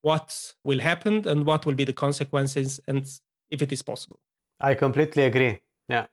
what 0.01 0.53
will 0.63 0.79
happen 0.79 1.27
and 1.27 1.45
what 1.45 1.65
will 1.65 1.75
be 1.81 1.83
the 1.83 1.99
consequences 2.05 2.79
and 2.87 3.03
if 3.49 3.61
it 3.61 3.71
is 3.71 3.81
possible. 3.81 4.19
I 4.59 4.73
completely 4.75 5.23
agree. 5.23 5.59
Yeah 5.89 6.05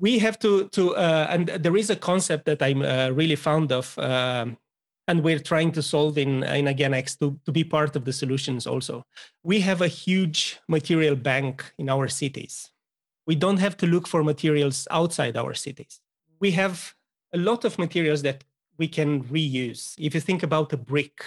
we 0.00 0.18
have 0.18 0.38
to 0.38 0.68
to 0.68 0.96
uh, 0.96 1.26
and 1.30 1.48
there 1.48 1.76
is 1.76 1.90
a 1.90 1.96
concept 1.96 2.46
that 2.46 2.62
i'm 2.62 2.82
uh, 2.82 3.10
really 3.10 3.36
fond 3.36 3.70
of 3.70 3.96
um, 3.98 4.56
and 5.06 5.24
we're 5.24 5.40
trying 5.40 5.72
to 5.72 5.82
solve 5.82 6.16
in 6.18 6.42
in 6.44 6.66
AgainX 6.66 7.18
to, 7.18 7.38
to 7.44 7.52
be 7.52 7.64
part 7.64 7.96
of 7.96 8.04
the 8.04 8.12
solutions 8.12 8.66
also. 8.66 9.04
We 9.42 9.60
have 9.60 9.80
a 9.82 9.88
huge 9.88 10.60
material 10.68 11.16
bank 11.16 11.64
in 11.78 11.88
our 11.88 12.06
cities. 12.06 12.70
We 13.26 13.34
don't 13.34 13.58
have 13.58 13.76
to 13.78 13.86
look 13.86 14.06
for 14.06 14.22
materials 14.22 14.86
outside 14.90 15.36
our 15.36 15.54
cities. 15.54 16.00
We 16.38 16.52
have 16.52 16.94
a 17.34 17.38
lot 17.38 17.64
of 17.64 17.78
materials 17.78 18.22
that 18.22 18.44
we 18.78 18.86
can 18.86 19.24
reuse. 19.24 19.94
If 19.98 20.14
you 20.14 20.20
think 20.20 20.42
about 20.44 20.72
a 20.72 20.76
brick 20.76 21.18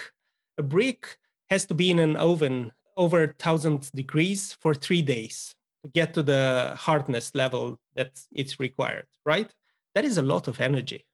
a 0.56 0.62
brick 0.62 1.18
has 1.50 1.66
to 1.66 1.74
be 1.74 1.90
in 1.90 1.98
an 1.98 2.16
oven 2.16 2.72
over 2.96 3.26
1000 3.26 3.90
degrees 3.92 4.56
for 4.60 4.72
three 4.74 5.02
days 5.02 5.54
get 5.92 6.14
to 6.14 6.22
the 6.22 6.74
hardness 6.76 7.34
level 7.34 7.78
that 7.94 8.20
it's 8.32 8.58
required, 8.58 9.06
right? 9.24 9.50
That 9.94 10.04
is 10.04 10.18
a 10.18 10.22
lot 10.22 10.48
of 10.48 10.60
energy. 10.60 11.04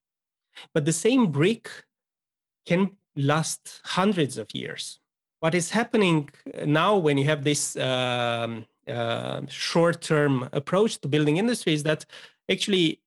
But 0.75 0.85
the 0.85 0.93
same 0.93 1.31
brick 1.31 1.71
can 2.67 2.91
last 3.17 3.81
hundreds 3.85 4.39
of 4.39 4.55
years. 4.55 5.01
What 5.41 5.55
is 5.55 5.71
happening 5.71 6.31
now 6.65 6.97
when 6.97 7.19
you 7.19 7.25
have 7.25 7.45
this 7.45 7.77
um, 7.77 8.67
uh, 8.87 9.43
short-term 9.49 10.49
approach 10.53 11.01
to 11.01 11.09
building 11.09 11.39
industry 11.39 11.73
is 11.73 11.83
that 11.85 12.05
actually 12.51 13.01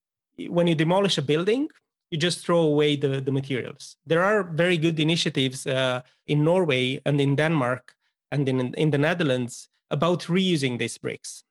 when 0.49 0.67
you 0.67 0.75
demolish 0.75 1.17
a 1.17 1.21
building, 1.21 1.69
you 2.09 2.17
just 2.17 2.45
throw 2.45 2.61
away 2.61 2.95
the, 2.95 3.21
the 3.21 3.31
materials. 3.31 3.97
There 4.05 4.23
are 4.23 4.43
very 4.43 4.77
good 4.77 4.99
initiatives 4.99 5.65
uh, 5.65 6.01
in 6.27 6.43
Norway 6.43 7.01
and 7.05 7.19
in 7.19 7.35
Denmark 7.35 7.95
and 8.31 8.47
in, 8.49 8.73
in 8.75 8.91
the 8.91 8.97
Netherlands 8.97 9.69
about 9.91 10.21
reusing 10.23 10.79
these 10.79 10.97
bricks. 10.97 11.43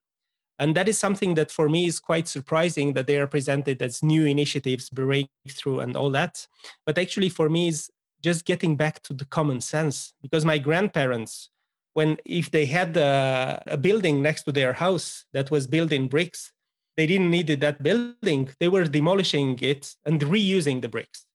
And 0.59 0.76
that 0.76 0.88
is 0.88 0.98
something 0.98 1.34
that 1.34 1.50
for 1.50 1.68
me 1.68 1.86
is 1.86 1.98
quite 1.98 2.28
surprising 2.28 2.92
that 2.92 3.07
they 3.07 3.18
are 3.18 3.26
presented 3.26 3.82
as 3.82 4.03
new 4.03 4.26
initiatives, 4.26 4.90
breakthrough, 4.90 5.80
and 5.80 5.96
all 5.96 6.11
that. 6.11 6.46
But 6.86 6.98
actually, 6.98 7.30
for 7.30 7.48
me, 7.48 7.68
is 7.68 7.90
just 8.22 8.44
getting 8.44 8.76
back 8.76 9.03
to 9.03 9.14
the 9.14 9.24
common 9.24 9.61
sense 9.61 10.14
because 10.22 10.44
my 10.44 10.59
grandparents 10.59 11.50
when 11.94 12.16
if 12.24 12.50
they 12.50 12.64
had 12.64 12.96
a, 12.96 13.62
a, 13.66 13.76
building 13.76 14.22
next 14.22 14.44
to 14.44 14.53
their 14.53 14.72
house 14.72 15.24
that 15.32 15.50
was 15.50 15.66
built 15.66 15.92
in 15.92 16.09
bricks 16.09 16.53
they 16.96 17.07
didn't 17.07 17.30
need 17.30 17.46
that 17.46 17.82
building. 17.82 18.50
They 18.61 18.68
were 18.68 18.84
demolishing 18.84 19.59
it 19.61 19.94
and 20.05 20.20
reusing 20.20 20.82
the 20.82 20.88
bricks. 20.88 21.26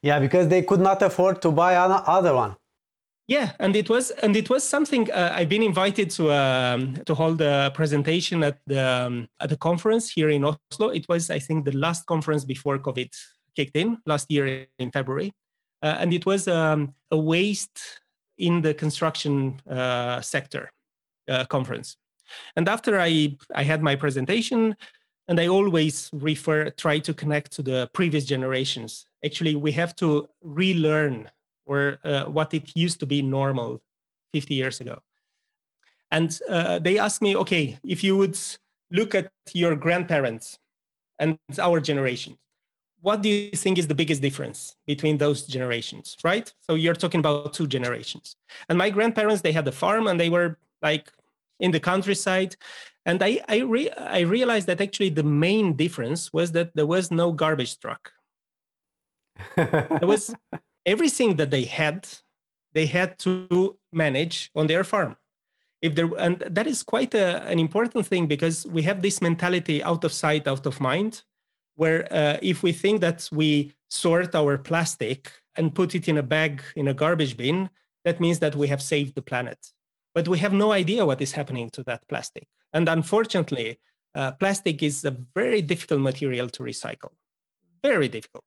Yeah 0.00 0.18
because 0.18 0.48
they 0.48 0.62
could 0.62 0.80
not 0.80 1.02
afford 1.02 1.42
to 1.42 1.50
buy 1.50 1.74
another 1.74 2.34
one 2.34 2.56
yeah 3.34 3.48
and 3.64 3.72
it 3.82 3.88
was 3.94 4.06
and 4.22 4.32
it 4.42 4.48
was 4.52 4.62
something 4.74 5.04
uh, 5.10 5.32
i've 5.36 5.52
been 5.56 5.66
invited 5.72 6.08
to 6.16 6.22
um, 6.42 6.80
to 7.08 7.12
hold 7.14 7.40
a 7.40 7.70
presentation 7.80 8.38
at 8.42 8.56
the 8.66 8.82
um, 8.96 9.14
at 9.42 9.48
the 9.52 9.60
conference 9.68 10.04
here 10.16 10.30
in 10.36 10.42
oslo 10.44 10.86
it 10.98 11.04
was 11.08 11.22
i 11.38 11.40
think 11.46 11.58
the 11.64 11.76
last 11.86 12.02
conference 12.12 12.44
before 12.44 12.78
covid 12.78 13.10
kicked 13.56 13.76
in 13.76 13.88
last 14.12 14.26
year 14.30 14.44
in 14.78 14.90
february 14.90 15.30
uh, 15.82 15.96
and 16.00 16.12
it 16.12 16.24
was 16.24 16.46
um, 16.46 16.94
a 17.10 17.18
waste 17.18 17.80
in 18.38 18.62
the 18.62 18.74
construction 18.74 19.60
uh, 19.70 20.20
sector 20.20 20.70
uh, 21.28 21.44
conference. 21.46 21.96
And 22.56 22.68
after 22.68 22.98
I, 23.00 23.36
I 23.54 23.62
had 23.62 23.82
my 23.82 23.96
presentation, 23.96 24.76
and 25.28 25.38
I 25.38 25.48
always 25.48 26.10
refer, 26.12 26.70
try 26.70 26.98
to 27.00 27.14
connect 27.14 27.52
to 27.52 27.62
the 27.62 27.90
previous 27.94 28.24
generations. 28.24 29.06
Actually, 29.24 29.54
we 29.54 29.72
have 29.72 29.94
to 29.96 30.28
relearn 30.42 31.30
or 31.66 31.98
uh, 32.04 32.24
what 32.24 32.52
it 32.54 32.76
used 32.76 33.00
to 33.00 33.06
be 33.06 33.22
normal 33.22 33.80
50 34.32 34.54
years 34.54 34.80
ago. 34.80 35.00
And 36.10 36.38
uh, 36.48 36.78
they 36.78 36.98
asked 36.98 37.22
me, 37.22 37.36
okay, 37.36 37.78
if 37.84 38.04
you 38.04 38.16
would 38.16 38.38
look 38.90 39.14
at 39.14 39.30
your 39.54 39.74
grandparents 39.74 40.58
and 41.18 41.38
our 41.58 41.80
generation, 41.80 42.36
what 43.00 43.22
do 43.22 43.28
you 43.28 43.50
think 43.50 43.78
is 43.78 43.88
the 43.88 43.94
biggest 43.94 44.22
difference 44.22 44.76
between 44.86 45.18
those 45.18 45.46
generations? 45.46 46.16
Right? 46.22 46.52
So 46.60 46.74
you're 46.74 46.94
talking 46.94 47.20
about 47.20 47.52
two 47.52 47.66
generations. 47.66 48.36
And 48.68 48.78
my 48.78 48.90
grandparents 48.90 49.42
they 49.42 49.52
had 49.52 49.66
a 49.66 49.72
farm 49.72 50.06
and 50.06 50.20
they 50.20 50.28
were 50.28 50.58
like 50.82 51.10
in 51.58 51.70
the 51.70 51.80
countryside. 51.80 52.56
And 53.04 53.22
i 53.22 53.40
I, 53.48 53.58
re- 53.60 53.90
I 53.90 54.20
realized 54.20 54.66
that 54.68 54.80
actually 54.80 55.10
the 55.10 55.24
main 55.24 55.74
difference 55.74 56.32
was 56.32 56.52
that 56.52 56.76
there 56.76 56.86
was 56.86 57.10
no 57.10 57.32
garbage 57.32 57.78
truck. 57.78 58.12
There 59.56 60.06
was 60.06 60.34
everything 60.86 61.36
that 61.36 61.50
they 61.50 61.64
had 61.64 62.08
they 62.72 62.86
had 62.86 63.18
to 63.18 63.76
manage 63.92 64.50
on 64.54 64.66
their 64.66 64.84
farm 64.84 65.16
if 65.80 65.94
there 65.94 66.08
and 66.18 66.38
that 66.48 66.66
is 66.66 66.82
quite 66.82 67.14
a, 67.14 67.42
an 67.46 67.58
important 67.58 68.06
thing 68.06 68.26
because 68.26 68.66
we 68.66 68.82
have 68.82 69.02
this 69.02 69.20
mentality 69.20 69.82
out 69.82 70.04
of 70.04 70.12
sight 70.12 70.46
out 70.46 70.66
of 70.66 70.80
mind 70.80 71.22
where 71.76 72.06
uh, 72.12 72.38
if 72.42 72.62
we 72.62 72.72
think 72.72 73.00
that 73.00 73.28
we 73.32 73.72
sort 73.88 74.34
our 74.34 74.58
plastic 74.58 75.30
and 75.56 75.74
put 75.74 75.94
it 75.94 76.08
in 76.08 76.18
a 76.18 76.22
bag 76.22 76.62
in 76.76 76.88
a 76.88 76.94
garbage 76.94 77.36
bin, 77.36 77.70
that 78.04 78.20
means 78.20 78.38
that 78.40 78.54
we 78.56 78.68
have 78.68 78.82
saved 78.82 79.14
the 79.14 79.22
planet. 79.22 79.58
But 80.14 80.28
we 80.28 80.38
have 80.38 80.52
no 80.52 80.72
idea 80.72 81.06
what 81.06 81.20
is 81.20 81.32
happening 81.32 81.70
to 81.70 81.82
that 81.84 82.06
plastic. 82.08 82.46
And 82.72 82.88
unfortunately, 82.88 83.78
uh, 84.14 84.32
plastic 84.32 84.82
is 84.82 85.04
a 85.04 85.16
very 85.34 85.62
difficult 85.62 86.00
material 86.00 86.48
to 86.50 86.62
recycle. 86.62 87.12
Very 87.82 88.08
difficult. 88.08 88.44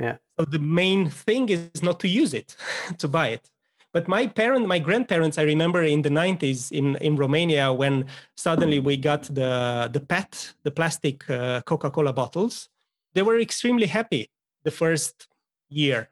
Yeah. 0.00 0.16
So 0.38 0.46
the 0.46 0.58
main 0.58 1.10
thing 1.10 1.48
is 1.50 1.82
not 1.82 2.00
to 2.00 2.08
use 2.08 2.32
it, 2.34 2.56
to 2.98 3.08
buy 3.08 3.28
it. 3.28 3.50
But 3.92 4.06
my 4.06 4.26
parent, 4.26 4.66
my 4.68 4.78
grandparents, 4.78 5.36
I 5.36 5.42
remember 5.42 5.82
in 5.82 6.02
the 6.02 6.10
90s 6.10 6.70
in, 6.70 6.96
in 6.96 7.16
Romania 7.16 7.72
when 7.72 8.06
suddenly 8.36 8.78
we 8.78 8.96
got 8.96 9.22
the, 9.24 9.90
the 9.92 10.00
PET, 10.00 10.54
the 10.62 10.70
plastic 10.70 11.28
uh, 11.28 11.60
Coca 11.62 11.90
Cola 11.90 12.12
bottles, 12.12 12.68
they 13.14 13.22
were 13.22 13.40
extremely 13.40 13.86
happy 13.86 14.30
the 14.62 14.70
first 14.70 15.26
year 15.68 16.08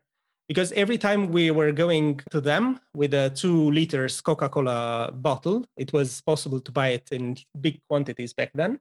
because 0.48 0.72
every 0.72 0.98
time 0.98 1.30
we 1.30 1.50
were 1.50 1.70
going 1.70 2.20
to 2.30 2.40
them 2.40 2.80
with 2.94 3.14
a 3.14 3.30
two 3.30 3.70
liters 3.70 4.20
Coca 4.20 4.48
Cola 4.48 5.12
bottle, 5.12 5.64
it 5.76 5.92
was 5.92 6.20
possible 6.22 6.58
to 6.60 6.72
buy 6.72 6.88
it 6.88 7.08
in 7.12 7.36
big 7.60 7.80
quantities 7.86 8.32
back 8.32 8.50
then. 8.54 8.80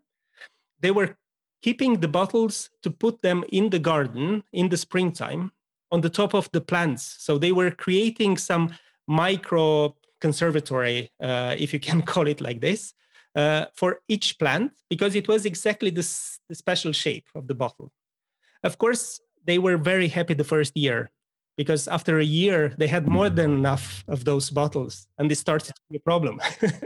They 0.79 0.91
were 0.91 1.17
keeping 1.61 1.99
the 1.99 2.07
bottles 2.07 2.69
to 2.83 2.91
put 2.91 3.21
them 3.21 3.43
in 3.51 3.69
the 3.69 3.79
garden 3.79 4.43
in 4.53 4.69
the 4.69 4.77
springtime 4.77 5.51
on 5.91 6.01
the 6.01 6.09
top 6.09 6.33
of 6.33 6.49
the 6.51 6.61
plants. 6.61 7.15
So 7.19 7.37
they 7.37 7.51
were 7.51 7.71
creating 7.71 8.37
some 8.37 8.73
micro 9.07 9.95
conservatory, 10.19 11.11
uh, 11.21 11.55
if 11.57 11.73
you 11.73 11.79
can 11.79 12.01
call 12.13 12.27
it 12.27 12.41
like 12.41 12.61
this, 12.61 12.93
uh, 13.35 13.65
for 13.75 13.99
each 14.07 14.37
plant 14.39 14.71
because 14.89 15.15
it 15.15 15.27
was 15.27 15.45
exactly 15.45 15.89
this, 15.89 16.39
the 16.49 16.55
special 16.55 16.91
shape 16.91 17.27
of 17.35 17.47
the 17.47 17.55
bottle. 17.55 17.91
Of 18.63 18.77
course, 18.77 19.21
they 19.45 19.59
were 19.59 19.77
very 19.77 20.07
happy 20.07 20.33
the 20.33 20.43
first 20.43 20.75
year 20.75 21.11
because 21.55 21.87
after 21.87 22.19
a 22.19 22.23
year 22.23 22.73
they 22.77 22.87
had 22.87 23.07
more 23.07 23.29
than 23.29 23.51
enough 23.51 24.03
of 24.07 24.25
those 24.25 24.49
bottles 24.49 25.07
and 25.17 25.29
this 25.29 25.39
started 25.39 25.75
to 25.75 25.81
be 25.89 25.97
a 25.97 26.01
problem. 26.01 26.39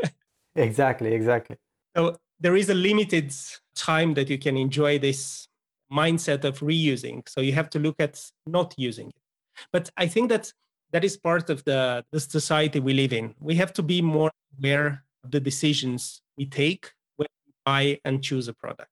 exactly, 0.55 1.13
exactly. 1.13 1.57
So 1.95 2.17
there 2.41 2.55
is 2.55 2.69
a 2.69 2.73
limited 2.73 3.33
time 3.75 4.15
that 4.15 4.29
you 4.29 4.37
can 4.37 4.57
enjoy 4.57 4.99
this 4.99 5.47
mindset 5.93 6.43
of 6.43 6.59
reusing. 6.59 7.27
So 7.29 7.39
you 7.41 7.53
have 7.53 7.69
to 7.71 7.79
look 7.79 7.95
at 7.99 8.19
not 8.45 8.73
using 8.77 9.09
it. 9.09 9.21
But 9.71 9.91
I 9.95 10.07
think 10.07 10.29
that 10.29 10.51
that 10.91 11.03
is 11.03 11.17
part 11.17 11.49
of 11.49 11.63
the, 11.63 12.03
the 12.11 12.19
society 12.19 12.79
we 12.79 12.93
live 12.93 13.13
in. 13.13 13.35
We 13.39 13.55
have 13.55 13.71
to 13.73 13.83
be 13.83 14.01
more 14.01 14.31
aware 14.57 15.03
of 15.23 15.31
the 15.31 15.39
decisions 15.39 16.21
we 16.37 16.45
take 16.47 16.91
when 17.17 17.27
we 17.45 17.53
buy 17.65 17.99
and 18.03 18.23
choose 18.23 18.47
a 18.47 18.53
product. 18.53 18.89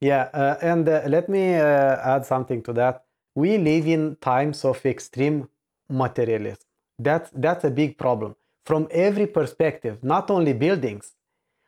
Yeah, 0.00 0.28
uh, 0.32 0.56
and 0.62 0.88
uh, 0.88 1.02
let 1.06 1.28
me 1.28 1.54
uh, 1.54 1.96
add 2.14 2.24
something 2.26 2.62
to 2.64 2.72
that. 2.74 3.04
We 3.34 3.58
live 3.58 3.86
in 3.86 4.16
times 4.20 4.64
of 4.64 4.84
extreme 4.84 5.48
materialism. 5.88 6.62
That's 6.98 7.30
that's 7.34 7.64
a 7.64 7.70
big 7.70 7.98
problem 7.98 8.36
from 8.64 8.88
every 8.90 9.26
perspective. 9.26 10.02
Not 10.02 10.30
only 10.30 10.52
buildings, 10.52 11.12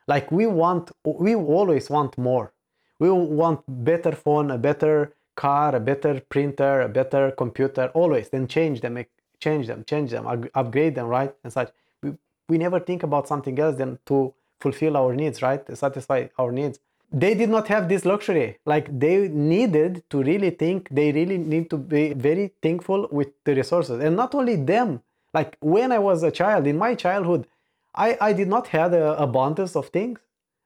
like 0.09 0.31
we 0.31 0.47
want, 0.47 0.91
we 1.05 1.35
always 1.35 1.89
want 1.89 2.17
more. 2.17 2.51
We 2.97 3.09
want 3.11 3.61
better 3.67 4.11
phone, 4.11 4.49
a 4.51 4.57
better 4.57 5.13
car, 5.35 5.75
a 5.75 5.79
better 5.79 6.19
printer, 6.33 6.81
a 6.81 6.89
better 6.89 7.31
computer, 7.31 7.91
always. 7.93 8.29
Then 8.29 8.47
change 8.47 8.81
them, 8.81 8.97
change 9.39 9.67
them, 9.67 9.85
change 9.85 10.09
them, 10.09 10.49
upgrade 10.55 10.95
them, 10.95 11.07
right? 11.07 11.31
And 11.43 11.53
such. 11.53 11.69
We, 12.01 12.13
we 12.49 12.57
never 12.57 12.79
think 12.79 13.03
about 13.03 13.27
something 13.27 13.57
else 13.59 13.77
than 13.77 13.99
to 14.07 14.33
fulfill 14.59 14.97
our 14.97 15.13
needs, 15.13 15.43
right? 15.43 15.65
To 15.67 15.75
satisfy 15.75 16.27
our 16.39 16.51
needs. 16.51 16.79
They 17.11 17.33
did 17.35 17.49
not 17.49 17.67
have 17.67 17.87
this 17.87 18.03
luxury. 18.03 18.57
Like 18.65 18.87
they 18.99 19.29
needed 19.29 20.03
to 20.09 20.23
really 20.23 20.49
think, 20.49 20.89
they 20.89 21.11
really 21.11 21.37
need 21.37 21.69
to 21.69 21.77
be 21.77 22.13
very 22.13 22.51
thankful 22.63 23.07
with 23.11 23.29
the 23.45 23.53
resources. 23.55 24.01
And 24.01 24.15
not 24.15 24.33
only 24.33 24.55
them, 24.55 25.01
like 25.35 25.55
when 25.61 25.91
I 25.91 25.99
was 25.99 26.23
a 26.23 26.31
child, 26.31 26.65
in 26.65 26.77
my 26.77 26.95
childhood, 26.95 27.47
I, 27.95 28.17
I 28.21 28.33
did 28.33 28.47
not 28.47 28.67
have 28.67 28.93
a 28.93 29.13
abundance 29.15 29.75
of 29.75 29.87
things. 29.89 30.19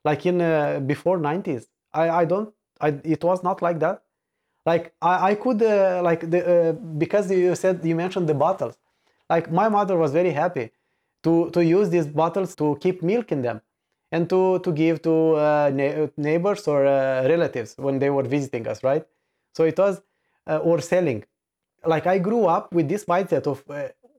Like 0.05 0.26
in 0.26 0.41
uh, 0.41 0.82
before 0.82 1.17
90s. 1.17 1.67
I, 1.93 2.09
I 2.09 2.26
don't, 2.26 2.53
I, 2.82 2.89
it 3.03 3.24
was 3.24 3.43
not 3.43 3.61
like 3.61 3.80
that 3.80 4.01
like 4.65 4.93
i, 5.01 5.32
I 5.32 5.36
could 5.36 5.61
uh, 5.61 6.01
like 6.03 6.30
the 6.30 6.41
uh, 6.69 6.71
because 7.03 7.30
you 7.32 7.55
said 7.55 7.84
you 7.84 7.95
mentioned 7.95 8.28
the 8.30 8.34
bottles 8.34 8.78
like 9.30 9.51
my 9.51 9.69
mother 9.69 9.97
was 9.97 10.11
very 10.11 10.32
happy 10.32 10.71
to 11.24 11.49
to 11.51 11.63
use 11.63 11.89
these 11.89 12.07
bottles 12.07 12.55
to 12.55 12.78
keep 12.82 13.03
milk 13.03 13.32
in 13.32 13.41
them 13.41 13.61
and 14.11 14.30
to 14.30 14.59
to 14.59 14.71
give 14.71 15.01
to 15.03 15.13
uh, 15.36 15.71
na- 15.74 16.07
neighbors 16.17 16.67
or 16.67 16.86
uh, 16.86 17.28
relatives 17.28 17.76
when 17.78 17.99
they 17.99 18.09
were 18.09 18.24
visiting 18.24 18.67
us 18.67 18.84
right 18.84 19.05
so 19.53 19.63
it 19.63 19.78
was 19.78 20.01
uh, 20.47 20.57
or 20.57 20.80
selling 20.82 21.24
like 21.86 22.07
i 22.07 22.17
grew 22.17 22.45
up 22.45 22.74
with 22.74 22.88
this 22.89 23.05
mindset 23.05 23.47
of 23.47 23.63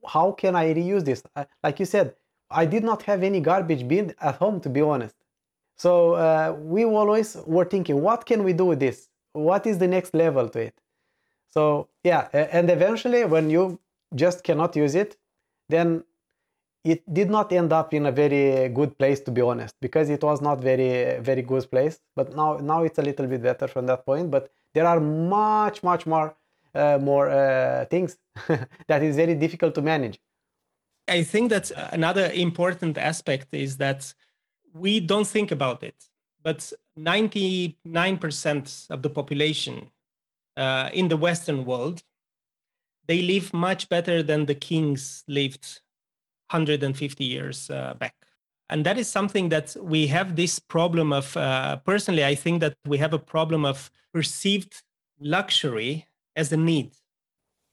how 0.07 0.33
can 0.33 0.55
i 0.57 0.73
reuse 0.75 1.05
this 1.05 1.23
like 1.63 1.79
you 1.81 1.87
said 1.87 2.15
i 2.51 2.67
did 2.67 2.85
not 2.85 3.03
have 3.03 3.23
any 3.23 3.41
garbage 3.41 3.87
bin 3.87 4.15
at 4.21 4.37
home 4.37 4.61
to 4.61 4.69
be 4.69 4.81
honest. 4.81 5.17
So 5.77 6.55
we 6.61 6.85
always 6.85 7.37
were 7.47 7.65
thinking 7.65 8.01
what 8.01 8.27
can 8.27 8.45
we 8.45 8.53
do 8.53 8.67
with 8.67 8.81
this? 8.81 9.09
What 9.33 9.67
is 9.67 9.79
the 9.79 9.89
next 9.89 10.15
level 10.15 10.49
to 10.51 10.61
it? 10.61 10.81
So 11.51 11.89
yeah 12.05 12.29
and 12.33 12.71
eventually 12.71 13.25
when 13.25 13.51
you 13.51 13.81
just 14.15 14.45
cannot 14.45 14.77
use 14.77 14.95
it 14.95 15.17
then 15.69 16.05
it 16.85 17.03
did 17.13 17.31
not 17.31 17.51
end 17.53 17.73
up 17.73 17.95
in 17.95 18.07
a 18.07 18.13
very 18.13 18.69
good 18.69 18.97
place 18.99 19.19
to 19.21 19.31
be 19.31 19.41
honest 19.41 19.75
because 19.81 20.11
it 20.11 20.23
was 20.23 20.41
not 20.41 20.61
very 20.61 21.19
very 21.21 21.43
good 21.43 21.69
place. 21.71 22.01
But 22.15 22.37
now 22.37 22.59
now 22.59 22.85
it's 22.85 22.99
a 22.99 23.03
little 23.03 23.27
bit 23.27 23.43
better 23.43 23.67
from 23.69 23.87
that 23.87 24.05
point. 24.05 24.31
But 24.31 24.51
there 24.75 24.87
are 24.87 25.01
much 25.01 25.83
much 25.83 26.07
more 26.07 26.37
uh, 26.75 26.99
more 27.01 27.31
uh, 27.31 27.85
things 27.87 28.19
that 28.89 29.03
is 29.03 29.17
very 29.17 29.35
difficult 29.35 29.75
to 29.77 29.83
manage 29.83 30.21
i 31.09 31.23
think 31.23 31.51
that 31.51 31.71
another 31.93 32.31
important 32.33 32.99
aspect 32.99 33.49
is 33.53 33.77
that 33.77 34.15
we 34.73 35.01
don't 35.01 35.27
think 35.27 35.51
about 35.51 35.83
it 35.83 36.09
but 36.45 36.73
99% 36.99 38.91
of 38.91 39.03
the 39.03 39.11
population 39.11 39.91
uh, 40.57 40.91
in 40.93 41.09
the 41.09 41.17
Western 41.17 41.65
world, 41.65 42.05
they 43.07 43.23
live 43.23 43.53
much 43.53 43.89
better 43.89 44.23
than 44.23 44.47
the 44.47 44.55
kings 44.55 45.25
lived 45.27 45.81
150 46.51 47.25
years 47.25 47.71
uh, 47.71 47.95
back. 47.95 48.15
And 48.71 48.87
that 48.87 48.99
is 48.99 49.09
something 49.09 49.49
that 49.51 49.77
we 49.81 50.07
have 50.07 50.37
this 50.37 50.59
problem 50.59 51.13
of, 51.13 51.37
uh, 51.37 51.77
personally, 51.77 52.25
I 52.25 52.35
think 52.35 52.61
that 52.61 52.75
we 52.87 52.99
have 52.99 53.13
a 53.13 53.19
problem 53.19 53.65
of 53.65 53.91
perceived 54.13 54.83
luxury 55.21 56.07
as 56.37 56.53
a 56.53 56.57
need. 56.57 56.93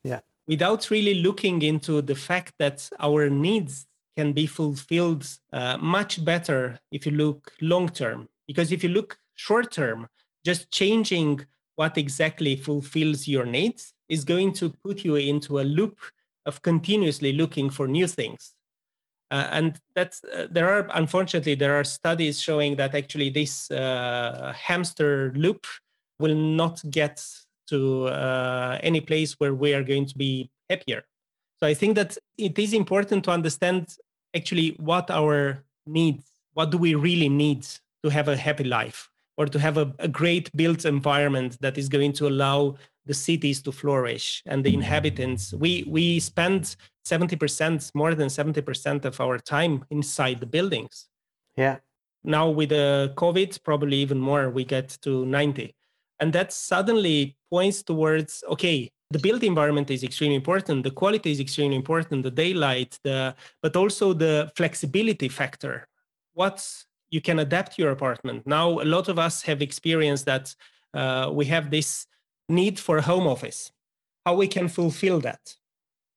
Yeah. 0.03 0.21
Without 0.51 0.89
really 0.89 1.15
looking 1.27 1.61
into 1.61 2.01
the 2.01 2.19
fact 2.29 2.53
that 2.59 2.77
our 2.99 3.29
needs 3.29 3.87
can 4.17 4.33
be 4.33 4.45
fulfilled 4.45 5.25
uh, 5.53 5.77
much 5.77 6.25
better 6.25 6.77
if 6.91 7.05
you 7.05 7.13
look 7.13 7.53
long 7.61 7.87
term. 7.87 8.27
Because 8.47 8.73
if 8.73 8.83
you 8.83 8.89
look 8.89 9.17
short 9.35 9.71
term, 9.71 10.09
just 10.43 10.69
changing 10.69 11.45
what 11.77 11.97
exactly 11.97 12.57
fulfills 12.57 13.29
your 13.29 13.45
needs 13.45 13.93
is 14.09 14.25
going 14.25 14.51
to 14.51 14.69
put 14.83 15.05
you 15.05 15.15
into 15.15 15.61
a 15.61 15.69
loop 15.77 15.97
of 16.45 16.61
continuously 16.61 17.31
looking 17.31 17.69
for 17.69 17.87
new 17.87 18.05
things. 18.05 18.53
Uh, 19.31 19.47
and 19.51 19.79
that's 19.95 20.21
uh, 20.25 20.47
there 20.51 20.67
are 20.67 20.89
unfortunately 20.95 21.55
there 21.55 21.75
are 21.79 21.85
studies 21.85 22.41
showing 22.41 22.75
that 22.75 22.93
actually 22.93 23.29
this 23.29 23.71
uh, 23.71 24.53
hamster 24.53 25.31
loop 25.37 25.65
will 26.19 26.35
not 26.35 26.81
get 26.91 27.25
to 27.71 28.07
uh, 28.07 28.77
any 28.81 29.01
place 29.01 29.33
where 29.39 29.53
we 29.53 29.73
are 29.73 29.83
going 29.83 30.05
to 30.05 30.17
be 30.17 30.49
happier. 30.69 31.03
So 31.59 31.67
I 31.67 31.73
think 31.73 31.95
that 31.95 32.17
it 32.37 32.57
is 32.57 32.73
important 32.73 33.25
to 33.25 33.31
understand 33.31 33.95
actually 34.35 34.75
what 34.79 35.11
our 35.11 35.63
needs, 35.85 36.23
what 36.53 36.71
do 36.71 36.77
we 36.77 36.95
really 36.95 37.29
need 37.29 37.67
to 38.03 38.09
have 38.09 38.27
a 38.27 38.37
happy 38.37 38.63
life 38.63 39.09
or 39.37 39.45
to 39.45 39.59
have 39.59 39.77
a, 39.77 39.93
a 39.99 40.07
great 40.07 40.49
built 40.55 40.85
environment 40.85 41.57
that 41.61 41.77
is 41.77 41.87
going 41.89 42.13
to 42.13 42.27
allow 42.27 42.75
the 43.05 43.13
cities 43.13 43.61
to 43.63 43.71
flourish 43.71 44.43
and 44.45 44.63
the 44.63 44.73
inhabitants. 44.73 45.53
We 45.53 45.83
we 45.87 46.19
spend 46.19 46.75
70% 47.05 47.95
more 47.95 48.13
than 48.13 48.27
70% 48.27 49.05
of 49.05 49.19
our 49.19 49.39
time 49.39 49.85
inside 49.89 50.39
the 50.39 50.45
buildings. 50.45 51.07
Yeah. 51.57 51.77
Now 52.23 52.49
with 52.49 52.69
the 52.69 53.13
COVID, 53.15 53.63
probably 53.63 53.97
even 53.97 54.19
more, 54.19 54.49
we 54.49 54.63
get 54.63 54.97
to 55.01 55.25
90. 55.25 55.75
And 56.21 56.31
that 56.33 56.53
suddenly 56.53 57.35
points 57.49 57.83
towards 57.83 58.43
okay, 58.47 58.89
the 59.09 59.19
built 59.19 59.43
environment 59.43 59.91
is 59.91 60.03
extremely 60.03 60.35
important, 60.35 60.83
the 60.83 60.91
quality 60.91 61.31
is 61.31 61.39
extremely 61.39 61.75
important, 61.75 62.23
the 62.23 62.31
daylight, 62.31 62.97
the 63.03 63.35
but 63.61 63.75
also 63.75 64.13
the 64.13 64.51
flexibility 64.55 65.27
factor. 65.27 65.87
What 66.33 66.65
you 67.09 67.19
can 67.19 67.39
adapt 67.39 67.77
your 67.77 67.91
apartment. 67.91 68.47
Now, 68.47 68.79
a 68.79 68.85
lot 68.85 69.09
of 69.09 69.19
us 69.19 69.41
have 69.41 69.61
experienced 69.61 70.25
that 70.25 70.55
uh, 70.93 71.29
we 71.33 71.45
have 71.45 71.69
this 71.69 72.07
need 72.47 72.79
for 72.79 72.97
a 72.97 73.01
home 73.01 73.27
office. 73.27 73.71
How 74.25 74.35
we 74.35 74.47
can 74.47 74.69
fulfill 74.69 75.19
that? 75.21 75.57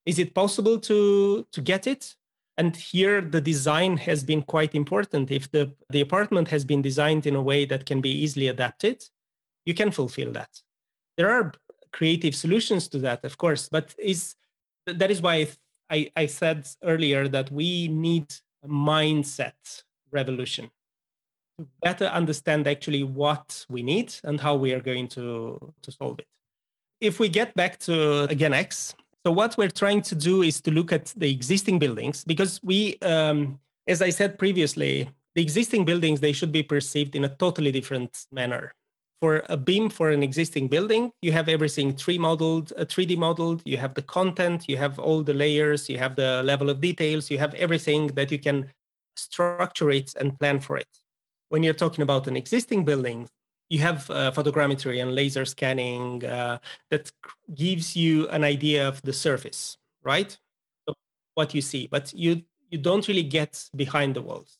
Is 0.06 0.18
it 0.18 0.34
possible 0.34 0.78
to 0.80 1.46
to 1.50 1.60
get 1.60 1.86
it? 1.86 2.14
And 2.56 2.76
here 2.76 3.20
the 3.20 3.40
design 3.40 3.96
has 3.96 4.22
been 4.22 4.42
quite 4.42 4.74
important. 4.74 5.30
If 5.30 5.50
the, 5.50 5.72
the 5.90 6.00
apartment 6.00 6.48
has 6.48 6.64
been 6.64 6.82
designed 6.82 7.26
in 7.26 7.34
a 7.34 7.42
way 7.42 7.64
that 7.64 7.84
can 7.84 8.00
be 8.00 8.10
easily 8.10 8.46
adapted, 8.46 9.02
you 9.66 9.74
can 9.74 9.90
fulfill 9.90 10.32
that. 10.32 10.50
There 11.16 11.30
are 11.30 11.52
creative 11.92 12.34
solutions 12.34 12.88
to 12.88 12.98
that, 12.98 13.24
of 13.24 13.38
course, 13.38 13.68
but 13.68 13.94
is 13.98 14.34
that 14.86 15.10
is 15.10 15.22
why 15.22 15.48
I, 15.90 16.10
I 16.16 16.26
said 16.26 16.68
earlier 16.82 17.28
that 17.28 17.50
we 17.50 17.88
need 17.88 18.34
a 18.62 18.68
mindset 18.68 19.82
revolution 20.10 20.70
to 21.58 21.66
better 21.82 22.06
understand 22.06 22.66
actually 22.66 23.02
what 23.02 23.64
we 23.68 23.82
need 23.82 24.14
and 24.24 24.40
how 24.40 24.56
we 24.56 24.72
are 24.72 24.80
going 24.80 25.08
to, 25.08 25.58
to 25.82 25.92
solve 25.92 26.18
it. 26.18 26.26
If 27.00 27.20
we 27.20 27.28
get 27.28 27.54
back 27.54 27.78
to 27.80 28.26
AgainX, 28.28 28.94
so 29.24 29.32
what 29.32 29.56
we're 29.56 29.70
trying 29.70 30.02
to 30.02 30.14
do 30.14 30.42
is 30.42 30.60
to 30.62 30.70
look 30.70 30.92
at 30.92 31.12
the 31.16 31.30
existing 31.30 31.78
buildings 31.78 32.24
because 32.24 32.60
we, 32.62 32.98
um, 33.02 33.58
as 33.86 34.02
I 34.02 34.10
said 34.10 34.38
previously, 34.38 35.08
the 35.34 35.42
existing 35.42 35.84
buildings 35.84 36.20
they 36.20 36.32
should 36.32 36.52
be 36.52 36.62
perceived 36.62 37.16
in 37.16 37.24
a 37.24 37.28
totally 37.28 37.72
different 37.72 38.26
manner. 38.32 38.74
For 39.24 39.42
a 39.48 39.56
BIM 39.56 39.88
for 39.88 40.10
an 40.10 40.22
existing 40.22 40.68
building, 40.68 41.10
you 41.22 41.32
have 41.32 41.48
everything 41.48 41.96
3 41.96 42.18
modeled, 42.18 42.72
uh, 42.76 42.84
3D 42.84 43.16
modeled. 43.16 43.62
You 43.64 43.78
have 43.78 43.94
the 43.94 44.02
content, 44.02 44.64
you 44.68 44.76
have 44.76 44.98
all 44.98 45.22
the 45.22 45.32
layers, 45.32 45.88
you 45.88 45.98
have 45.98 46.14
the 46.14 46.42
level 46.42 46.68
of 46.68 46.80
details, 46.80 47.30
you 47.30 47.38
have 47.38 47.54
everything 47.54 48.08
that 48.16 48.30
you 48.30 48.38
can 48.38 48.70
structure 49.16 49.90
it 49.90 50.14
and 50.20 50.38
plan 50.38 50.60
for 50.60 50.76
it 50.76 50.92
when 51.54 51.62
you're 51.62 51.72
talking 51.84 52.02
about 52.02 52.26
an 52.26 52.36
existing 52.36 52.84
building, 52.84 53.28
you 53.68 53.78
have 53.78 54.10
uh, 54.10 54.32
photogrammetry 54.32 55.00
and 55.00 55.14
laser 55.14 55.44
scanning 55.44 56.24
uh, 56.24 56.58
that 56.90 57.12
gives 57.54 57.94
you 57.94 58.28
an 58.28 58.42
idea 58.42 58.88
of 58.88 59.00
the 59.02 59.12
surface, 59.12 59.78
right? 60.02 60.36
what 61.34 61.54
you 61.54 61.60
see, 61.60 61.88
but 61.90 62.12
you 62.14 62.42
you 62.70 62.78
don't 62.78 63.08
really 63.08 63.28
get 63.38 63.52
behind 63.74 64.14
the 64.14 64.22
walls. 64.22 64.58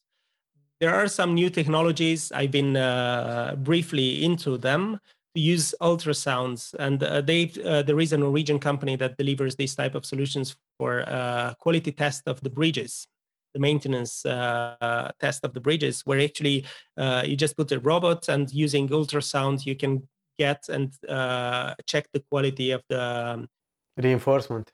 There 0.80 0.94
are 0.94 1.08
some 1.08 1.34
new 1.34 1.50
technologies. 1.50 2.32
I've 2.32 2.50
been 2.50 2.76
uh, 2.76 3.56
briefly 3.58 4.24
into 4.24 4.58
them 4.58 4.98
to 5.34 5.40
use 5.40 5.74
ultrasounds, 5.80 6.74
and 6.78 7.02
uh, 7.02 7.20
they 7.20 7.52
uh, 7.64 7.82
there 7.82 8.00
is 8.00 8.12
a 8.12 8.18
Norwegian 8.18 8.58
company 8.58 8.96
that 8.96 9.16
delivers 9.16 9.56
these 9.56 9.74
type 9.74 9.94
of 9.94 10.04
solutions 10.04 10.56
for 10.78 11.08
uh, 11.08 11.54
quality 11.54 11.92
test 11.92 12.22
of 12.26 12.40
the 12.42 12.50
bridges 12.50 13.06
the 13.54 13.60
maintenance 13.60 14.26
uh, 14.26 15.10
test 15.20 15.44
of 15.44 15.54
the 15.54 15.60
bridges, 15.60 16.02
where 16.04 16.20
actually 16.20 16.66
uh, 16.96 17.22
you 17.24 17.36
just 17.36 17.56
put 17.56 17.70
a 17.72 17.78
robot 17.78 18.28
and 18.28 18.52
using 18.52 18.88
ultrasound 18.88 19.64
you 19.64 19.76
can 19.76 20.06
get 20.38 20.68
and 20.68 20.92
uh, 21.08 21.74
check 21.86 22.06
the 22.12 22.20
quality 22.30 22.72
of 22.72 22.82
the 22.88 23.00
um, 23.00 23.48
reinforcement. 23.96 24.72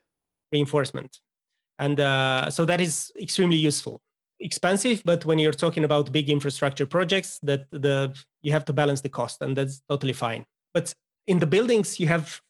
Reinforcement, 0.51 1.21
and 1.79 2.01
uh, 2.01 2.51
so 2.51 2.65
that 2.65 2.81
is 2.81 3.13
extremely 3.21 3.57
useful. 3.57 4.01
Expensive, 4.41 5.03
but 5.05 5.25
when 5.25 5.39
you're 5.39 5.53
talking 5.53 5.85
about 5.85 6.13
big 6.13 6.31
infrastructure 6.31 6.87
projects, 6.87 7.39
that 7.43 7.67
the 7.71 8.15
you 8.43 8.53
have 8.53 8.65
to 8.65 8.73
balance 8.73 9.03
the 9.03 9.09
cost, 9.09 9.43
and 9.43 9.57
that's 9.57 9.83
totally 9.89 10.15
fine. 10.15 10.47
But 10.73 10.95
in 11.27 11.39
the 11.39 11.47
buildings, 11.47 12.01
you 12.01 12.07
have 12.09 12.41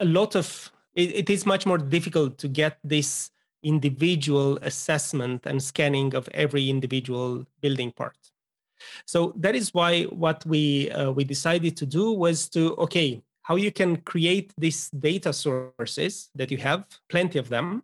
a 0.00 0.04
lot 0.04 0.34
of. 0.36 0.72
it, 0.94 1.14
it 1.14 1.30
is 1.30 1.44
much 1.44 1.66
more 1.66 1.78
difficult 1.78 2.38
to 2.38 2.48
get 2.48 2.78
this 2.82 3.30
individual 3.62 4.58
assessment 4.62 5.44
and 5.44 5.62
scanning 5.62 6.14
of 6.14 6.28
every 6.32 6.70
individual 6.70 7.44
building 7.60 7.92
part. 7.92 8.16
So 9.06 9.32
that 9.36 9.54
is 9.54 9.74
why 9.74 10.04
what 10.04 10.44
we 10.46 10.90
uh, 10.90 11.10
we 11.10 11.24
decided 11.24 11.76
to 11.76 11.86
do 11.86 12.12
was 12.12 12.48
to 12.50 12.74
okay 12.76 13.22
how 13.42 13.56
you 13.56 13.72
can 13.72 13.96
create 14.02 14.52
these 14.58 14.90
data 14.90 15.32
sources 15.32 16.30
that 16.34 16.50
you 16.50 16.58
have 16.58 16.84
plenty 17.08 17.38
of 17.38 17.48
them 17.48 17.82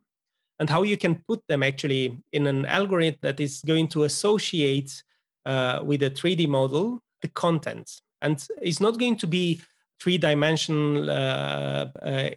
and 0.58 0.70
how 0.70 0.82
you 0.82 0.96
can 0.96 1.22
put 1.26 1.42
them 1.48 1.62
actually 1.62 2.18
in 2.32 2.46
an 2.46 2.66
algorithm 2.66 3.18
that 3.22 3.40
is 3.40 3.60
going 3.66 3.88
to 3.88 4.04
associate 4.04 5.02
uh, 5.46 5.80
with 5.82 6.02
a 6.02 6.10
3D 6.10 6.48
model 6.48 7.00
the 7.24 7.28
content. 7.28 7.90
And 8.20 8.46
it's 8.60 8.80
not 8.80 8.98
going 8.98 9.16
to 9.16 9.26
be 9.26 9.60
three 10.00 10.18
dimensional 10.18 11.10
uh, 11.10 11.86
uh 12.02 12.30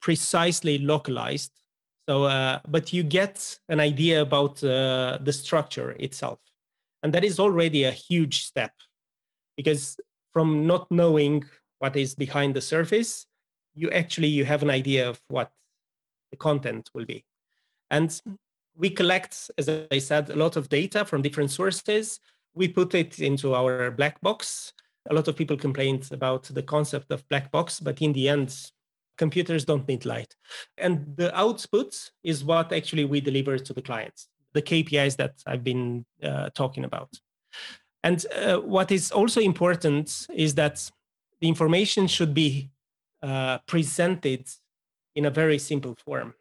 precisely 0.00 0.78
localized. 0.78 1.52
So, 2.08 2.24
uh, 2.24 2.58
but 2.66 2.92
you 2.92 3.04
get 3.04 3.58
an 3.68 3.78
idea 3.78 4.20
about 4.20 4.62
uh, 4.64 5.18
the 5.22 5.32
structure 5.32 5.90
itself, 6.06 6.40
and 7.02 7.12
that 7.14 7.24
is 7.24 7.38
already 7.38 7.84
a 7.84 7.92
huge 7.92 8.44
step, 8.44 8.72
because 9.56 9.96
from 10.32 10.66
not 10.66 10.90
knowing 10.90 11.44
what 11.78 11.94
is 11.96 12.16
behind 12.16 12.54
the 12.56 12.60
surface, 12.60 13.26
you 13.74 13.88
actually 13.90 14.28
you 14.38 14.44
have 14.44 14.62
an 14.62 14.70
idea 14.70 15.08
of 15.08 15.20
what 15.28 15.52
the 16.32 16.36
content 16.36 16.90
will 16.94 17.06
be, 17.06 17.24
and 17.92 18.20
we 18.74 18.90
collect, 18.90 19.50
as 19.58 19.68
I 19.68 19.98
said, 19.98 20.30
a 20.30 20.36
lot 20.36 20.56
of 20.56 20.68
data 20.68 21.04
from 21.04 21.22
different 21.22 21.50
sources. 21.50 22.18
We 22.54 22.68
put 22.68 22.94
it 22.94 23.20
into 23.20 23.54
our 23.54 23.90
black 23.90 24.20
box. 24.22 24.72
A 25.10 25.14
lot 25.14 25.28
of 25.28 25.36
people 25.36 25.56
complained 25.56 26.08
about 26.10 26.44
the 26.44 26.62
concept 26.62 27.12
of 27.12 27.28
black 27.28 27.52
box, 27.52 27.80
but 27.80 28.00
in 28.00 28.12
the 28.14 28.28
end, 28.30 28.56
computers 29.18 29.64
don't 29.66 29.86
need 29.86 30.06
light. 30.06 30.34
And 30.78 31.16
the 31.16 31.36
output 31.38 32.10
is 32.24 32.42
what 32.44 32.72
actually 32.72 33.04
we 33.04 33.20
deliver 33.20 33.58
to 33.58 33.72
the 33.74 33.82
clients, 33.82 34.28
the 34.54 34.62
KPIs 34.62 35.16
that 35.16 35.34
I've 35.46 35.64
been 35.64 36.06
uh, 36.22 36.48
talking 36.54 36.84
about. 36.84 37.10
And 38.02 38.24
uh, 38.34 38.56
what 38.56 38.90
is 38.90 39.12
also 39.12 39.40
important 39.40 40.26
is 40.34 40.54
that 40.54 40.90
the 41.40 41.48
information 41.48 42.06
should 42.06 42.32
be 42.32 42.70
uh, 43.22 43.58
presented 43.66 44.48
in 45.14 45.26
a 45.26 45.30
very 45.30 45.58
simple 45.58 45.94
form. 46.04 46.34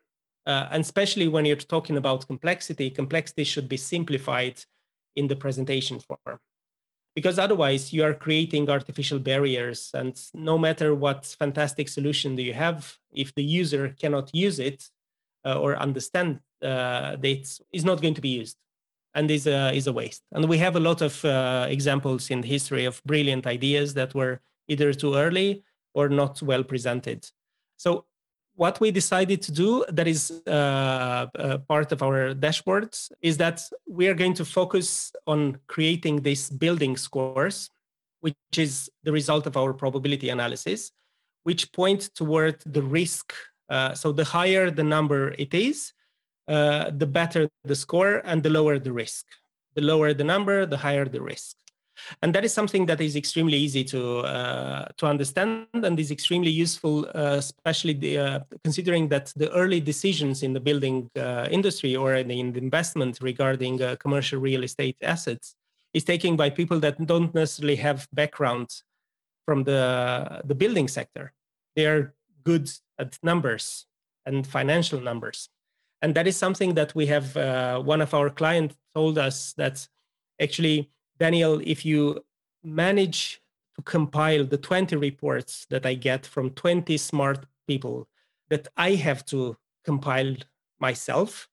Uh, 0.45 0.67
and 0.71 0.81
especially 0.81 1.27
when 1.27 1.45
you're 1.45 1.55
talking 1.55 1.97
about 1.97 2.27
complexity, 2.27 2.89
complexity 2.89 3.43
should 3.43 3.69
be 3.69 3.77
simplified 3.77 4.63
in 5.15 5.27
the 5.27 5.35
presentation 5.35 5.99
form 5.99 6.39
because 7.15 7.37
otherwise 7.37 7.91
you 7.91 8.03
are 8.03 8.13
creating 8.13 8.69
artificial 8.69 9.19
barriers 9.19 9.91
and 9.93 10.19
no 10.33 10.57
matter 10.57 10.95
what 10.95 11.25
fantastic 11.37 11.89
solution 11.89 12.35
do 12.35 12.41
you 12.41 12.53
have 12.53 12.97
if 13.11 13.35
the 13.35 13.43
user 13.43 13.89
cannot 13.99 14.33
use 14.33 14.59
it 14.59 14.89
uh, 15.45 15.59
or 15.59 15.75
understand 15.75 16.39
uh, 16.61 17.15
that 17.17 17.59
it's 17.73 17.83
not 17.83 18.01
going 18.01 18.13
to 18.13 18.21
be 18.21 18.29
used 18.29 18.57
and 19.13 19.29
is 19.29 19.45
a, 19.45 19.73
is 19.73 19.87
a 19.87 19.93
waste 19.93 20.23
and 20.31 20.47
we 20.47 20.57
have 20.57 20.77
a 20.77 20.79
lot 20.79 21.01
of 21.01 21.23
uh, 21.25 21.65
examples 21.69 22.29
in 22.29 22.41
history 22.43 22.85
of 22.85 23.03
brilliant 23.03 23.45
ideas 23.45 23.93
that 23.93 24.15
were 24.15 24.39
either 24.67 24.93
too 24.93 25.15
early 25.15 25.63
or 25.93 26.07
not 26.07 26.41
well 26.41 26.63
presented. 26.63 27.27
So 27.77 28.05
what 28.61 28.79
we 28.79 28.91
decided 28.91 29.41
to 29.41 29.51
do 29.51 29.83
that 29.89 30.07
is 30.07 30.21
uh, 30.45 30.51
uh, 30.51 31.57
part 31.73 31.91
of 31.91 31.99
our 32.03 32.35
dashboards 32.45 33.11
is 33.29 33.35
that 33.43 33.57
we 33.87 34.07
are 34.07 34.13
going 34.13 34.35
to 34.41 34.45
focus 34.45 35.11
on 35.25 35.57
creating 35.73 36.15
these 36.27 36.43
building 36.63 36.93
scores 36.95 37.57
which 38.25 38.55
is 38.65 38.73
the 39.05 39.11
result 39.19 39.47
of 39.47 39.57
our 39.57 39.73
probability 39.73 40.29
analysis 40.29 40.91
which 41.47 41.63
point 41.71 42.01
toward 42.19 42.57
the 42.77 42.83
risk 42.99 43.33
uh, 43.75 43.93
so 44.01 44.11
the 44.11 44.27
higher 44.37 44.69
the 44.69 44.87
number 44.95 45.21
it 45.45 45.53
is 45.69 45.77
uh, 46.47 46.91
the 47.01 47.09
better 47.19 47.49
the 47.63 47.75
score 47.83 48.15
and 48.29 48.43
the 48.43 48.49
lower 48.49 48.77
the 48.77 48.93
risk. 49.03 49.25
The 49.75 49.81
lower 49.91 50.13
the 50.13 50.27
number 50.33 50.65
the 50.65 50.77
higher 50.85 51.05
the 51.05 51.21
risk 51.21 51.55
and 52.21 52.33
that 52.35 52.45
is 52.45 52.53
something 52.53 52.85
that 52.85 53.01
is 53.01 53.15
extremely 53.15 53.57
easy 53.57 53.83
to 53.83 54.19
uh, 54.19 54.85
to 54.97 55.05
understand 55.05 55.67
and 55.73 55.99
is 55.99 56.11
extremely 56.11 56.49
useful 56.49 57.05
uh, 57.15 57.37
especially 57.37 57.93
the, 57.93 58.17
uh, 58.17 58.39
considering 58.63 59.07
that 59.09 59.33
the 59.35 59.51
early 59.51 59.79
decisions 59.79 60.43
in 60.43 60.53
the 60.53 60.59
building 60.59 61.09
uh, 61.17 61.47
industry 61.51 61.95
or 61.95 62.15
in 62.15 62.27
the 62.27 62.39
investment 62.39 63.19
regarding 63.21 63.81
uh, 63.81 63.95
commercial 63.97 64.39
real 64.39 64.63
estate 64.63 64.97
assets 65.01 65.55
is 65.93 66.03
taken 66.03 66.35
by 66.35 66.49
people 66.49 66.79
that 66.79 67.05
don't 67.05 67.33
necessarily 67.33 67.75
have 67.75 68.07
background 68.13 68.69
from 69.45 69.63
the 69.63 70.41
the 70.45 70.55
building 70.55 70.87
sector. 70.87 71.33
They 71.75 71.85
are 71.85 72.13
good 72.43 72.69
at 72.97 73.17
numbers 73.23 73.85
and 74.25 74.45
financial 74.45 74.99
numbers. 74.99 75.49
And 76.01 76.15
that 76.15 76.27
is 76.27 76.35
something 76.35 76.73
that 76.75 76.95
we 76.95 77.05
have 77.07 77.37
uh, 77.37 77.79
one 77.79 78.01
of 78.01 78.13
our 78.13 78.29
clients 78.29 78.75
told 78.95 79.17
us 79.17 79.53
that 79.53 79.87
actually 80.41 80.89
Daniel, 81.21 81.61
if 81.63 81.85
you 81.85 82.25
manage 82.63 83.41
to 83.75 83.83
compile 83.83 84.43
the 84.43 84.57
20 84.57 84.95
reports 84.95 85.67
that 85.69 85.85
I 85.85 85.93
get 85.93 86.25
from 86.25 86.49
20 86.49 86.97
smart 86.97 87.45
people 87.67 88.07
that 88.49 88.67
I 88.75 88.95
have 88.95 89.23
to 89.27 89.55
compile 89.85 90.35
myself, 90.79 91.47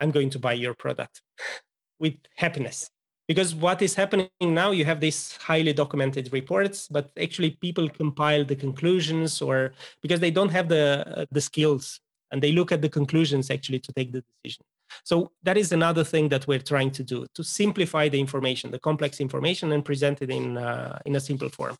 I'm 0.00 0.10
going 0.10 0.30
to 0.30 0.38
buy 0.38 0.54
your 0.54 0.72
product 0.72 1.20
with 2.00 2.14
happiness. 2.36 2.90
Because 3.28 3.54
what 3.54 3.82
is 3.82 3.94
happening 3.94 4.30
now, 4.40 4.70
you 4.70 4.86
have 4.86 5.00
these 5.00 5.36
highly 5.36 5.74
documented 5.74 6.32
reports, 6.32 6.88
but 6.88 7.10
actually 7.20 7.50
people 7.50 7.90
compile 7.90 8.46
the 8.46 8.56
conclusions 8.56 9.42
or 9.42 9.74
because 10.00 10.20
they 10.20 10.30
don't 10.30 10.48
have 10.48 10.70
the, 10.70 11.04
uh, 11.06 11.26
the 11.30 11.42
skills 11.42 12.00
and 12.32 12.40
they 12.40 12.52
look 12.52 12.72
at 12.72 12.80
the 12.80 12.88
conclusions 12.88 13.50
actually 13.50 13.80
to 13.80 13.92
take 13.92 14.12
the 14.12 14.24
decision. 14.42 14.64
So 15.04 15.32
that 15.42 15.56
is 15.56 15.72
another 15.72 16.04
thing 16.04 16.28
that 16.30 16.46
we're 16.46 16.58
trying 16.58 16.90
to 16.92 17.02
do 17.02 17.26
to 17.34 17.42
simplify 17.44 18.08
the 18.08 18.20
information, 18.20 18.70
the 18.70 18.78
complex 18.78 19.20
information, 19.20 19.72
and 19.72 19.84
present 19.84 20.22
it 20.22 20.30
in 20.30 20.56
uh, 20.56 20.98
in 21.06 21.16
a 21.16 21.20
simple 21.20 21.48
form. 21.48 21.76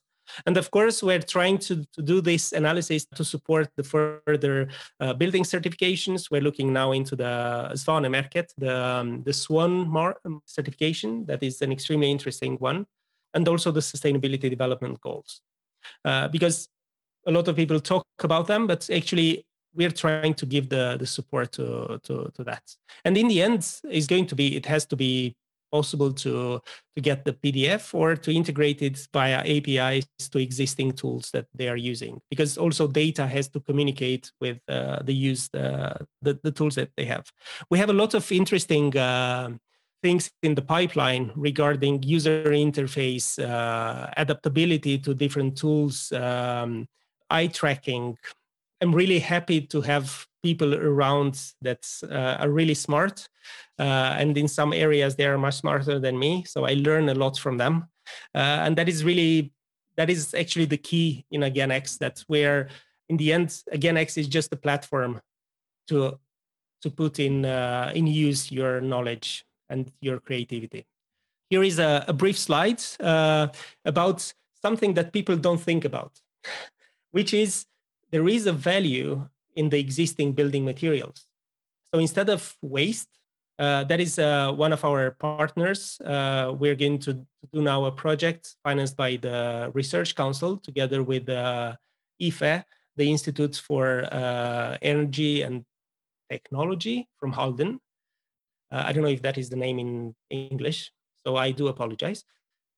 And 0.47 0.57
of 0.57 0.71
course, 0.71 1.03
we're 1.03 1.21
trying 1.21 1.59
to, 1.59 1.85
to 1.93 2.03
do 2.03 2.21
this 2.21 2.53
analysis 2.53 3.07
to 3.15 3.25
support 3.25 3.69
the 3.77 3.83
further 3.83 4.69
uh, 5.01 5.13
building 5.15 5.45
certifications. 5.45 6.31
We're 6.31 6.41
looking 6.41 6.73
now 6.73 6.93
into 6.93 7.17
the 7.17 7.71
Svanemärket, 7.75 8.49
the, 8.57 8.77
um, 8.77 9.23
the 9.25 9.33
SWAN 9.33 9.89
Mar- 9.89 10.19
um, 10.25 10.41
certification. 10.47 11.27
That 11.27 11.43
is 11.43 11.63
an 11.63 11.73
extremely 11.73 12.11
interesting 12.11 12.57
one. 12.57 12.87
And 13.35 13.47
also 13.49 13.71
the 13.71 13.81
sustainability 13.81 14.51
development 14.51 15.01
goals. 15.01 15.41
Uh, 16.05 16.29
because 16.29 16.69
a 17.27 17.31
lot 17.31 17.49
of 17.49 17.57
people 17.57 17.81
talk 17.81 18.05
about 18.21 18.47
them, 18.47 18.67
but 18.67 18.89
actually 18.91 19.47
we're 19.75 19.91
trying 19.91 20.35
to 20.35 20.47
give 20.47 20.68
the 20.68 20.97
the 20.99 21.07
support 21.07 21.53
to, 21.53 22.01
to 22.03 22.31
to 22.35 22.45
that. 22.45 22.62
And 23.05 23.16
in 23.16 23.29
the 23.29 23.43
end 23.43 23.66
is 23.91 24.07
going 24.07 24.27
to 24.27 24.35
be 24.35 24.57
it 24.57 24.66
has 24.66 24.87
to 24.87 24.97
be 24.97 25.37
possible 25.71 26.12
to 26.12 26.61
to 26.97 27.01
get 27.01 27.25
the 27.25 27.33
pdf 27.33 27.95
or 27.95 28.16
to 28.16 28.33
integrate 28.33 28.83
it 28.83 29.07
via 29.12 29.39
apis 29.45 30.05
to 30.31 30.39
existing 30.39 30.93
tools 30.93 31.31
that 31.33 31.47
they 31.55 31.68
are 31.68 31.77
using. 31.77 32.21
Because 32.29 32.59
also 32.59 32.87
data 32.87 33.27
has 33.27 33.49
to 33.49 33.61
communicate 33.61 34.33
with 34.41 34.59
uh, 34.68 35.03
the 35.03 35.14
use 35.14 35.49
uh, 35.55 35.99
the, 36.23 36.39
the 36.43 36.51
tools 36.51 36.75
that 36.75 36.91
they 36.97 37.05
have. 37.05 37.25
We 37.71 37.79
have 37.79 37.91
a 37.91 37.95
lot 37.95 38.14
of 38.14 38.31
interesting 38.33 38.97
uh, 38.97 39.51
things 40.03 40.31
in 40.43 40.55
the 40.55 40.62
pipeline 40.62 41.31
regarding 41.37 42.03
user 42.03 42.45
interface 42.45 43.39
uh, 43.39 44.11
adaptability 44.16 44.99
to 44.99 45.14
different 45.14 45.57
tools 45.57 46.11
um, 46.12 46.89
eye 47.29 47.47
tracking 47.47 48.16
I'm 48.81 48.95
really 48.95 49.18
happy 49.18 49.61
to 49.62 49.81
have 49.83 50.26
people 50.43 50.74
around 50.74 51.41
that 51.61 51.87
uh, 52.03 52.37
are 52.41 52.51
really 52.51 52.74
smart. 52.74 53.28
Uh, 53.78 54.16
and 54.18 54.37
in 54.37 54.49
some 54.49 54.72
areas, 54.72 55.16
they 55.16 55.26
are 55.26 55.39
much 55.39 55.55
smarter 55.55 55.99
than 55.99 56.18
me. 56.18 56.45
So 56.45 56.64
I 56.64 56.74
learn 56.74 57.09
a 57.09 57.14
lot 57.14 57.39
from 57.39 57.59
them. 57.59 57.89
Uh, 58.35 58.64
and 58.64 58.76
that 58.76 58.89
is 58.89 59.05
really, 59.05 59.53
that 59.97 60.11
is 60.11 60.35
actually 60.35 60.64
the 60.64 60.78
key 60.78 61.24
in 61.31 61.43
AgainX 61.43 61.99
that 61.99 62.24
where 62.26 62.68
in 63.09 63.16
the 63.16 63.33
end, 63.33 63.49
AgainX 63.72 64.16
is 64.16 64.28
just 64.28 64.53
a 64.53 64.57
platform 64.57 65.20
to, 65.89 66.18
to 66.83 66.91
put 66.91 67.18
in, 67.18 67.45
uh, 67.45 67.93
in 67.95 68.07
use 68.07 68.51
your 68.51 68.81
knowledge 68.81 69.45
and 69.68 69.91
your 70.01 70.20
creativity. 70.20 70.87
Here 71.51 71.62
is 71.62 71.78
a, 71.78 72.05
a 72.07 72.12
brief 72.12 72.39
slide 72.39 72.81
uh, 73.01 73.49
about 73.85 74.33
something 74.62 74.95
that 74.95 75.12
people 75.12 75.37
don't 75.37 75.61
think 75.61 75.85
about, 75.85 76.12
which 77.11 77.35
is 77.35 77.66
there 78.11 78.29
is 78.29 78.47
a 78.47 78.53
value 78.53 79.29
in 79.57 79.69
the 79.69 79.79
existing 79.79 80.33
building 80.33 80.65
materials. 80.65 81.27
So 81.93 82.01
instead 82.01 82.29
of 82.29 82.57
waste, 82.63 83.09
uh, 83.59 83.85
that 83.85 84.01
is 84.01 84.19
uh, 84.19 84.53
one 84.53 84.73
of 84.73 84.85
our 84.85 85.11
partners. 85.11 86.01
Uh, 86.01 86.55
we're 86.59 86.77
going 86.77 86.99
to 86.99 87.13
do 87.53 87.61
now 87.61 87.85
a 87.85 87.93
project 87.93 88.57
financed 88.65 88.97
by 88.97 89.17
the 89.17 89.71
Research 89.75 90.15
Council 90.15 90.57
together 90.57 91.03
with 91.03 91.29
uh, 91.29 91.77
IFE, 92.23 92.65
the 92.97 93.11
Institute 93.11 93.57
for 93.57 94.09
uh, 94.13 94.79
Energy 94.81 95.43
and 95.43 95.65
Technology 96.31 97.09
from 97.19 97.33
Halden. 97.33 97.81
Uh, 98.73 98.85
I 98.87 98.93
don't 98.93 99.03
know 99.03 99.11
if 99.11 99.23
that 99.23 99.37
is 99.37 99.51
the 99.51 99.57
name 99.57 99.79
in 99.79 100.15
English, 100.31 100.91
so 101.27 101.37
I 101.37 101.51
do 101.51 101.69
apologize, 101.69 102.25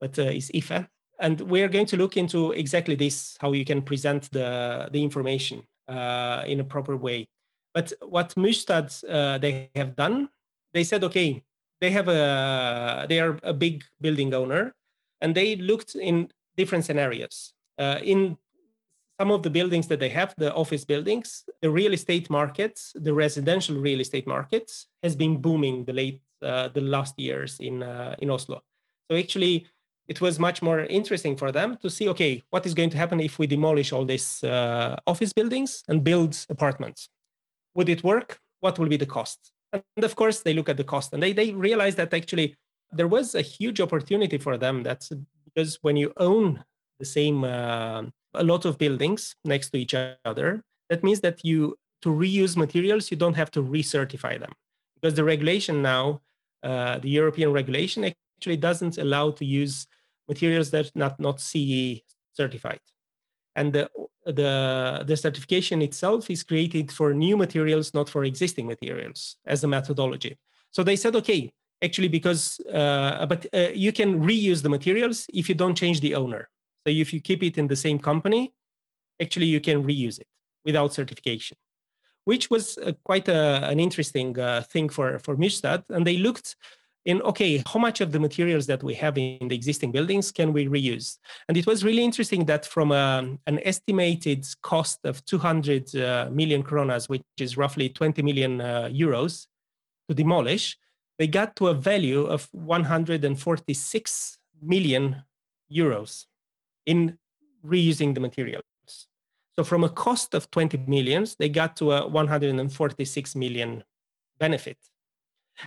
but 0.00 0.18
it's 0.18 0.50
IFE 0.50 0.88
and 1.20 1.40
we're 1.42 1.68
going 1.68 1.86
to 1.86 1.96
look 1.96 2.16
into 2.16 2.52
exactly 2.52 2.94
this 2.94 3.36
how 3.40 3.52
you 3.52 3.64
can 3.64 3.82
present 3.82 4.30
the 4.32 4.88
the 4.92 5.02
information 5.02 5.62
uh, 5.88 6.42
in 6.46 6.60
a 6.60 6.64
proper 6.64 6.96
way. 6.96 7.28
But 7.74 7.92
what 8.06 8.36
Mustad 8.36 8.92
uh, 9.08 9.38
they 9.38 9.70
have 9.74 9.96
done 9.96 10.28
they 10.74 10.84
said 10.84 11.04
okay 11.04 11.42
they 11.80 11.90
have 11.90 12.08
a 12.08 13.06
they 13.08 13.20
are 13.20 13.38
a 13.42 13.52
big 13.52 13.84
building 14.00 14.34
owner 14.34 14.74
and 15.20 15.34
they 15.34 15.56
looked 15.56 15.94
in 15.94 16.30
different 16.56 16.84
scenarios. 16.84 17.54
Uh, 17.78 17.98
in 18.02 18.36
some 19.18 19.30
of 19.30 19.42
the 19.42 19.50
buildings 19.50 19.86
that 19.88 20.00
they 20.00 20.08
have 20.08 20.34
the 20.36 20.52
office 20.54 20.84
buildings 20.84 21.44
the 21.60 21.70
real 21.70 21.92
estate 21.92 22.28
markets 22.28 22.92
the 22.94 23.14
residential 23.14 23.76
real 23.76 24.00
estate 24.00 24.26
markets 24.26 24.86
has 25.02 25.14
been 25.16 25.40
booming 25.40 25.84
the 25.84 25.92
late 25.92 26.20
uh, 26.42 26.68
the 26.68 26.80
last 26.80 27.18
years 27.18 27.58
in 27.60 27.82
uh, 27.82 28.14
in 28.18 28.30
oslo. 28.30 28.62
So 29.10 29.16
actually 29.16 29.66
it 30.08 30.20
was 30.20 30.38
much 30.38 30.62
more 30.62 30.80
interesting 30.80 31.36
for 31.36 31.52
them 31.52 31.76
to 31.82 31.88
see 31.88 32.08
okay 32.08 32.42
what 32.50 32.66
is 32.66 32.74
going 32.74 32.90
to 32.90 32.96
happen 32.96 33.20
if 33.20 33.38
we 33.38 33.46
demolish 33.46 33.92
all 33.92 34.04
these 34.04 34.42
uh, 34.44 34.96
office 35.06 35.32
buildings 35.32 35.82
and 35.88 36.04
build 36.04 36.36
apartments? 36.48 37.08
Would 37.74 37.88
it 37.88 38.04
work? 38.04 38.38
What 38.60 38.78
will 38.78 38.88
be 38.88 38.96
the 38.96 39.06
cost? 39.06 39.52
And 39.72 40.04
of 40.04 40.16
course 40.16 40.40
they 40.40 40.54
look 40.54 40.68
at 40.68 40.76
the 40.76 40.84
cost 40.84 41.12
and 41.12 41.22
they, 41.22 41.32
they 41.32 41.52
realize 41.52 41.94
that 41.96 42.12
actually 42.12 42.56
there 42.90 43.08
was 43.08 43.34
a 43.34 43.40
huge 43.40 43.80
opportunity 43.80 44.38
for 44.38 44.58
them 44.58 44.82
that's 44.82 45.10
because 45.44 45.78
when 45.82 45.96
you 45.96 46.12
own 46.18 46.62
the 46.98 47.06
same 47.06 47.44
uh, 47.44 48.02
a 48.34 48.44
lot 48.44 48.64
of 48.64 48.78
buildings 48.78 49.34
next 49.44 49.70
to 49.70 49.78
each 49.78 49.94
other 50.24 50.62
that 50.90 51.02
means 51.02 51.20
that 51.20 51.40
you 51.44 51.76
to 52.02 52.10
reuse 52.10 52.56
materials 52.56 53.10
you 53.10 53.16
don't 53.16 53.34
have 53.36 53.50
to 53.52 53.62
recertify 53.62 54.38
them. 54.38 54.52
Because 54.96 55.14
the 55.14 55.24
regulation 55.24 55.80
now 55.80 56.20
uh, 56.62 56.98
the 56.98 57.08
european 57.08 57.52
regulation 57.52 58.04
actually 58.42 58.56
doesn't 58.56 58.98
allow 58.98 59.30
to 59.30 59.44
use 59.44 59.86
materials 60.28 60.70
that 60.72 60.90
not 60.96 61.14
not 61.20 61.40
CE 61.40 62.02
certified. 62.32 62.80
And 63.54 63.72
the, 63.72 63.88
the, 64.24 65.04
the 65.06 65.16
certification 65.16 65.82
itself 65.82 66.30
is 66.30 66.42
created 66.42 66.90
for 66.90 67.12
new 67.12 67.36
materials, 67.36 67.92
not 67.92 68.08
for 68.08 68.24
existing 68.24 68.66
materials 68.66 69.36
as 69.46 69.62
a 69.62 69.68
methodology. 69.68 70.38
So 70.70 70.82
they 70.82 70.96
said, 70.96 71.14
okay, 71.16 71.52
actually, 71.82 72.08
because, 72.08 72.58
uh, 72.72 73.26
but 73.26 73.46
uh, 73.52 73.68
you 73.74 73.92
can 73.92 74.22
reuse 74.22 74.62
the 74.62 74.70
materials 74.70 75.26
if 75.34 75.50
you 75.50 75.54
don't 75.54 75.76
change 75.76 76.00
the 76.00 76.14
owner. 76.14 76.48
So 76.86 76.90
if 76.90 77.12
you 77.12 77.20
keep 77.20 77.42
it 77.42 77.58
in 77.58 77.68
the 77.68 77.76
same 77.76 77.98
company, 77.98 78.54
actually 79.20 79.46
you 79.46 79.60
can 79.60 79.84
reuse 79.84 80.18
it 80.18 80.28
without 80.64 80.94
certification, 80.94 81.58
which 82.24 82.48
was 82.48 82.78
uh, 82.78 82.92
quite 83.04 83.28
a, 83.28 83.68
an 83.68 83.78
interesting 83.78 84.38
uh, 84.38 84.62
thing 84.62 84.88
for, 84.88 85.18
for 85.18 85.36
Mustad. 85.36 85.84
And 85.90 86.06
they 86.06 86.16
looked 86.16 86.56
in 87.04 87.20
okay 87.22 87.62
how 87.72 87.80
much 87.80 88.00
of 88.00 88.12
the 88.12 88.20
materials 88.20 88.66
that 88.66 88.82
we 88.82 88.94
have 88.94 89.18
in 89.18 89.48
the 89.48 89.54
existing 89.54 89.90
buildings 89.90 90.30
can 90.30 90.52
we 90.52 90.66
reuse 90.66 91.18
and 91.48 91.56
it 91.56 91.66
was 91.66 91.84
really 91.84 92.04
interesting 92.04 92.44
that 92.44 92.64
from 92.64 92.92
a, 92.92 92.94
um, 92.94 93.38
an 93.46 93.58
estimated 93.64 94.46
cost 94.62 95.00
of 95.04 95.24
200 95.24 95.94
uh, 95.96 96.28
million 96.30 96.62
kronas 96.62 97.08
which 97.08 97.22
is 97.38 97.56
roughly 97.56 97.88
20 97.88 98.22
million 98.22 98.60
uh, 98.60 98.88
euros 98.92 99.46
to 100.08 100.14
demolish 100.14 100.76
they 101.18 101.26
got 101.26 101.56
to 101.56 101.68
a 101.68 101.74
value 101.74 102.24
of 102.24 102.48
146 102.52 104.38
million 104.62 105.22
euros 105.70 106.26
in 106.86 107.18
reusing 107.64 108.14
the 108.14 108.20
materials 108.20 108.62
So 109.54 109.64
from 109.64 109.84
a 109.84 109.88
cost 109.88 110.34
of 110.34 110.50
20 110.50 110.78
millions, 110.86 111.36
they 111.36 111.48
got 111.48 111.76
to 111.76 111.92
a 111.92 112.06
146 112.08 113.36
million 113.36 113.84
benefit. 114.38 114.78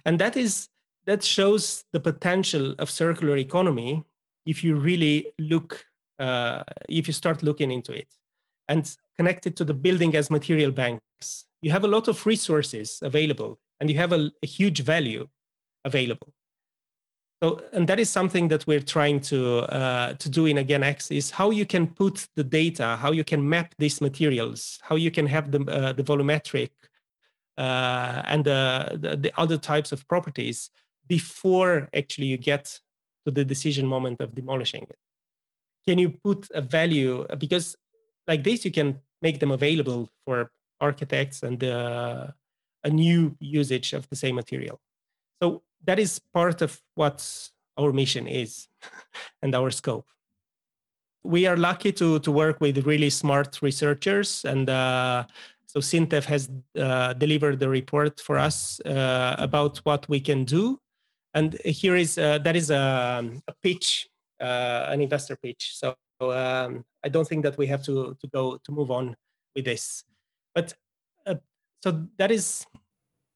And 0.06 0.20
that 0.20 0.36
is 0.36 0.70
that 1.06 1.24
shows 1.24 1.84
the 1.94 2.00
potential 2.00 2.76
of 2.80 2.90
circular 2.90 3.38
economy 3.38 4.04
if 4.46 4.64
you 4.64 4.76
really 4.76 5.32
look 5.40 5.86
uh, 6.20 6.64
if 6.88 7.08
you 7.08 7.14
start 7.14 7.44
looking 7.44 7.72
into 7.72 7.92
it 7.92 8.08
and 8.68 8.96
connect 9.18 9.46
it 9.48 9.56
to 9.58 9.66
the 9.66 9.74
building 9.74 10.16
as 10.16 10.32
material 10.32 10.72
banks. 10.72 11.46
You 11.62 11.72
have 11.72 11.84
a 11.84 11.88
lot 11.88 12.08
of 12.08 12.26
resources 12.26 13.00
available 13.02 13.60
and 13.80 13.90
you 13.90 13.98
have 13.98 14.14
a, 14.14 14.32
a 14.42 14.48
huge 14.48 14.82
value 14.82 15.28
available. 15.84 16.34
So, 17.44 17.62
and 17.74 17.88
that 17.90 18.00
is 18.00 18.10
something 18.10 18.48
that 18.48 18.66
we're 18.66 18.80
trying 18.80 19.20
to 19.22 19.58
uh, 19.64 20.14
to 20.14 20.30
do 20.30 20.46
in 20.46 20.58
AgainX 20.58 21.16
is 21.16 21.32
how 21.32 21.52
you 21.52 21.66
can 21.66 21.88
put 21.88 22.28
the 22.36 22.44
data, 22.44 22.96
how 22.96 23.12
you 23.12 23.24
can 23.24 23.48
map 23.48 23.76
these 23.78 24.00
materials, 24.00 24.80
how 24.82 24.96
you 24.96 25.12
can 25.12 25.28
have 25.28 25.52
the 25.52 25.60
uh, 25.66 25.94
the 25.94 26.04
volumetric 26.04 26.72
uh, 27.58 28.22
and 28.26 28.46
the, 28.46 28.98
the, 29.00 29.18
the 29.18 29.32
other 29.40 29.58
types 29.58 29.92
of 29.92 30.08
properties 30.08 30.70
before 31.08 31.90
actually 31.96 32.28
you 32.28 32.38
get 32.38 32.80
to 33.26 33.32
the 33.32 33.46
decision 33.46 33.86
moment 33.86 34.22
of 34.22 34.36
demolishing 34.36 34.84
it. 34.84 34.98
Can 35.88 36.00
you 36.00 36.10
put 36.10 36.48
a 36.54 36.62
value 36.62 37.26
because 37.38 37.76
like 38.28 38.44
this 38.44 38.66
you 38.66 38.72
can 38.72 39.00
make 39.22 39.40
them 39.40 39.52
available 39.52 40.10
for 40.26 40.52
architects 40.80 41.44
and 41.44 41.64
uh, 41.64 42.28
a 42.84 42.90
new 42.90 43.36
usage 43.40 43.94
of 43.94 44.08
the 44.10 44.16
same 44.16 44.36
material. 44.36 44.80
So 45.42 45.64
that 45.86 46.00
is 46.00 46.20
part 46.20 46.62
of 46.62 46.82
what 46.96 47.18
our 47.78 47.92
mission 47.92 48.28
is 48.28 48.68
and 49.42 49.54
our 49.56 49.72
scope. 49.72 50.08
We 51.24 51.48
are 51.48 51.58
lucky 51.58 51.92
to, 51.94 52.20
to 52.20 52.32
work 52.32 52.62
with 52.62 52.86
really 52.86 53.10
smart 53.10 53.62
researchers. 53.62 54.46
And 54.46 54.70
uh, 54.70 55.26
so 55.66 55.80
SINTEF 55.80 56.26
has 56.26 56.50
uh, 56.80 57.14
delivered 57.14 57.60
the 57.60 57.70
report 57.70 58.20
for 58.20 58.38
us 58.38 58.80
uh, 58.82 59.36
about 59.40 59.78
what 59.80 60.08
we 60.08 60.20
can 60.20 60.46
do. 60.46 60.80
And 61.36 61.60
here 61.66 61.98
is, 61.98 62.18
uh, 62.18 62.38
that 62.40 62.56
is 62.56 62.72
a, 62.72 63.30
a 63.48 63.54
pitch, 63.62 64.08
uh, 64.40 64.88
an 64.88 65.02
investor 65.02 65.36
pitch. 65.36 65.76
So 65.76 65.96
um, 66.22 66.86
I 67.04 67.10
don't 67.10 67.28
think 67.28 67.44
that 67.44 67.58
we 67.58 67.68
have 67.68 67.84
to, 67.84 68.16
to 68.20 68.28
go 68.28 68.58
to 68.64 68.72
move 68.72 68.90
on 68.90 69.18
with 69.54 69.66
this. 69.66 70.06
But 70.56 70.74
uh, 71.28 71.36
so 71.84 72.08
that 72.18 72.32
is 72.32 72.66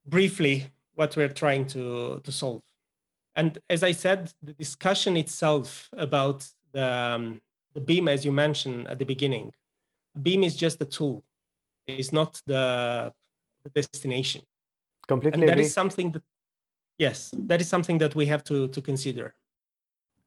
briefly 0.08 0.68
what 0.96 1.18
we're 1.18 1.28
trying 1.28 1.68
to, 1.68 2.22
to 2.24 2.32
solve. 2.32 2.62
And 3.36 3.58
as 3.70 3.84
I 3.84 3.92
said, 3.92 4.34
the 4.42 4.54
discussion 4.54 5.18
itself 5.18 5.90
about 5.94 6.48
the, 6.72 6.86
um, 6.86 7.42
the 7.74 7.82
BIM, 7.82 8.08
as 8.08 8.24
you 8.24 8.32
mentioned 8.32 8.88
at 8.88 8.98
the 8.98 9.06
beginning, 9.06 9.52
BIM 10.22 10.44
is 10.44 10.56
just 10.56 10.82
a 10.82 10.86
tool. 10.86 11.24
It's 11.86 12.14
not 12.14 12.42
the, 12.46 13.12
the 13.64 13.70
destination. 13.70 14.42
Completely. 15.08 15.42
And 15.42 15.50
that 15.50 15.54
agree. 15.54 15.66
is 15.66 15.74
something 15.74 16.12
that, 16.12 16.24
yes, 17.00 17.32
that 17.34 17.62
is 17.62 17.68
something 17.68 17.98
that 17.98 18.14
we 18.14 18.28
have 18.28 18.44
to, 18.44 18.68
to 18.68 18.82
consider. 18.82 19.34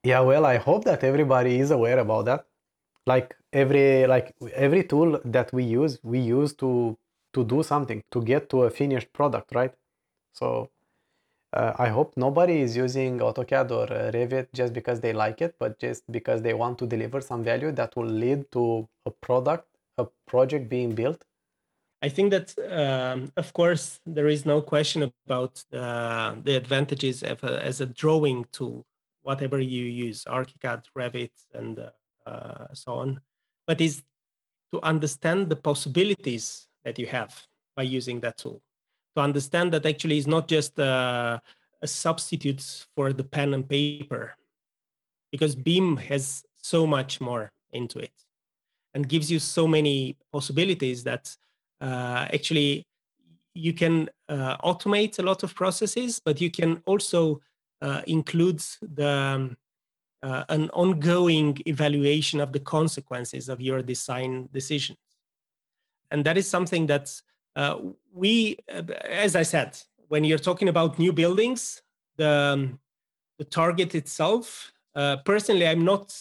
Yeah, 0.03 0.19
well, 0.19 0.45
I 0.45 0.57
hope 0.57 0.83
that 0.83 1.03
everybody 1.03 1.59
is 1.59 1.71
aware 1.71 1.99
about 1.99 2.25
that. 2.25 2.45
Like 3.05 3.35
every 3.53 4.05
like 4.07 4.33
every 4.53 4.83
tool 4.83 5.19
that 5.23 5.53
we 5.53 5.63
use, 5.63 5.99
we 6.03 6.19
use 6.19 6.53
to 6.55 6.97
to 7.33 7.43
do 7.43 7.63
something 7.63 8.03
to 8.11 8.21
get 8.21 8.49
to 8.49 8.63
a 8.63 8.69
finished 8.69 9.11
product, 9.13 9.53
right? 9.53 9.73
So 10.33 10.69
uh, 11.53 11.73
I 11.77 11.89
hope 11.89 12.13
nobody 12.17 12.61
is 12.61 12.75
using 12.75 13.19
AutoCAD 13.19 13.71
or 13.71 13.93
uh, 13.93 14.11
Revit 14.11 14.47
just 14.53 14.73
because 14.73 14.99
they 14.99 15.13
like 15.13 15.41
it, 15.41 15.55
but 15.59 15.79
just 15.79 16.03
because 16.11 16.41
they 16.41 16.53
want 16.53 16.79
to 16.79 16.87
deliver 16.87 17.21
some 17.21 17.43
value 17.43 17.71
that 17.73 17.95
will 17.95 18.07
lead 18.07 18.51
to 18.53 18.87
a 19.05 19.11
product, 19.11 19.67
a 19.97 20.05
project 20.27 20.69
being 20.69 20.95
built. 20.95 21.23
I 22.03 22.09
think 22.09 22.31
that, 22.31 22.53
um, 22.69 23.31
of 23.37 23.53
course, 23.53 23.99
there 24.05 24.27
is 24.27 24.45
no 24.45 24.61
question 24.61 25.11
about 25.25 25.63
uh, 25.73 26.35
the 26.43 26.55
advantages 26.55 27.23
a, 27.23 27.37
as 27.63 27.79
a 27.79 27.85
drawing 27.85 28.45
tool, 28.51 28.85
whatever 29.21 29.59
you 29.59 29.85
use, 29.85 30.25
ArchiCAD, 30.25 30.83
Revit, 30.97 31.31
and 31.53 31.79
uh, 32.27 32.65
so 32.73 32.93
on. 32.95 33.21
But 33.65 33.79
is 33.79 34.03
to 34.73 34.81
understand 34.83 35.49
the 35.49 35.55
possibilities 35.55 36.67
that 36.83 36.99
you 36.99 37.07
have 37.07 37.33
by 37.75 37.83
using 37.83 38.19
that 38.19 38.37
tool 38.37 38.61
to 39.15 39.21
understand 39.21 39.71
that 39.73 39.85
actually 39.85 40.17
is 40.17 40.27
not 40.27 40.47
just 40.47 40.77
a, 40.79 41.41
a 41.81 41.87
substitute 41.87 42.85
for 42.95 43.13
the 43.13 43.23
pen 43.23 43.53
and 43.53 43.67
paper 43.67 44.35
because 45.31 45.55
BIM 45.55 45.97
has 45.97 46.43
so 46.57 46.85
much 46.85 47.21
more 47.21 47.51
into 47.71 47.99
it 47.99 48.13
and 48.93 49.07
gives 49.07 49.31
you 49.31 49.39
so 49.39 49.67
many 49.67 50.17
possibilities 50.31 51.03
that 51.03 51.27
uh, 51.27 51.52
actually 51.83 52.85
you 53.55 53.73
can 53.73 54.09
uh, 54.29 54.57
automate 54.57 55.19
a 55.19 55.21
lot 55.21 55.43
of 55.43 55.53
processes 55.53 56.19
but 56.23 56.41
you 56.41 56.49
can 56.49 56.81
also 56.85 57.41
uh, 57.81 58.01
include 58.07 58.61
the 58.81 59.09
um, 59.09 59.57
uh, 60.23 60.45
an 60.49 60.69
ongoing 60.69 61.57
evaluation 61.65 62.39
of 62.39 62.53
the 62.53 62.59
consequences 62.59 63.49
of 63.49 63.59
your 63.59 63.81
design 63.81 64.47
decisions 64.53 64.97
and 66.11 66.23
that 66.25 66.37
is 66.37 66.47
something 66.47 66.85
that 66.87 67.21
uh, 67.55 67.77
we, 68.13 68.57
uh, 68.71 68.83
as 69.03 69.35
I 69.35 69.43
said, 69.43 69.77
when 70.07 70.23
you're 70.23 70.37
talking 70.37 70.69
about 70.69 70.99
new 70.99 71.13
buildings, 71.13 71.81
the, 72.17 72.29
um, 72.29 72.79
the 73.37 73.45
target 73.45 73.95
itself, 73.95 74.71
uh, 74.95 75.17
personally, 75.17 75.67
I'm 75.67 75.83
not 75.83 76.15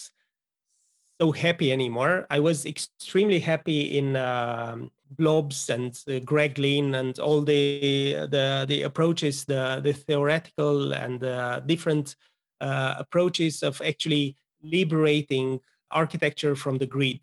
so 1.20 1.30
happy 1.30 1.72
anymore. 1.72 2.26
I 2.30 2.40
was 2.40 2.64
extremely 2.64 3.38
happy 3.38 3.98
in 3.98 4.16
um, 4.16 4.90
blobs 5.16 5.70
and 5.70 5.98
uh, 6.08 6.18
Greg 6.24 6.58
Lynn 6.58 6.94
and 6.94 7.18
all 7.18 7.42
the 7.42 8.26
the 8.30 8.64
the 8.68 8.82
approaches, 8.82 9.44
the 9.44 9.80
the 9.82 9.92
theoretical 9.92 10.92
and 10.92 11.20
the 11.20 11.62
different 11.66 12.16
uh, 12.60 12.94
approaches 12.98 13.62
of 13.62 13.80
actually 13.82 14.36
liberating 14.62 15.60
architecture 15.90 16.54
from 16.54 16.78
the 16.78 16.86
grid, 16.86 17.20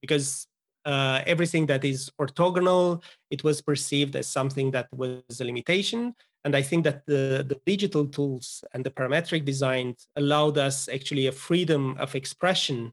because 0.00 0.46
uh, 0.86 1.20
everything 1.26 1.66
that 1.66 1.84
is 1.84 2.10
orthogonal, 2.20 3.02
it 3.30 3.44
was 3.44 3.60
perceived 3.60 4.16
as 4.16 4.26
something 4.26 4.70
that 4.70 4.88
was 4.92 5.40
a 5.40 5.44
limitation. 5.44 6.14
And 6.44 6.56
I 6.56 6.62
think 6.62 6.84
that 6.84 7.04
the, 7.04 7.44
the 7.46 7.60
digital 7.66 8.06
tools 8.06 8.64
and 8.72 8.82
the 8.82 8.90
parametric 8.90 9.44
design 9.44 9.94
allowed 10.16 10.56
us 10.56 10.88
actually 10.88 11.26
a 11.26 11.32
freedom 11.32 11.96
of 11.98 12.14
expression 12.14 12.92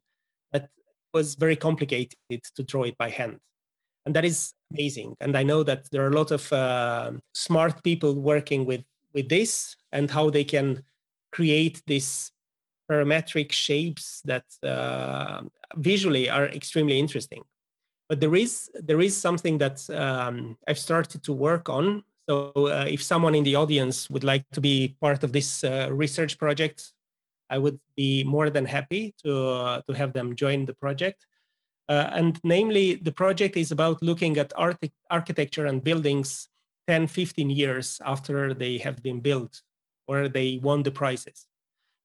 that 0.51 0.69
was 1.13 1.35
very 1.35 1.55
complicated 1.55 2.17
to 2.55 2.63
draw 2.63 2.83
it 2.83 2.97
by 2.97 3.09
hand. 3.09 3.39
And 4.07 4.15
that 4.15 4.25
is 4.25 4.53
amazing. 4.71 5.15
And 5.19 5.37
I 5.37 5.43
know 5.43 5.63
that 5.63 5.91
there 5.91 6.03
are 6.03 6.07
a 6.07 6.15
lot 6.15 6.31
of 6.31 6.51
uh, 6.53 7.11
smart 7.33 7.83
people 7.83 8.15
working 8.15 8.65
with, 8.65 8.83
with 9.13 9.27
this 9.27 9.75
and 9.91 10.09
how 10.09 10.29
they 10.29 10.43
can 10.43 10.83
create 11.31 11.83
these 11.85 12.31
parametric 12.89 13.51
shapes 13.51 14.21
that 14.23 14.45
uh, 14.63 15.41
visually 15.75 16.29
are 16.29 16.45
extremely 16.45 16.97
interesting 16.97 17.43
but 18.09 18.19
there 18.19 18.35
is 18.35 18.69
there 18.73 19.01
is 19.01 19.15
something 19.15 19.57
that 19.57 19.87
um, 19.89 20.57
I've 20.67 20.79
started 20.79 21.23
to 21.23 21.33
work 21.33 21.69
on. 21.69 22.03
So 22.29 22.51
uh, 22.55 22.85
if 22.87 23.03
someone 23.03 23.35
in 23.35 23.43
the 23.43 23.55
audience 23.55 24.09
would 24.09 24.23
like 24.23 24.45
to 24.51 24.61
be 24.61 24.95
part 25.01 25.23
of 25.23 25.31
this 25.31 25.63
uh, 25.63 25.89
research 25.91 26.37
project, 26.37 26.91
I 27.49 27.57
would 27.57 27.79
be 27.95 28.23
more 28.23 28.49
than 28.49 28.65
happy 28.65 29.13
to 29.23 29.47
uh, 29.47 29.81
to 29.87 29.93
have 29.93 30.13
them 30.13 30.35
join 30.35 30.65
the 30.65 30.73
project. 30.73 31.25
Uh, 31.89 32.09
and 32.11 32.39
namely, 32.43 32.95
the 32.95 33.11
project 33.11 33.55
is 33.55 33.71
about 33.71 34.01
looking 34.01 34.37
at 34.37 34.51
arch- 34.55 34.91
architecture 35.09 35.65
and 35.65 35.83
buildings 35.83 36.49
10, 36.87 37.07
15 37.07 37.49
years 37.49 37.99
after 38.05 38.53
they 38.53 38.77
have 38.77 39.01
been 39.03 39.19
built 39.19 39.61
or 40.07 40.27
they 40.27 40.59
won 40.61 40.83
the 40.83 40.91
prizes 40.91 41.47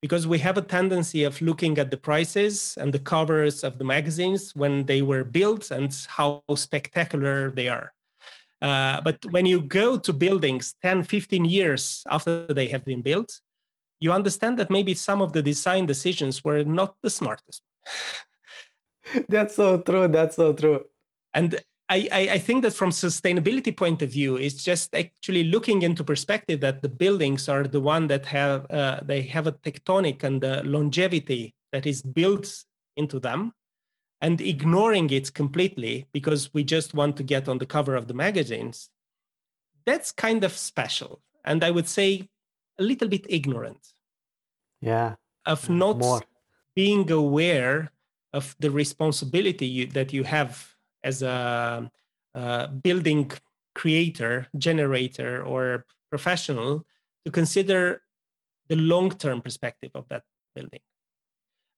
because 0.03 0.27
we 0.27 0.39
have 0.41 0.59
a 0.59 0.63
tendency 0.63 1.23
of 1.23 1.41
looking 1.41 1.79
at 1.79 1.91
the 1.91 1.97
prices 1.97 2.77
and 2.79 2.93
the 2.93 2.99
covers 2.99 3.63
of 3.63 3.79
the 3.79 3.85
magazines 3.85 4.55
when 4.55 4.85
they 4.85 5.01
were 5.01 5.23
built 5.23 5.71
and 5.71 5.97
how 6.09 6.43
spectacular 6.57 7.53
they 7.53 7.69
are. 7.69 7.93
Uh, 8.61 9.01
but 9.01 9.25
when 9.31 9.47
you 9.47 9.61
go 9.61 9.97
to 9.97 10.13
buildings 10.13 10.75
10, 10.83 11.05
15 11.05 11.45
years 11.45 12.03
after 12.11 12.47
they 12.49 12.67
have 12.67 12.85
been 12.85 13.01
built, 13.01 13.41
you 14.01 14.13
understand 14.13 14.59
that 14.59 14.71
maybe 14.71 14.93
some 14.93 15.23
of 15.23 15.33
the 15.33 15.43
design 15.43 15.87
decisions 15.87 16.45
were 16.45 16.65
not 16.65 16.97
the 17.03 17.11
smartest. 17.11 17.63
That's 19.29 19.57
so 19.57 19.79
true. 19.79 20.09
That's 20.09 20.37
so 20.37 20.53
true. 20.53 20.85
And 21.35 21.61
I, 21.89 22.09
I, 22.33 22.39
think 22.39 22.63
that 22.63 22.73
from 22.73 22.91
sustainability 22.91 23.77
point 23.77 24.01
of 24.01 24.11
view, 24.11 24.37
it's 24.37 24.65
just 24.65 24.95
actually 24.95 25.45
looking 25.45 25.83
into 25.83 26.03
perspective 26.03 26.61
that 26.61 26.81
the 26.81 26.89
buildings 26.89 27.49
are 27.51 27.65
the 27.65 27.81
one 27.81 28.07
that 28.07 28.25
have 28.27 28.71
uh, 28.71 29.01
they 29.03 29.23
have 29.23 29.47
a 29.47 29.53
tectonic 29.53 30.23
and 30.23 30.41
the 30.41 30.63
longevity 30.65 31.55
that 31.73 31.87
is 31.87 32.01
built 32.01 32.65
into 32.97 33.21
them, 33.21 33.53
and 34.23 34.41
ignoring 34.41 35.11
it 35.11 35.35
completely 35.35 36.07
because 36.13 36.55
we 36.55 36.65
just 36.65 36.95
want 36.95 37.17
to 37.19 37.23
get 37.23 37.49
on 37.49 37.59
the 37.59 37.67
cover 37.67 37.95
of 37.95 38.09
the 38.09 38.15
magazines. 38.15 38.89
That's 39.85 40.13
kind 40.13 40.45
of 40.45 40.53
special, 40.53 41.21
and 41.45 41.63
I 41.63 41.73
would 41.73 41.89
say 41.89 42.29
a 42.79 42.83
little 42.83 43.09
bit 43.09 43.27
ignorant. 43.29 43.93
Yeah. 44.81 45.17
Of 45.45 45.69
not 45.69 45.99
More. 45.99 46.23
being 46.75 47.11
aware 47.11 47.91
of 48.33 48.57
the 48.61 48.71
responsibility 48.71 49.67
you, 49.67 49.87
that 49.87 50.13
you 50.13 50.25
have 50.25 50.75
as 51.05 51.23
a, 51.23 51.91
a 52.35 52.69
building 52.69 53.31
creator, 53.75 54.47
generator, 54.57 55.43
or 55.45 55.85
professional 56.11 56.85
to 57.25 57.31
consider 57.31 58.03
the 58.69 58.77
long-term 58.77 59.41
perspective 59.43 59.91
of 59.95 60.09
that 60.09 60.23
building. 60.55 60.81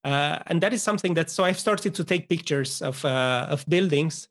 Uh, 0.03 0.39
and 0.47 0.61
that 0.61 0.71
is 0.71 0.83
something 0.83 1.15
that 1.15 1.29
so 1.29 1.43
I've 1.43 1.59
started 1.59 1.95
to 1.95 2.03
take 2.03 2.29
pictures 2.29 2.81
of 2.81 3.03
uh, 3.03 3.47
of 3.49 3.65
buildings 3.67 4.27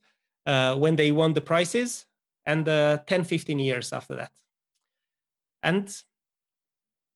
uh, 0.47 0.77
when 0.77 0.95
they 0.95 1.11
won 1.11 1.33
the 1.33 1.41
prizes 1.41 2.07
and 2.47 2.69
uh, 2.69 2.99
10, 3.07 3.25
15 3.25 3.59
years 3.59 3.93
after 3.93 4.15
that. 4.15 4.31
And 5.63 5.91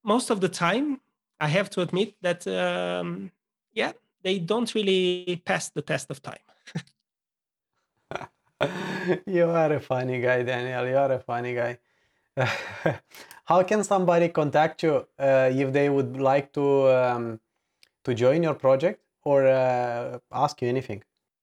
most 0.02 0.30
of 0.30 0.40
the 0.40 0.48
time, 0.48 1.00
I 1.38 1.48
have 1.48 1.70
to 1.70 1.82
admit 1.82 2.14
that 2.22 2.46
um, 2.48 3.30
yeah, 3.72 3.92
they 4.22 4.38
don't 4.38 4.74
really 4.74 5.42
pass 5.44 5.70
the 5.70 5.82
test 5.82 6.10
of 6.10 6.22
time. 6.22 6.38
you 9.26 9.44
are 9.44 9.72
a 9.72 9.80
funny 9.80 10.20
guy, 10.20 10.42
Daniel. 10.42 10.86
You 10.86 10.96
are 10.96 11.12
a 11.12 11.18
funny 11.20 11.54
guy. 11.54 11.78
How 13.44 13.62
can 13.62 13.82
somebody 13.84 14.28
contact 14.28 14.82
you 14.82 15.06
uh, 15.18 15.50
if 15.52 15.72
they 15.72 15.88
would 15.88 16.18
like 16.20 16.52
to 16.52 16.88
um, 16.88 17.40
to 18.04 18.14
join 18.14 18.42
your 18.42 18.54
project 18.54 19.00
or 19.24 19.46
uh, 19.46 20.18
ask 20.32 20.60
you 20.62 20.68
anything? 20.68 21.02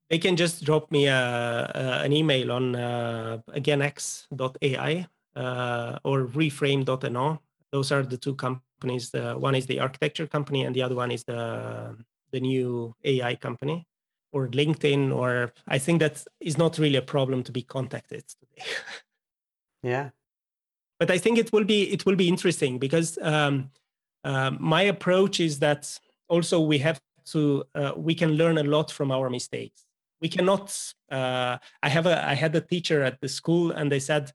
They 0.10 0.20
can 0.20 0.36
just 0.36 0.64
drop 0.64 0.92
me 0.92 1.08
a, 1.08 1.72
a, 1.74 2.06
an 2.06 2.14
email 2.14 2.52
on 2.52 2.76
uh, 2.76 3.40
againx.ai 3.50 5.08
uh, 5.36 6.00
or 6.04 6.26
reframe.no. 6.26 7.40
Those 7.72 7.92
are 7.92 8.04
the 8.04 8.18
two 8.18 8.36
companies. 8.36 9.10
The 9.10 9.34
one 9.34 9.56
is 9.56 9.66
the 9.66 9.80
architecture 9.80 10.28
company, 10.28 10.64
and 10.64 10.76
the 10.76 10.84
other 10.84 10.96
one 10.96 11.12
is 11.12 11.24
the 11.24 11.98
the 12.36 12.42
new 12.42 12.94
AI 13.04 13.36
company 13.36 13.88
or 14.34 14.48
LinkedIn. 14.50 15.16
Or 15.16 15.54
I 15.68 15.78
think 15.80 16.00
that 16.02 16.16
is 16.40 16.58
not 16.58 16.78
really 16.78 16.98
a 16.98 17.08
problem 17.16 17.44
to 17.44 17.52
be 17.52 17.64
contacted 17.64 18.24
today. 18.28 18.68
yeah, 19.84 20.10
but 21.00 21.10
I 21.10 21.18
think 21.18 21.38
it 21.38 21.52
will 21.54 21.64
be 21.64 21.80
it 21.96 22.06
will 22.06 22.18
be 22.24 22.28
interesting 22.28 22.80
because 22.80 23.18
um, 23.22 23.72
uh, 24.24 24.52
my 24.60 24.84
approach 24.84 25.40
is 25.40 25.60
that 25.60 25.82
also 26.28 26.60
we 26.60 26.78
have 26.80 27.00
to 27.34 27.64
uh, 27.74 27.94
we 27.96 28.16
can 28.16 28.32
learn 28.42 28.58
a 28.58 28.64
lot 28.64 28.92
from 28.92 29.12
our 29.12 29.30
mistakes. 29.30 29.86
We 30.22 30.30
cannot. 30.30 30.66
Uh, 31.12 31.58
I 31.84 31.90
have 31.90 32.06
a 32.06 32.18
I 32.34 32.36
had 32.44 32.56
a 32.56 32.62
teacher 32.62 33.04
at 33.04 33.20
the 33.22 33.30
school, 33.30 33.72
and 33.72 33.92
they 33.92 34.00
said 34.00 34.32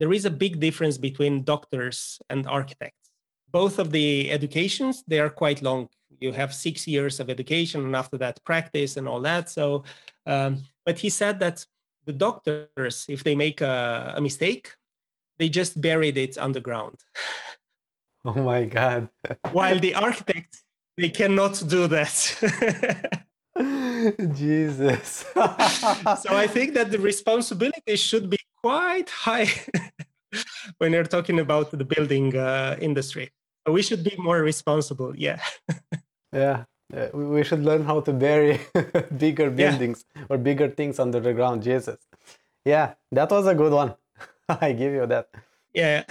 there 0.00 0.12
is 0.12 0.24
a 0.24 0.30
big 0.30 0.60
difference 0.60 0.98
between 0.98 1.44
doctors 1.44 2.18
and 2.30 2.46
architects. 2.46 3.10
Both 3.50 3.78
of 3.78 3.90
the 3.90 4.30
educations 4.30 5.04
they 5.06 5.20
are 5.20 5.30
quite 5.30 5.62
long. 5.62 5.88
You 6.20 6.32
have 6.32 6.54
six 6.54 6.86
years 6.86 7.20
of 7.20 7.30
education, 7.30 7.84
and 7.84 7.96
after 7.96 8.18
that 8.18 8.42
practice 8.44 8.96
and 8.96 9.08
all 9.08 9.20
that. 9.20 9.50
So, 9.50 9.84
um, 10.26 10.62
but 10.84 10.98
he 10.98 11.10
said 11.10 11.40
that 11.40 11.66
the 12.06 12.12
doctors, 12.12 13.06
if 13.08 13.24
they 13.24 13.34
make 13.34 13.60
a, 13.60 14.14
a 14.16 14.20
mistake, 14.20 14.72
they 15.38 15.48
just 15.48 15.80
buried 15.80 16.16
it 16.16 16.38
underground. 16.38 16.98
Oh 18.26 18.42
my 18.42 18.64
God. 18.64 19.10
While 19.52 19.78
the 19.78 19.94
architects, 19.94 20.64
they 20.96 21.10
cannot 21.10 21.62
do 21.68 21.86
that. 21.88 22.14
Jesus. 24.34 25.26
so 25.34 26.34
I 26.34 26.46
think 26.46 26.72
that 26.72 26.90
the 26.90 26.98
responsibility 26.98 27.96
should 27.96 28.30
be 28.30 28.38
quite 28.62 29.10
high 29.10 29.48
when 30.78 30.92
you're 30.92 31.04
talking 31.04 31.38
about 31.38 31.70
the 31.70 31.84
building 31.84 32.34
uh, 32.36 32.76
industry. 32.80 33.30
We 33.66 33.82
should 33.82 34.04
be 34.04 34.14
more 34.18 34.40
responsible. 34.40 35.16
Yeah. 35.16 35.40
yeah. 36.32 36.64
We 37.12 37.42
should 37.44 37.64
learn 37.64 37.84
how 37.84 38.00
to 38.00 38.12
bury 38.12 38.60
bigger 39.16 39.50
buildings 39.50 40.04
yeah. 40.14 40.22
or 40.28 40.38
bigger 40.38 40.68
things 40.68 40.98
under 40.98 41.20
the 41.20 41.32
ground. 41.32 41.62
Jesus. 41.62 41.98
Yeah, 42.64 42.94
that 43.12 43.30
was 43.30 43.46
a 43.46 43.54
good 43.54 43.72
one. 43.72 43.94
I 44.48 44.72
give 44.72 44.92
you 44.92 45.06
that. 45.06 45.28
Yeah. 45.72 46.04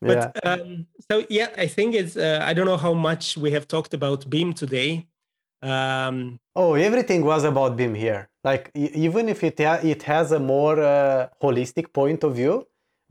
but 0.00 0.32
yeah. 0.34 0.50
Um, 0.50 0.86
so 1.10 1.24
yeah, 1.28 1.48
I 1.56 1.66
think 1.66 1.94
it's. 1.94 2.16
Uh, 2.16 2.40
I 2.42 2.52
don't 2.52 2.66
know 2.66 2.76
how 2.76 2.94
much 2.94 3.36
we 3.36 3.50
have 3.52 3.66
talked 3.66 3.94
about 3.94 4.28
BIM 4.28 4.52
today. 4.54 5.06
Um, 5.62 6.40
oh, 6.56 6.74
everything 6.74 7.24
was 7.24 7.44
about 7.44 7.76
BIM 7.76 7.94
here. 7.94 8.28
Like 8.44 8.70
even 8.74 9.28
if 9.28 9.44
it 9.44 9.58
ha- 9.60 9.80
it 9.82 10.02
has 10.02 10.32
a 10.32 10.40
more 10.40 10.80
uh, 10.80 11.28
holistic 11.40 11.92
point 11.92 12.24
of 12.24 12.34
view, 12.36 12.66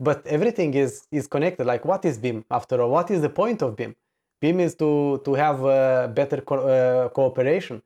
but 0.08 0.18
everything 0.26 0.70
is 0.74 0.92
is 1.10 1.26
connected. 1.34 1.64
Like 1.72 1.84
what 1.84 2.04
is 2.04 2.18
BIM 2.18 2.44
after 2.50 2.74
all? 2.82 2.90
What 2.90 3.10
is 3.10 3.20
the 3.26 3.32
point 3.40 3.62
of 3.62 3.76
BIM? 3.76 3.92
BIM 4.40 4.60
is 4.60 4.74
to 4.82 5.20
to 5.26 5.34
have 5.34 5.58
better 6.20 6.40
co- 6.48 6.66
uh, 6.74 7.08
cooperation, 7.18 7.82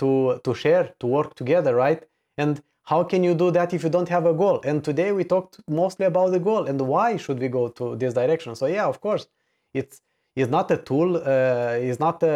to 0.00 0.40
to 0.44 0.54
share, 0.54 0.84
to 1.00 1.06
work 1.06 1.30
together, 1.34 1.74
right? 1.74 2.02
And 2.36 2.62
how 2.90 3.04
can 3.04 3.22
you 3.22 3.34
do 3.34 3.50
that 3.50 3.74
if 3.74 3.82
you 3.84 3.90
don't 3.90 4.08
have 4.08 4.24
a 4.24 4.32
goal 4.32 4.60
and 4.64 4.82
today 4.82 5.12
we 5.12 5.22
talked 5.22 5.60
mostly 5.68 6.06
about 6.06 6.30
the 6.30 6.40
goal 6.48 6.64
and 6.70 6.80
why 6.80 7.16
should 7.18 7.38
we 7.38 7.48
go 7.58 7.68
to 7.68 7.84
this 7.96 8.14
direction 8.14 8.54
so 8.54 8.64
yeah 8.66 8.86
of 8.86 8.98
course 9.06 9.26
it's 9.74 10.00
it's 10.34 10.50
not 10.50 10.70
a 10.70 10.78
tool 10.88 11.16
uh, 11.16 11.88
it's 11.88 12.00
not 12.00 12.22
a, 12.22 12.34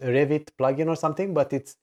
a, 0.00 0.08
revit 0.16 0.46
plugin 0.58 0.88
or 0.88 0.96
something 0.96 1.32
but 1.32 1.52
it's 1.52 1.76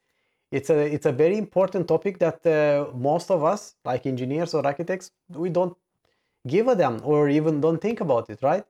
it's 0.51 0.69
a 0.69 0.79
it's 0.95 1.05
a 1.05 1.11
very 1.23 1.37
important 1.37 1.87
topic 1.87 2.19
that 2.19 2.39
uh, 2.45 2.91
most 2.93 3.31
of 3.31 3.43
us 3.43 3.75
like 3.85 4.05
engineers 4.05 4.53
or 4.53 4.65
architects 4.65 5.11
we 5.29 5.49
don't 5.49 5.75
give 6.47 6.67
damn 6.77 6.99
or 7.03 7.29
even 7.29 7.61
don't 7.61 7.81
think 7.81 8.01
about 8.01 8.29
it 8.29 8.39
right 8.41 8.63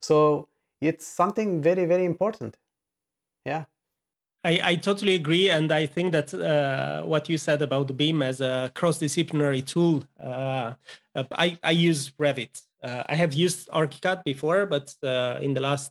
so 0.00 0.48
it's 0.80 1.06
something 1.06 1.60
very 1.62 1.84
very 1.84 2.04
important 2.04 2.56
yeah 3.44 3.64
I, 4.46 4.60
I 4.62 4.74
totally 4.76 5.16
agree, 5.16 5.50
and 5.50 5.72
I 5.72 5.86
think 5.86 6.12
that 6.12 6.32
uh, 6.32 7.02
what 7.02 7.28
you 7.28 7.36
said 7.36 7.62
about 7.62 7.96
BIM 7.96 8.22
as 8.22 8.40
a 8.40 8.70
cross-disciplinary 8.76 9.62
tool, 9.62 10.04
uh, 10.22 10.74
uh, 11.16 11.24
I, 11.32 11.58
I 11.64 11.72
use 11.72 12.12
Revit. 12.16 12.62
Uh, 12.80 13.02
I 13.08 13.16
have 13.16 13.34
used 13.34 13.68
ArchiCAD 13.70 14.22
before, 14.22 14.66
but 14.66 14.94
uh, 15.02 15.38
in 15.42 15.52
the 15.52 15.60
last 15.60 15.90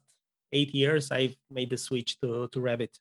eight 0.53 0.73
years, 0.73 1.11
I've 1.11 1.35
made 1.51 1.69
the 1.69 1.77
switch 1.77 2.17
to, 2.21 2.47
to 2.53 2.59
Revit. 2.61 2.97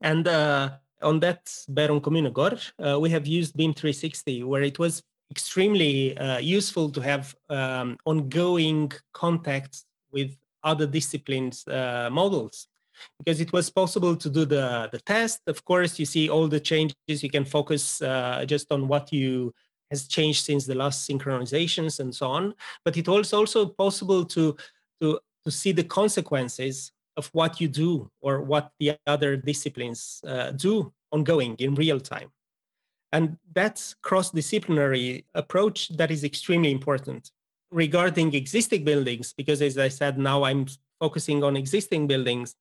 And 0.00 0.26
uh, 0.26 0.70
on 1.02 1.20
that 1.20 1.42
Baron 1.68 2.00
Bærum 2.00 2.32
Kommunegård, 2.32 2.98
we 2.98 3.10
have 3.10 3.26
used 3.26 3.54
BIM 3.54 3.74
360, 3.74 4.44
where 4.44 4.62
it 4.62 4.78
was 4.78 5.02
extremely 5.30 6.16
useful 6.40 6.90
to 6.90 7.00
have 7.00 7.34
um, 7.48 7.96
ongoing 8.04 8.92
contacts 9.12 9.84
with 10.12 10.36
other 10.62 10.86
disciplines 10.86 11.64
models 11.66 12.68
because 13.18 13.40
it 13.40 13.52
was 13.52 13.70
possible 13.70 14.16
to 14.16 14.30
do 14.30 14.44
the, 14.44 14.88
the 14.92 15.00
test. 15.00 15.40
Of 15.46 15.64
course, 15.64 15.98
you 15.98 16.06
see 16.06 16.28
all 16.28 16.48
the 16.48 16.60
changes. 16.60 17.22
You 17.22 17.30
can 17.30 17.44
focus 17.44 18.02
uh, 18.02 18.44
just 18.46 18.70
on 18.72 18.88
what 18.88 19.12
you 19.12 19.52
has 19.90 20.08
changed 20.08 20.44
since 20.44 20.66
the 20.66 20.74
last 20.74 21.08
synchronizations 21.08 22.00
and 22.00 22.14
so 22.14 22.26
on. 22.28 22.54
But 22.84 22.96
it 22.96 23.06
was 23.06 23.32
also 23.32 23.66
possible 23.66 24.24
to, 24.24 24.56
to, 25.00 25.20
to 25.44 25.50
see 25.50 25.72
the 25.72 25.84
consequences 25.84 26.92
of 27.16 27.28
what 27.32 27.60
you 27.60 27.68
do 27.68 28.10
or 28.20 28.42
what 28.42 28.72
the 28.80 28.98
other 29.06 29.36
disciplines 29.36 30.20
uh, 30.26 30.50
do 30.50 30.92
ongoing 31.12 31.54
in 31.58 31.74
real 31.74 32.00
time. 32.00 32.30
And 33.16 33.38
that 33.54 33.76
cross-disciplinary 34.02 35.24
approach 35.34 35.78
that 35.96 36.10
is 36.10 36.22
extremely 36.22 36.70
important 36.70 37.22
regarding 37.70 38.34
existing 38.34 38.84
buildings, 38.84 39.32
because 39.32 39.62
as 39.62 39.78
I 39.78 39.88
said, 39.88 40.18
now 40.18 40.38
I'm 40.44 40.66
focusing 41.00 41.42
on 41.42 41.56
existing 41.56 42.08
buildings 42.12 42.54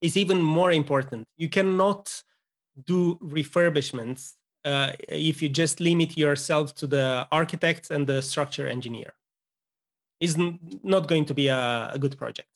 is 0.00 0.16
even 0.16 0.40
more 0.40 0.70
important. 0.70 1.26
You 1.36 1.48
cannot 1.48 2.22
do 2.86 3.18
refurbishments 3.36 4.34
uh, 4.64 4.92
if 5.08 5.42
you 5.42 5.48
just 5.48 5.80
limit 5.80 6.16
yourself 6.16 6.66
to 6.76 6.86
the 6.86 7.26
architect 7.32 7.90
and 7.90 8.06
the 8.06 8.22
structure 8.22 8.68
engineer. 8.68 9.12
Is 10.20 10.36
not 10.94 11.08
going 11.08 11.24
to 11.24 11.34
be 11.34 11.48
a, 11.48 11.90
a 11.92 11.98
good 11.98 12.16
project. 12.16 12.48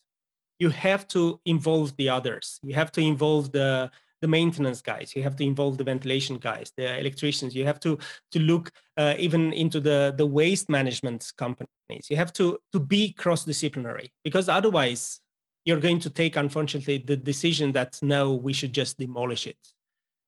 You 0.61 0.71
have 0.71 1.03
to 1.09 1.41
involve 1.45 1.97
the 1.97 2.09
others. 2.09 2.61
You 2.63 2.75
have 2.75 2.93
to 2.93 3.01
involve 3.01 3.51
the 3.51 3.91
the 4.21 4.29
maintenance 4.29 4.81
guys 4.81 5.15
you 5.15 5.23
have 5.23 5.37
to 5.37 5.45
involve 5.45 5.79
the 5.79 5.85
ventilation 5.85 6.37
guys 6.39 6.73
the 6.77 6.99
electricians 6.99 7.55
you 7.55 7.65
have 7.65 7.81
to 7.81 7.99
to 8.33 8.39
look 8.39 8.71
uh, 8.97 9.15
even 9.19 9.53
into 9.53 9.81
the 9.81 10.15
the 10.17 10.27
waste 10.27 10.69
management 10.69 11.33
companies 11.37 12.07
you 12.11 12.17
have 12.17 12.33
to 12.33 12.59
to 12.73 12.81
be 12.81 13.13
cross 13.13 13.45
disciplinary 13.45 14.13
because 14.25 14.49
otherwise 14.49 15.21
you're 15.69 15.81
going 15.81 16.01
to 16.01 16.09
take, 16.09 16.37
unfortunately, 16.37 16.97
the 16.97 17.15
decision 17.15 17.73
that 17.73 17.99
no, 18.01 18.33
we 18.33 18.55
should 18.55 18.73
just 18.73 18.97
demolish 18.99 19.47
it, 19.47 19.59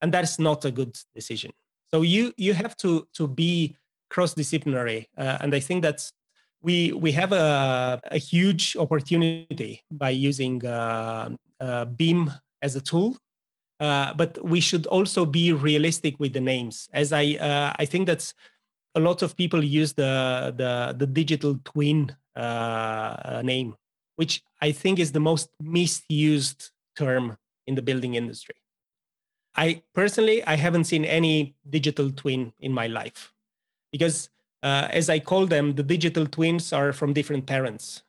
and 0.03 0.13
that's 0.13 0.39
not 0.39 0.67
a 0.67 0.71
good 0.71 0.95
decision. 1.15 1.51
So 1.91 2.03
you 2.03 2.35
you 2.37 2.53
have 2.53 2.77
to 2.79 3.09
to 3.15 3.27
be 3.27 3.75
cross 4.11 4.35
disciplinary, 4.35 5.09
uh, 5.17 5.39
and 5.41 5.55
I 5.55 5.61
think 5.61 5.83
that 5.83 6.01
we 6.61 6.93
we 6.93 7.13
have 7.13 7.33
a, 7.33 8.01
a 8.11 8.19
huge 8.19 8.77
opportunity 8.77 9.83
by 9.91 10.11
using 10.11 10.65
uh, 10.67 11.31
uh, 11.59 11.85
BIM 11.87 12.31
as 12.61 12.77
a 12.77 12.83
tool. 12.83 13.17
Uh, 13.81 14.13
but 14.15 14.39
we 14.45 14.61
should 14.61 14.87
also 14.87 15.25
be 15.25 15.53
realistic 15.53 16.21
with 16.21 16.35
the 16.35 16.41
names, 16.41 16.89
as 16.93 17.13
I 17.13 17.39
uh, 17.41 17.73
I 17.79 17.87
think 17.87 18.07
that's 18.07 18.35
a 18.95 19.01
lot 19.01 19.23
of 19.23 19.37
people 19.37 19.65
use 19.65 19.95
the 19.95 20.53
the, 20.57 20.95
the 20.97 21.07
digital 21.07 21.59
twin 21.65 22.15
uh, 22.37 23.41
name 23.43 23.75
which 24.21 24.43
I 24.61 24.71
think 24.71 24.99
is 24.99 25.13
the 25.13 25.19
most 25.31 25.49
misused 25.63 26.73
term 26.95 27.39
in 27.67 27.75
the 27.75 27.81
building 27.81 28.17
industry. 28.17 28.57
I 29.57 29.83
personally, 29.95 30.45
I 30.45 30.57
haven't 30.57 30.85
seen 30.85 31.07
any 31.07 31.55
digital 31.71 32.11
twin 32.11 32.53
in 32.61 32.71
my 32.71 32.87
life 32.87 33.33
because, 33.91 34.29
uh, 34.63 34.89
as 34.91 35.09
I 35.09 35.21
call 35.21 35.47
them, 35.47 35.75
the 35.75 35.83
digital 35.83 36.27
twins 36.27 36.71
are 36.71 36.93
from 36.93 37.15
different 37.15 37.47
parents, 37.47 38.03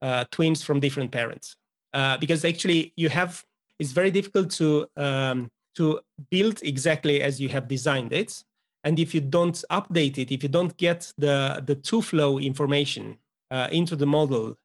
uh, 0.00 0.24
twins 0.30 0.62
from 0.62 0.80
different 0.80 1.10
parents. 1.12 1.56
Uh, 1.92 2.16
because 2.16 2.46
actually, 2.46 2.94
you 2.96 3.10
have 3.10 3.44
it's 3.78 3.92
very 3.92 4.10
difficult 4.10 4.50
to 4.52 4.86
um, 4.96 5.50
to 5.76 6.00
build 6.30 6.60
exactly 6.62 7.22
as 7.22 7.40
you 7.40 7.48
have 7.48 7.68
designed 7.68 8.12
it, 8.12 8.44
and 8.84 8.98
if 8.98 9.14
you 9.14 9.20
don't 9.20 9.64
update 9.70 10.18
it, 10.18 10.32
if 10.32 10.42
you 10.42 10.48
don't 10.48 10.76
get 10.76 11.12
the 11.18 11.62
the 11.64 11.74
two 11.74 12.02
flow 12.02 12.38
information 12.38 13.18
uh, 13.50 13.68
into 13.70 13.96
the 13.96 14.06
model 14.06 14.56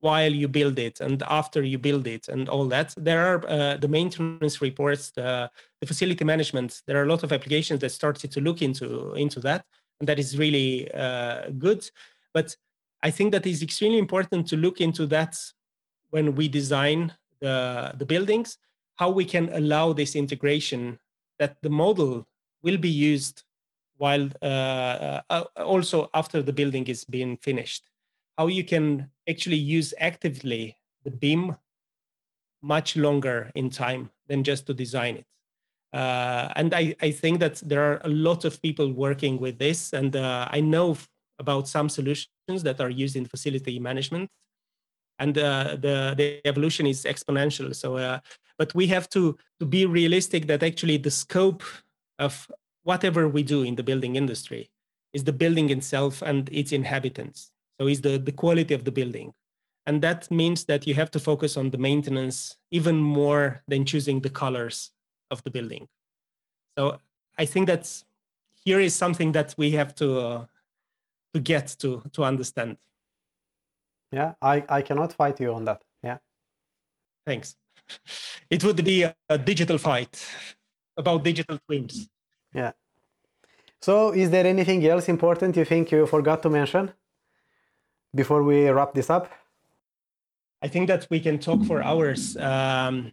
while 0.00 0.32
you 0.32 0.48
build 0.48 0.78
it 0.78 1.00
and 1.00 1.22
after 1.40 1.62
you 1.62 1.78
build 1.78 2.06
it 2.06 2.28
and 2.28 2.48
all 2.48 2.66
that. 2.66 2.94
There 2.96 3.22
are 3.26 3.38
uh, 3.48 3.76
the 3.78 3.88
maintenance 3.88 4.60
reports, 4.60 5.10
the, 5.10 5.50
the, 5.80 5.86
facility 5.86 6.24
management. 6.24 6.82
There 6.86 6.98
are 6.98 7.04
a 7.04 7.08
lot 7.08 7.22
of 7.22 7.32
applications 7.32 7.80
that 7.80 7.90
started 7.90 8.30
to 8.32 8.40
look 8.40 8.62
into 8.62 9.14
into 9.14 9.40
that, 9.40 9.64
and 9.98 10.08
that 10.08 10.18
is 10.18 10.38
really 10.38 10.92
uh, 10.92 11.50
good. 11.58 11.88
But 12.34 12.56
I 13.02 13.10
think 13.10 13.32
that 13.32 13.46
is 13.46 13.62
extremely 13.62 13.98
important 13.98 14.46
to 14.48 14.56
look 14.56 14.80
into 14.80 15.06
that 15.06 15.36
when 16.10 16.34
we 16.34 16.48
design 16.48 17.12
the 17.40 17.92
the 17.96 18.06
buildings, 18.06 18.58
how 18.96 19.10
we 19.10 19.24
can 19.24 19.48
allow 19.52 19.92
this 19.92 20.16
integration 20.16 20.98
that 21.38 21.56
the 21.62 21.70
model 21.70 22.26
will 22.62 22.78
be 22.78 22.90
used 22.90 23.44
while 23.98 24.28
uh, 24.42 25.20
uh 25.30 25.44
also 25.56 26.10
after 26.12 26.42
the 26.42 26.52
building 26.52 26.86
is 26.86 27.04
being 27.04 27.36
finished 27.38 27.88
how 28.36 28.46
you 28.46 28.64
can 28.64 29.10
actually 29.28 29.56
use 29.56 29.94
actively 29.98 30.76
the 31.04 31.10
BIM 31.10 31.56
much 32.62 32.96
longer 32.96 33.50
in 33.54 33.70
time 33.70 34.10
than 34.28 34.44
just 34.44 34.66
to 34.66 34.74
design 34.74 35.16
it. 35.16 35.26
Uh, 35.92 36.52
and 36.56 36.74
I, 36.74 36.94
I 37.00 37.10
think 37.10 37.40
that 37.40 37.56
there 37.56 37.80
are 37.80 38.00
a 38.04 38.08
lot 38.08 38.44
of 38.44 38.60
people 38.60 38.92
working 38.92 39.38
with 39.38 39.58
this, 39.58 39.92
and 39.92 40.14
uh, 40.14 40.48
I 40.50 40.60
know 40.60 40.96
about 41.38 41.68
some 41.68 41.88
solutions 41.88 42.62
that 42.62 42.80
are 42.80 42.90
used 42.90 43.16
in 43.16 43.24
facility 43.24 43.78
management, 43.78 44.30
and 45.18 45.36
uh, 45.38 45.76
the 45.80 46.14
the 46.16 46.40
evolution 46.46 46.86
is 46.86 47.04
exponential. 47.04 47.74
So, 47.74 47.96
uh, 47.96 48.18
but 48.58 48.74
we 48.74 48.86
have 48.88 49.08
to 49.10 49.36
to 49.60 49.66
be 49.66 49.86
realistic 49.86 50.46
that 50.46 50.62
actually 50.62 50.98
the 50.98 51.10
scope 51.10 51.62
of 52.18 52.50
whatever 52.82 53.28
we 53.28 53.42
do 53.42 53.62
in 53.62 53.76
the 53.76 53.82
building 53.82 54.16
industry 54.16 54.70
is 55.12 55.24
the 55.24 55.32
building 55.32 55.70
itself 55.70 56.22
and 56.22 56.48
its 56.52 56.72
inhabitants 56.72 57.50
so 57.78 57.86
is 57.86 58.00
the, 58.00 58.18
the 58.18 58.32
quality 58.32 58.74
of 58.74 58.84
the 58.84 58.92
building. 58.92 59.32
And 59.86 60.02
that 60.02 60.30
means 60.30 60.64
that 60.64 60.86
you 60.86 60.94
have 60.94 61.10
to 61.12 61.20
focus 61.20 61.56
on 61.56 61.70
the 61.70 61.78
maintenance 61.78 62.56
even 62.70 62.96
more 62.96 63.62
than 63.68 63.84
choosing 63.84 64.20
the 64.20 64.30
colors 64.30 64.90
of 65.30 65.42
the 65.44 65.50
building. 65.50 65.86
So 66.76 66.98
I 67.38 67.44
think 67.44 67.66
that's 67.66 68.04
here 68.64 68.80
is 68.80 68.94
something 68.94 69.32
that 69.32 69.54
we 69.56 69.70
have 69.72 69.94
to 69.96 70.20
uh, 70.20 70.46
to 71.34 71.40
get 71.40 71.76
to 71.78 72.02
to 72.12 72.24
understand. 72.24 72.78
Yeah, 74.12 74.34
I, 74.40 74.64
I 74.68 74.82
cannot 74.82 75.12
fight 75.12 75.40
you 75.40 75.52
on 75.54 75.64
that. 75.64 75.82
Yeah. 76.02 76.18
Thanks. 77.26 77.56
It 78.50 78.62
would 78.62 78.84
be 78.84 79.02
a, 79.02 79.14
a 79.28 79.38
digital 79.38 79.78
fight 79.78 80.24
about 80.96 81.24
digital 81.24 81.58
twins. 81.66 82.08
Yeah. 82.54 82.72
So 83.80 84.12
is 84.12 84.30
there 84.30 84.46
anything 84.46 84.86
else 84.86 85.08
important 85.08 85.56
you 85.56 85.64
think 85.64 85.90
you 85.90 86.06
forgot 86.06 86.42
to 86.42 86.50
mention? 86.50 86.92
before 88.16 88.42
we 88.42 88.68
wrap 88.68 88.94
this 88.94 89.10
up? 89.10 89.30
I 90.62 90.68
think 90.68 90.88
that 90.88 91.06
we 91.10 91.20
can 91.20 91.38
talk 91.38 91.64
for 91.64 91.82
hours. 91.82 92.36
Um, 92.38 93.12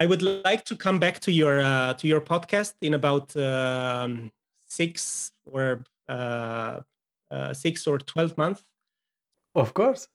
I 0.00 0.06
would 0.06 0.22
like 0.22 0.64
to 0.64 0.76
come 0.76 0.98
back 0.98 1.20
to 1.20 1.30
your 1.30 1.60
uh, 1.60 1.94
to 1.94 2.08
your 2.08 2.20
podcast 2.20 2.74
in 2.80 2.94
about 2.94 3.36
um, 3.36 4.32
six 4.66 5.30
or 5.44 5.84
uh, 6.08 6.80
uh, 7.30 7.52
six 7.52 7.86
or 7.86 7.98
twelve 7.98 8.36
months. 8.36 8.64
Of 9.54 9.74
course. 9.74 10.08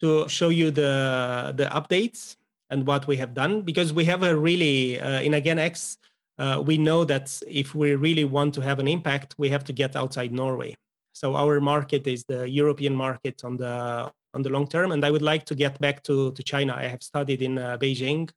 To 0.00 0.28
show 0.28 0.50
you 0.50 0.70
the 0.70 1.52
the 1.56 1.66
updates 1.66 2.36
and 2.70 2.86
what 2.86 3.06
we 3.06 3.16
have 3.16 3.34
done, 3.34 3.62
because 3.62 3.92
we 3.92 4.04
have 4.04 4.22
a 4.22 4.36
really 4.36 5.00
uh, 5.00 5.20
in 5.22 5.32
AgainX, 5.32 5.96
uh, 6.38 6.62
we 6.64 6.76
know 6.76 7.04
that 7.04 7.40
if 7.48 7.74
we 7.74 7.94
really 7.94 8.24
want 8.24 8.54
to 8.54 8.60
have 8.60 8.78
an 8.78 8.88
impact, 8.88 9.34
we 9.38 9.48
have 9.48 9.64
to 9.64 9.72
get 9.72 9.96
outside 9.96 10.32
Norway. 10.32 10.74
So 11.12 11.34
our 11.34 11.60
market 11.60 12.06
is 12.06 12.24
the 12.24 12.48
European 12.48 12.94
market 12.94 13.42
on 13.44 13.56
the 13.56 14.12
on 14.34 14.42
the 14.42 14.50
long 14.50 14.66
term, 14.68 14.92
and 14.92 15.04
I 15.04 15.10
would 15.10 15.22
like 15.22 15.44
to 15.46 15.54
get 15.54 15.80
back 15.80 16.02
to 16.04 16.32
to 16.32 16.42
China. 16.42 16.74
I 16.76 16.88
have 16.88 17.02
studied 17.02 17.40
in 17.42 17.58
uh, 17.58 17.78
Beijing, 17.78 18.28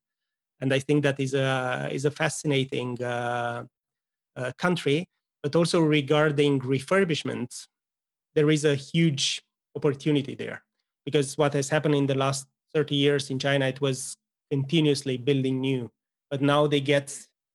and 0.61 0.73
I 0.73 0.79
think 0.79 1.03
that 1.03 1.19
is 1.19 1.33
a 1.33 1.89
is 1.91 2.05
a 2.05 2.11
fascinating 2.11 3.01
uh, 3.03 3.65
uh, 4.37 4.51
country. 4.57 5.07
But 5.43 5.55
also 5.55 5.81
regarding 5.81 6.61
refurbishment, 6.61 7.67
there 8.35 8.49
is 8.49 8.65
a 8.65 8.75
huge 8.75 9.41
opportunity 9.79 10.35
there 10.35 10.59
because 11.05 11.37
what 11.37 11.53
has 11.53 11.69
happened 11.69 11.95
in 11.95 12.07
the 12.07 12.19
last 12.25 12.45
30 12.73 12.95
years 12.95 13.29
in 13.31 13.39
China, 13.39 13.65
it 13.65 13.81
was 13.81 14.15
continuously 14.51 15.17
building 15.17 15.59
new, 15.59 15.89
but 16.31 16.41
now 16.41 16.67
they 16.67 16.81
get 16.81 17.07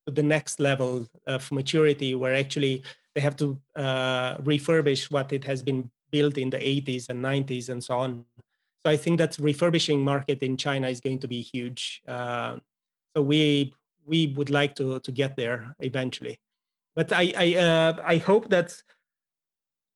to 0.06 0.12
the 0.12 0.22
next 0.22 0.60
level 0.60 1.06
of 1.26 1.50
maturity 1.52 2.14
where 2.14 2.34
actually 2.34 2.82
they 3.14 3.20
have 3.20 3.36
to 3.36 3.58
uh, 3.76 4.36
refurbish 4.38 5.10
what 5.10 5.32
it 5.32 5.44
has 5.44 5.62
been 5.62 5.90
built 6.10 6.36
in 6.38 6.50
the 6.50 6.58
80s 6.58 7.08
and 7.08 7.24
90s 7.24 7.68
and 7.68 7.82
so 7.82 7.98
on. 7.98 8.24
So 8.84 8.90
I 8.90 8.96
think 8.96 9.18
that 9.18 9.36
refurbishing 9.38 10.00
market 10.12 10.42
in 10.42 10.56
China 10.56 10.88
is 10.88 11.00
going 11.00 11.20
to 11.20 11.28
be 11.28 11.40
huge. 11.40 12.02
Uh, 12.06 12.56
so 13.16 13.22
we 13.22 13.72
we 14.06 14.34
would 14.36 14.50
like 14.50 14.74
to 14.74 15.00
to 15.00 15.12
get 15.12 15.36
there 15.36 15.74
eventually, 15.78 16.36
but 16.94 17.08
I 17.12 17.24
I 17.44 17.46
uh, 17.68 17.92
I 18.14 18.16
hope 18.18 18.50
that 18.50 18.68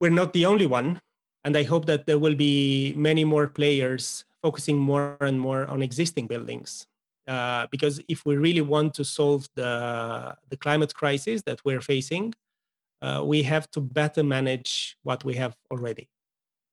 we're 0.00 0.18
not 0.20 0.32
the 0.32 0.46
only 0.46 0.66
one, 0.66 1.00
and 1.44 1.56
I 1.56 1.62
hope 1.62 1.86
that 1.86 2.06
there 2.06 2.18
will 2.18 2.34
be 2.34 2.94
many 2.96 3.24
more 3.24 3.46
players 3.46 4.24
focusing 4.42 4.78
more 4.78 5.16
and 5.20 5.40
more 5.40 5.66
on 5.66 5.82
existing 5.82 6.26
buildings. 6.26 6.86
Uh, 7.26 7.66
because 7.70 8.00
if 8.08 8.24
we 8.24 8.36
really 8.36 8.62
want 8.62 8.94
to 8.94 9.04
solve 9.04 9.48
the 9.54 10.34
the 10.48 10.56
climate 10.56 10.94
crisis 10.94 11.42
that 11.42 11.58
we're 11.64 11.82
facing, 11.82 12.34
uh, 13.02 13.22
we 13.24 13.42
have 13.42 13.70
to 13.70 13.80
better 13.80 14.22
manage 14.22 14.96
what 15.02 15.24
we 15.24 15.34
have 15.34 15.54
already. 15.70 16.08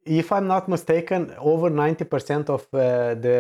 If 0.06 0.32
I'm 0.32 0.48
not 0.48 0.70
mistaken, 0.70 1.34
over 1.40 1.70
90% 1.70 2.50
of 2.50 2.62
uh, 2.74 3.16
the 3.16 3.40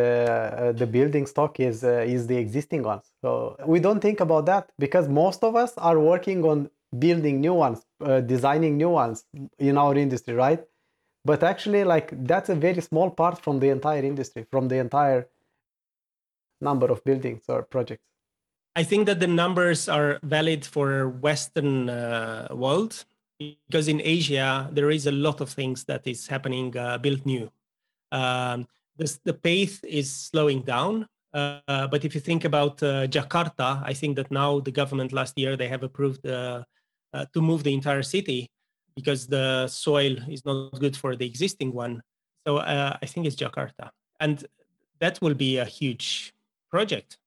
uh, 0.58 0.72
the 0.72 0.88
building 0.88 1.26
stock 1.28 1.60
is 1.60 1.84
uh, 1.84 2.04
is 2.16 2.28
the 2.28 2.38
existing 2.38 2.84
ones. 2.84 3.06
So 3.22 3.56
we 3.66 3.80
don't 3.80 4.02
think 4.02 4.20
about 4.20 4.46
that 4.48 4.72
because 4.78 5.08
most 5.08 5.44
of 5.44 5.56
us 5.56 5.74
are 5.78 6.00
working 6.00 6.44
on 6.44 6.70
building 6.98 7.40
new 7.40 7.54
ones, 7.54 7.86
uh, 8.02 8.22
designing 8.22 8.78
new 8.78 8.90
ones 8.90 9.26
in 9.60 9.78
our 9.78 9.96
industry, 9.96 10.34
right? 10.34 10.62
But 11.26 11.44
actually, 11.44 11.84
like 11.84 12.14
that's 12.26 12.50
a 12.50 12.56
very 12.56 12.82
small 12.82 13.10
part 13.10 13.42
from 13.42 13.60
the 13.60 13.70
entire 13.70 14.04
industry, 14.04 14.46
from 14.52 14.68
the 14.68 14.78
entire 14.78 15.28
number 16.62 16.92
of 16.92 17.04
buildings 17.04 17.44
or 17.50 17.64
projects. 17.64 18.04
I 18.76 18.84
think 18.84 19.08
that 19.08 19.20
the 19.20 19.28
numbers 19.28 19.90
are 19.90 20.20
valid 20.22 20.66
for 20.66 21.10
Western 21.10 21.90
uh, 21.90 22.48
world 22.52 23.06
because 23.40 23.88
in 23.88 24.02
Asia 24.04 24.70
there 24.72 24.92
is 24.92 25.08
a 25.08 25.12
lot 25.12 25.42
of 25.42 25.50
things 25.50 25.84
that 25.86 26.06
is 26.06 26.28
happening 26.28 26.78
uh, 26.78 26.98
built 27.00 27.26
new. 27.26 27.50
Um, 28.12 28.68
this, 28.98 29.20
the 29.24 29.34
pace 29.34 29.84
is 29.84 30.12
slowing 30.14 30.62
down, 30.62 31.08
uh, 31.34 31.88
but 31.88 32.06
if 32.06 32.16
you 32.16 32.22
think 32.22 32.46
about 32.46 32.82
uh, 32.84 33.08
Jakarta, 33.08 33.82
I 33.84 33.94
think 33.94 34.16
that 34.18 34.30
now 34.32 34.60
the 34.60 34.72
government 34.72 35.12
last 35.12 35.38
year 35.38 35.58
they 35.58 35.68
have 35.68 35.84
approved 35.84 36.26
uh, 36.26 36.64
uh, 37.14 37.26
to 37.34 37.42
move 37.42 37.64
the 37.64 37.74
entire 37.74 38.04
city 38.04 38.50
because 38.96 39.28
the 39.28 39.68
soil 39.68 40.18
is 40.30 40.46
not 40.46 40.80
good 40.80 40.96
for 40.96 41.16
the 41.16 41.26
existing 41.26 41.74
one. 41.74 42.02
So 42.46 42.60
I 42.60 43.06
think 43.06 43.26
it's 43.26 43.36
Jakarta, 43.36 43.90
and 44.20 44.46
that 45.00 45.20
will 45.22 45.34
be 45.34 45.58
a 45.58 45.66
huge 45.66 46.34
project 46.70 47.18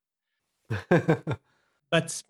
but 1.90 2.22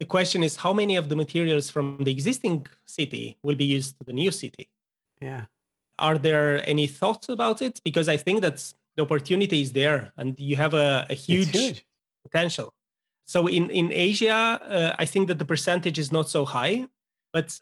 the 0.00 0.06
question 0.06 0.42
is 0.42 0.56
how 0.56 0.72
many 0.72 0.96
of 0.96 1.08
the 1.08 1.16
materials 1.16 1.70
from 1.70 1.98
the 2.00 2.10
existing 2.10 2.66
city 2.84 3.36
will 3.42 3.54
be 3.54 3.64
used 3.64 3.98
to 3.98 4.04
the 4.04 4.12
new 4.12 4.30
city? 4.30 4.68
Yeah. 5.20 5.44
Are 5.98 6.18
there 6.18 6.68
any 6.68 6.86
thoughts 6.86 7.28
about 7.28 7.62
it? 7.62 7.80
Because 7.84 8.08
I 8.08 8.16
think 8.16 8.40
that 8.42 8.72
the 8.96 9.02
opportunity 9.02 9.62
is 9.62 9.72
there 9.72 10.12
and 10.16 10.38
you 10.38 10.56
have 10.56 10.74
a, 10.74 11.06
a 11.08 11.14
huge, 11.14 11.50
huge, 11.50 11.86
potential. 12.22 12.72
So 13.26 13.46
in, 13.46 13.70
in 13.70 13.92
Asia, 13.92 14.32
uh, 14.32 14.94
I 14.98 15.04
think 15.04 15.28
that 15.28 15.38
the 15.38 15.44
percentage 15.44 15.98
is 15.98 16.12
not 16.12 16.28
so 16.28 16.44
high. 16.44 16.86
But 17.32 17.58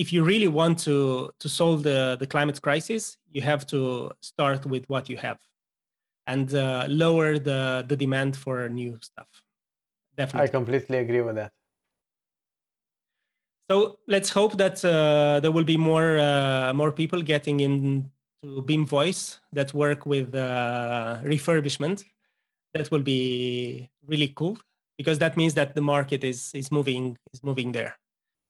if 0.00 0.14
you 0.14 0.24
really 0.24 0.48
want 0.48 0.78
to, 0.78 1.30
to 1.38 1.48
solve 1.48 1.82
the, 1.82 2.16
the 2.18 2.26
climate 2.26 2.60
crisis, 2.62 3.18
you 3.30 3.42
have 3.42 3.66
to 3.66 4.10
start 4.22 4.64
with 4.64 4.84
what 4.88 5.10
you 5.10 5.18
have 5.18 5.38
and 6.26 6.54
uh, 6.54 6.86
lower 6.88 7.38
the, 7.38 7.84
the 7.86 7.96
demand 7.96 8.34
for 8.34 8.66
new 8.70 8.98
stuff. 9.02 9.28
Definitely. 10.16 10.48
I 10.48 10.50
completely 10.50 10.98
agree 10.98 11.20
with 11.20 11.36
that. 11.36 11.52
So 13.70 13.98
let's 14.08 14.30
hope 14.30 14.56
that 14.56 14.82
uh, 14.82 15.40
there 15.40 15.52
will 15.52 15.68
be 15.74 15.76
more 15.76 16.18
uh, 16.18 16.72
more 16.72 16.90
people 16.90 17.20
getting 17.22 17.60
into 17.60 18.62
BIM 18.66 18.84
Voice 18.86 19.38
that 19.52 19.72
work 19.74 20.06
with 20.06 20.34
uh, 20.34 21.18
refurbishment. 21.22 22.04
That 22.74 22.90
will 22.90 23.02
be 23.02 23.88
really 24.06 24.32
cool 24.34 24.58
because 24.98 25.18
that 25.18 25.36
means 25.36 25.54
that 25.54 25.76
the 25.76 25.82
market 25.82 26.24
is 26.24 26.50
is 26.54 26.72
moving 26.72 27.16
is 27.32 27.44
moving 27.44 27.70
there. 27.70 27.99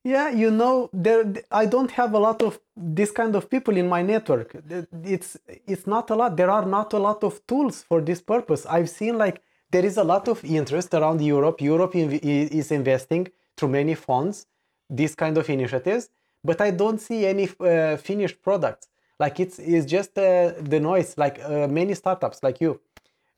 Yeah, 0.04 0.30
you 0.30 0.50
know, 0.50 0.88
there 0.94 1.24
I 1.50 1.66
don't 1.66 1.90
have 1.90 2.14
a 2.14 2.18
lot 2.18 2.40
of 2.42 2.58
this 2.74 3.10
kind 3.10 3.36
of 3.36 3.50
people 3.50 3.76
in 3.76 3.86
my 3.86 4.00
network. 4.02 4.56
It's 5.04 5.36
it's 5.66 5.86
not 5.86 6.08
a 6.10 6.14
lot. 6.14 6.36
There 6.38 6.50
are 6.50 6.64
not 6.64 6.94
a 6.94 6.98
lot 6.98 7.22
of 7.22 7.46
tools 7.46 7.82
for 7.82 8.00
this 8.00 8.22
purpose. 8.22 8.64
I've 8.64 8.88
seen 8.88 9.18
like 9.18 9.42
there 9.70 9.84
is 9.84 9.98
a 9.98 10.04
lot 10.04 10.26
of 10.28 10.42
interest 10.42 10.94
around 10.94 11.20
Europe. 11.20 11.60
Europe 11.60 11.94
is 11.94 12.72
investing 12.72 13.28
through 13.56 13.68
many 13.68 13.94
funds 13.94 14.46
these 14.88 15.14
kind 15.14 15.36
of 15.38 15.48
initiatives, 15.50 16.08
but 16.42 16.60
I 16.60 16.70
don't 16.70 16.98
see 17.00 17.26
any 17.26 17.48
uh, 17.60 17.96
finished 17.98 18.42
products. 18.42 18.88
Like 19.18 19.38
it's 19.38 19.58
it's 19.58 19.84
just 19.84 20.16
uh, 20.16 20.52
the 20.62 20.80
noise. 20.80 21.18
Like 21.18 21.40
uh, 21.44 21.68
many 21.68 21.94
startups, 21.94 22.42
like 22.42 22.58
you, 22.62 22.80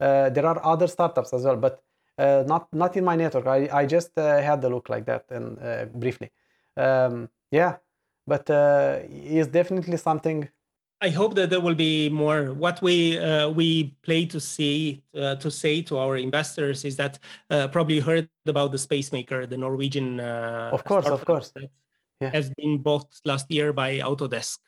uh, 0.01 0.31
there 0.31 0.47
are 0.47 0.65
other 0.65 0.87
startups 0.87 1.33
as 1.33 1.43
well, 1.43 1.57
but 1.57 1.83
uh, 2.19 2.45
not 2.47 2.73
not 2.73 2.97
in 2.97 3.05
my 3.05 3.17
network. 3.17 3.47
I 3.49 3.69
I 3.83 3.87
just 3.87 4.17
uh, 4.17 4.41
had 4.41 4.63
a 4.65 4.69
look 4.69 4.89
like 4.89 5.07
that 5.07 5.25
and 5.31 5.59
briefly 6.01 6.31
um, 6.77 7.29
yeah 7.51 7.77
but 8.27 8.49
uh, 8.51 9.01
it's 9.09 9.49
definitely 9.49 9.97
something 9.97 10.49
I 11.03 11.09
hope 11.09 11.35
that 11.35 11.51
there 11.51 11.61
will 11.61 11.75
be 11.75 12.09
more. 12.09 12.55
What 12.55 12.81
we 12.81 13.19
uh, 13.19 13.51
we 13.51 13.97
play 14.05 14.25
to 14.27 14.39
see 14.39 15.03
uh, 15.19 15.35
to 15.35 15.51
say 15.51 15.83
to 15.83 15.99
our 15.99 16.17
investors 16.17 16.85
is 16.85 16.95
that 16.97 17.19
uh, 17.51 17.67
probably 17.67 17.99
heard 17.99 18.29
about 18.47 18.71
the 18.71 18.79
Spacemaker, 18.79 19.45
the 19.47 19.57
Norwegian. 19.57 20.21
Uh, 20.21 20.71
of 20.73 20.85
course, 20.85 21.07
of 21.07 21.25
course. 21.25 21.53
Yeah. 22.21 22.31
Has 22.31 22.51
been 22.51 22.79
bought 22.79 23.09
last 23.25 23.51
year 23.51 23.73
by 23.73 23.99
Autodesk 23.99 24.59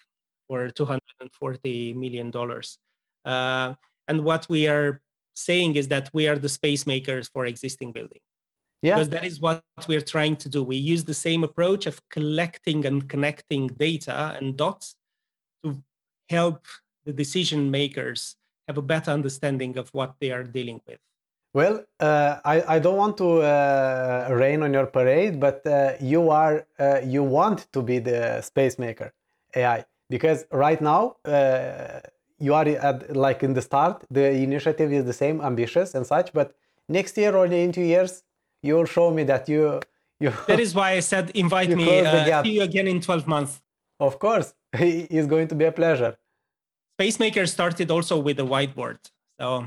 for 0.48 0.70
two 0.70 0.84
hundred 0.84 1.14
and 1.20 1.30
forty 1.30 1.94
million 1.94 2.32
dollars. 2.32 2.78
Uh, 3.24 3.74
and 4.08 4.24
what 4.24 4.48
we 4.48 4.66
are 4.66 5.00
saying 5.34 5.76
is 5.76 5.86
that 5.86 6.10
we 6.12 6.26
are 6.26 6.36
the 6.36 6.48
space 6.48 6.84
makers 6.84 7.28
for 7.28 7.46
existing 7.46 7.92
buildings. 7.92 8.26
Yeah. 8.84 8.96
Because 8.96 9.08
that 9.08 9.24
is 9.24 9.40
what 9.40 9.62
we're 9.88 10.02
trying 10.02 10.36
to 10.36 10.48
do. 10.50 10.62
We 10.62 10.76
use 10.76 11.04
the 11.04 11.14
same 11.14 11.42
approach 11.42 11.86
of 11.86 12.06
collecting 12.10 12.84
and 12.84 13.08
connecting 13.08 13.68
data 13.68 14.36
and 14.38 14.58
dots 14.58 14.94
to 15.64 15.82
help 16.28 16.66
the 17.06 17.12
decision 17.14 17.70
makers 17.70 18.36
have 18.68 18.76
a 18.76 18.82
better 18.82 19.10
understanding 19.10 19.78
of 19.78 19.88
what 19.94 20.16
they 20.20 20.30
are 20.30 20.44
dealing 20.44 20.82
with. 20.86 20.98
Well, 21.54 21.82
uh, 21.98 22.40
I, 22.44 22.76
I 22.76 22.78
don't 22.78 22.98
want 22.98 23.16
to 23.18 23.40
uh, 23.40 24.28
rain 24.30 24.62
on 24.62 24.74
your 24.74 24.86
parade, 24.86 25.40
but 25.40 25.66
uh, 25.66 25.92
you 25.98 26.28
are 26.28 26.66
uh, 26.78 27.00
you 27.02 27.22
want 27.22 27.72
to 27.72 27.80
be 27.80 28.00
the 28.00 28.42
space 28.42 28.78
maker 28.78 29.14
AI 29.56 29.86
because 30.10 30.44
right 30.50 30.80
now 30.82 31.16
uh, 31.24 32.00
you 32.38 32.52
are 32.52 32.68
at 32.68 33.16
like 33.16 33.42
in 33.42 33.54
the 33.54 33.62
start. 33.62 34.04
The 34.10 34.30
initiative 34.32 34.92
is 34.92 35.06
the 35.06 35.14
same, 35.14 35.40
ambitious 35.40 35.94
and 35.94 36.06
such, 36.06 36.34
but 36.34 36.54
next 36.88 37.16
year 37.16 37.34
or 37.34 37.46
in 37.46 37.72
two 37.72 37.88
years 37.94 38.24
you'll 38.66 38.90
show 38.96 39.08
me 39.10 39.22
that 39.32 39.48
you 39.52 39.80
you 40.22 40.30
that 40.50 40.60
is 40.66 40.74
why 40.78 40.88
i 40.98 41.00
said 41.00 41.24
invite 41.44 41.70
me 41.80 41.86
uh, 42.00 42.42
see 42.42 42.54
you 42.58 42.62
again 42.62 42.88
in 42.88 43.00
12 43.00 43.26
months. 43.26 43.60
Of 44.00 44.18
course. 44.18 44.48
It's 45.16 45.28
going 45.34 45.48
to 45.48 45.54
be 45.54 45.66
a 45.72 45.72
pleasure. 45.72 46.12
Spacemaker 46.96 47.46
started 47.46 47.90
also 47.90 48.18
with 48.18 48.38
a 48.40 48.46
whiteboard 48.52 48.98
so. 49.40 49.66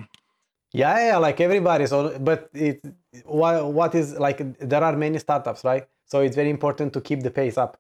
Yeah, 0.74 0.98
yeah 1.08 1.18
like 1.18 1.40
everybody. 1.42 1.86
So 1.88 2.18
but 2.20 2.50
it 2.54 2.84
what, 3.26 3.74
what 3.74 3.96
is 3.96 4.08
like 4.20 4.40
there 4.60 4.84
are 4.84 4.96
many 4.96 5.20
startups 5.20 5.64
right? 5.64 5.86
So 6.06 6.22
it's 6.22 6.36
very 6.36 6.50
important 6.50 6.94
to 6.94 7.02
keep 7.02 7.22
the 7.22 7.32
pace 7.32 7.58
up 7.58 7.78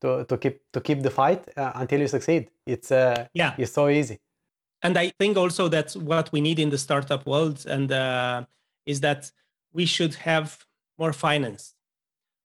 to, 0.00 0.24
to 0.24 0.36
keep 0.36 0.60
to 0.72 0.80
keep 0.80 1.02
the 1.02 1.10
fight 1.10 1.42
uh, 1.56 1.72
until 1.74 2.00
you 2.00 2.08
succeed. 2.08 2.50
It's 2.66 2.90
uh 2.90 3.26
yeah. 3.34 3.54
it's 3.58 3.72
so 3.72 3.88
easy. 3.88 4.18
And 4.84 4.98
i 4.98 5.12
think 5.18 5.36
also 5.36 5.68
that's 5.68 5.94
what 5.96 6.32
we 6.32 6.40
need 6.40 6.58
in 6.58 6.70
the 6.70 6.78
startup 6.78 7.24
world 7.26 7.64
and 7.66 7.92
uh, 7.92 8.44
is 8.84 9.00
that 9.00 9.30
we 9.72 9.86
should 9.86 10.14
have 10.14 10.64
more 10.98 11.12
finance. 11.12 11.74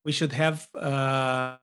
We 0.05 0.11
should 0.11 0.33
have 0.33 0.67
uh, 0.75 1.57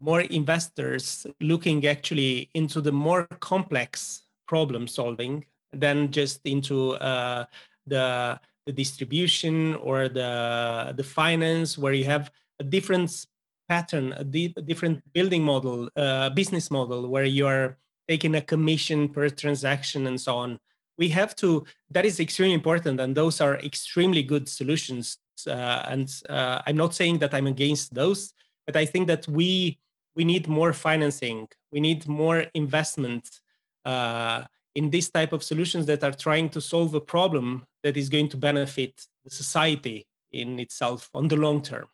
more 0.00 0.20
investors 0.20 1.26
looking 1.40 1.86
actually 1.86 2.50
into 2.54 2.80
the 2.80 2.92
more 2.92 3.26
complex 3.40 4.22
problem 4.46 4.86
solving 4.86 5.44
than 5.72 6.10
just 6.10 6.40
into 6.44 6.92
uh, 6.94 7.44
the 7.86 8.38
the 8.66 8.72
distribution 8.72 9.74
or 9.76 10.08
the 10.08 10.92
the 10.96 11.04
finance 11.04 11.78
where 11.78 11.92
you 11.92 12.04
have 12.04 12.30
a 12.58 12.64
different 12.64 13.26
pattern 13.68 14.12
a, 14.18 14.24
di- 14.24 14.52
a 14.56 14.62
different 14.62 15.00
building 15.12 15.42
model 15.42 15.88
uh, 15.96 16.28
business 16.30 16.70
model 16.70 17.08
where 17.08 17.24
you 17.24 17.46
are 17.46 17.78
taking 18.08 18.34
a 18.34 18.42
commission 18.42 19.08
per 19.08 19.28
transaction 19.28 20.06
and 20.06 20.20
so 20.20 20.36
on 20.36 20.58
we 21.00 21.08
have 21.08 21.32
to 21.42 21.64
that 21.94 22.04
is 22.04 22.20
extremely 22.20 22.54
important 22.54 23.00
and 23.00 23.16
those 23.16 23.40
are 23.40 23.56
extremely 23.70 24.22
good 24.22 24.46
solutions. 24.48 25.18
Uh, 25.46 25.82
and 25.88 26.08
uh, 26.28 26.60
i'm 26.66 26.76
not 26.76 26.94
saying 26.94 27.16
that 27.18 27.32
i'm 27.32 27.46
against 27.46 27.94
those 27.94 28.34
but 28.66 28.76
i 28.76 28.84
think 28.84 29.06
that 29.06 29.26
we 29.26 29.78
we 30.16 30.24
need 30.24 30.48
more 30.48 30.72
financing. 30.72 31.48
We 31.72 31.80
need 31.80 32.08
more 32.08 32.44
investment 32.54 33.40
uh, 33.84 34.44
in 34.74 34.90
this 34.90 35.10
type 35.10 35.32
of 35.32 35.42
solutions 35.42 35.86
that 35.86 36.04
are 36.04 36.12
trying 36.12 36.48
to 36.50 36.60
solve 36.60 36.94
a 36.94 37.00
problem 37.00 37.64
that 37.82 37.96
is 37.96 38.08
going 38.08 38.28
to 38.28 38.36
benefit 38.36 39.06
the 39.24 39.30
society 39.30 40.06
in 40.32 40.58
itself 40.58 41.10
on 41.14 41.28
the 41.28 41.36
long 41.36 41.62
term. 41.62 41.86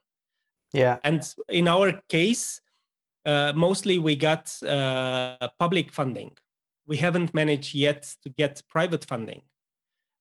Yeah. 0.72 0.98
And 1.04 1.22
in 1.48 1.68
our 1.68 2.00
case 2.08 2.60
uh, 3.24 3.52
mostly 3.54 3.98
we 3.98 4.14
got 4.16 4.44
uh, 4.62 5.48
public 5.58 5.92
funding 5.92 6.32
we 6.86 6.96
haven't 6.96 7.34
managed 7.34 7.74
yet 7.74 8.14
to 8.22 8.28
get 8.30 8.62
private 8.68 9.04
funding. 9.04 9.42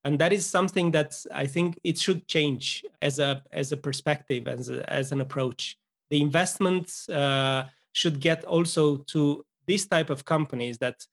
And 0.04 0.20
that 0.20 0.34
is 0.34 0.46
something 0.46 0.92
that 0.92 1.16
i 1.34 1.48
think 1.48 1.80
it 1.84 1.98
should 1.98 2.28
change 2.28 2.84
as 3.02 3.20
a 3.20 3.42
as 3.52 3.72
a 3.72 3.78
perspective 3.78 4.48
as, 4.48 4.70
a, 4.70 4.88
as 4.92 5.12
an 5.12 5.22
approach. 5.22 5.78
The 6.12 6.22
investments 6.22 7.10
uh, 7.10 7.66
should 7.94 8.20
get 8.20 8.44
also 8.46 8.98
to 9.14 9.44
this 9.68 9.88
type 9.88 10.12
of 10.12 10.26
companies 10.26 10.78
that 10.78 11.06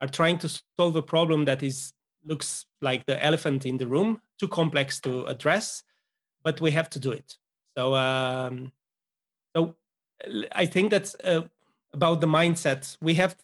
are 0.00 0.08
trying 0.08 0.38
to 0.38 0.48
solve 0.76 0.96
a 0.96 1.02
problem 1.02 1.44
that 1.44 1.62
is 1.62 1.92
looks 2.24 2.66
like 2.80 3.04
the 3.06 3.24
elephant 3.24 3.66
in 3.66 3.78
the 3.78 3.86
room 3.86 4.20
too 4.38 4.48
complex 4.48 5.00
to 5.00 5.24
address 5.26 5.82
but 6.44 6.60
we 6.60 6.72
have 6.72 6.90
to 6.90 6.98
do 6.98 7.12
it. 7.12 7.36
So 7.76 7.94
um, 7.94 8.72
so 9.54 9.76
i 10.52 10.66
think 10.66 10.90
that's 10.90 11.14
uh, 11.24 11.42
about 11.92 12.20
the 12.20 12.26
mindset. 12.26 12.96
We 13.00 13.14
have 13.14 13.36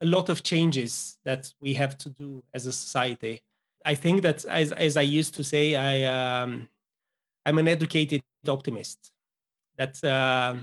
a 0.00 0.06
lot 0.06 0.28
of 0.28 0.42
changes 0.42 1.18
that 1.24 1.52
we 1.60 1.74
have 1.74 1.98
to 1.98 2.08
do 2.10 2.42
as 2.54 2.66
a 2.66 2.72
society. 2.72 3.42
I 3.84 3.94
think 3.94 4.22
that, 4.22 4.44
as, 4.44 4.72
as 4.72 4.96
I 4.96 5.02
used 5.02 5.34
to 5.34 5.44
say, 5.44 5.74
I 5.74 6.42
um, 6.42 6.68
I'm 7.46 7.58
an 7.58 7.68
educated 7.68 8.22
optimist. 8.46 9.12
That 9.76 10.02
uh, 10.04 10.56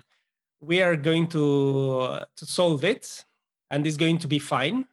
we 0.62 0.82
are 0.82 0.96
going 0.96 1.28
to 1.28 2.20
to 2.36 2.46
solve 2.46 2.84
it, 2.84 3.26
and 3.72 3.86
it's 3.86 3.98
going 3.98 4.20
to 4.20 4.28
be 4.28 4.40
fine. 4.40 4.86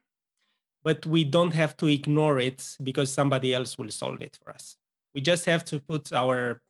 But 0.83 1.07
we 1.07 1.25
don't 1.25 1.55
have 1.55 1.77
to 1.79 1.87
ignore 1.87 2.39
it 2.39 2.77
because 2.83 3.11
somebody 3.11 3.55
else 3.55 3.79
will 3.79 3.91
solve 3.91 4.21
it 4.21 4.39
for 4.43 4.53
us. 4.53 4.77
We 5.15 5.23
just 5.23 5.47
have 5.47 5.65
to 5.67 5.81
put 5.81 6.13
our 6.13 6.61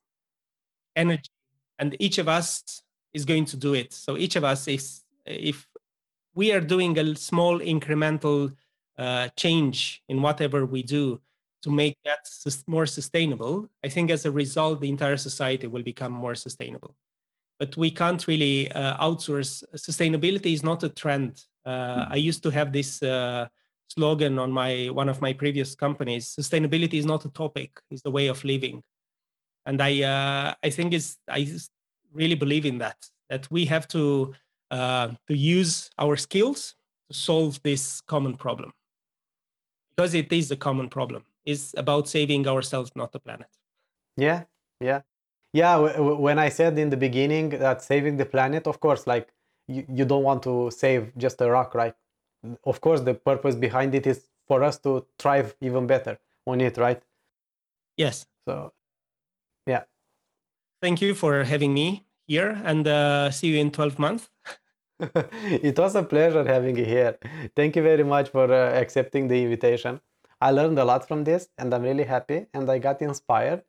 energy, 0.95 1.31
and 1.79 1.97
each 1.99 2.19
of 2.19 2.29
us 2.29 2.83
is 3.13 3.25
going 3.25 3.45
to 3.47 3.57
do 3.57 3.75
it. 3.75 3.93
So 3.93 4.17
each 4.17 4.37
of 4.37 4.45
us 4.45 4.69
is, 4.69 5.03
if 5.25 5.67
we 6.35 6.53
are 6.53 6.61
doing 6.61 6.99
a 6.99 7.15
small 7.17 7.61
incremental 7.61 8.55
uh, 8.99 9.29
change 9.37 10.03
in 10.09 10.23
whatever 10.23 10.67
we 10.67 10.83
do 10.83 11.21
to 11.63 11.71
make 11.71 11.97
that 12.05 12.29
more 12.67 12.87
sustainable, 12.87 13.69
I 13.83 13.89
think 13.89 14.11
as 14.11 14.27
a 14.27 14.31
result, 14.31 14.81
the 14.81 14.91
entire 14.91 15.17
society 15.17 15.67
will 15.67 15.83
become 15.83 16.13
more 16.13 16.35
sustainable. 16.35 16.95
But 17.59 17.77
we 17.77 17.91
can't 17.91 18.27
really 18.27 18.71
uh, 18.73 18.99
outsource. 18.99 19.65
Sustainability 19.75 20.53
is 20.53 20.63
not 20.63 20.83
a 20.83 20.91
trend. 20.91 21.43
Uh, 21.65 22.05
I 22.11 22.17
used 22.17 22.43
to 22.43 22.51
have 22.51 22.73
this 22.73 23.03
uh, 23.03 23.47
slogan 23.89 24.39
on 24.39 24.53
my 24.53 24.91
one 24.93 25.09
of 25.09 25.23
my 25.23 25.33
previous 25.33 25.75
companies: 25.75 26.35
"Sustainability 26.39 26.95
is 26.95 27.07
not 27.07 27.25
a 27.25 27.31
topic; 27.31 27.71
it's 27.91 28.03
the 28.03 28.11
way 28.11 28.27
of 28.27 28.45
living." 28.45 28.83
And 29.65 29.81
I, 29.81 30.03
uh, 30.03 30.55
I 30.63 30.71
think 30.71 30.93
is 30.93 31.17
I 31.29 31.49
really 32.13 32.35
believe 32.35 32.67
in 32.67 32.79
that. 32.79 32.99
That 33.31 33.51
we 33.51 33.65
have 33.67 33.89
to 33.89 34.35
to 34.75 35.35
use 35.35 35.91
our 35.99 36.17
skills 36.17 36.75
to 37.11 37.17
solve 37.17 37.63
this 37.63 38.01
common 38.01 38.37
problem. 38.37 38.73
Because 39.97 40.15
it 40.15 40.33
is 40.33 40.51
a 40.51 40.57
common 40.57 40.89
problem. 40.89 41.25
It's 41.45 41.75
about 41.77 42.09
saving 42.09 42.49
ourselves 42.49 42.91
not 42.97 43.13
the 43.13 43.21
planet. 43.21 43.49
Yeah 44.17 44.45
yeah. 44.81 45.01
Yeah 45.53 45.77
when 45.79 46.39
i 46.39 46.49
said 46.49 46.79
in 46.79 46.91
the 46.91 46.97
beginning 46.97 47.51
that 47.51 47.83
saving 47.83 48.17
the 48.17 48.27
planet 48.27 48.67
of 48.67 48.81
course 48.81 49.07
like 49.07 49.29
you, 49.69 49.85
you 49.89 50.05
don't 50.05 50.23
want 50.23 50.43
to 50.43 50.71
save 50.71 51.13
just 51.17 51.41
a 51.41 51.51
rock 51.51 51.75
right? 51.75 51.95
Of 52.65 52.81
course 52.81 53.01
the 53.01 53.15
purpose 53.15 53.55
behind 53.55 53.95
it 53.95 54.07
is 54.07 54.29
for 54.47 54.63
us 54.63 54.79
to 54.81 55.07
thrive 55.19 55.55
even 55.61 55.87
better 55.87 56.19
on 56.47 56.61
it 56.61 56.77
right? 56.77 57.03
Yes. 57.97 58.27
So 58.47 58.73
yeah. 59.67 59.85
Thank 60.83 61.01
you 61.01 61.15
for 61.15 61.45
having 61.45 61.73
me 61.73 62.05
here 62.27 62.61
and 62.65 62.87
uh, 62.87 63.31
see 63.31 63.49
you 63.49 63.59
in 63.59 63.71
12 63.71 63.99
months. 63.99 64.31
it 65.69 65.79
was 65.79 65.95
a 65.97 66.03
pleasure 66.03 66.45
having 66.45 66.77
you 66.77 66.85
here. 66.85 67.19
Thank 67.57 67.77
you 67.77 67.83
very 67.83 68.05
much 68.05 68.31
for 68.31 68.53
uh, 68.53 68.73
accepting 68.81 69.29
the 69.29 69.43
invitation. 69.43 70.01
I 70.41 70.51
learned 70.51 70.79
a 70.79 70.85
lot 70.85 71.07
from 71.09 71.25
this 71.25 71.49
and 71.59 71.73
I'm 71.75 71.83
really 71.83 72.05
happy 72.05 72.47
and 72.55 72.71
I 72.71 72.79
got 72.79 73.03
inspired. 73.03 73.63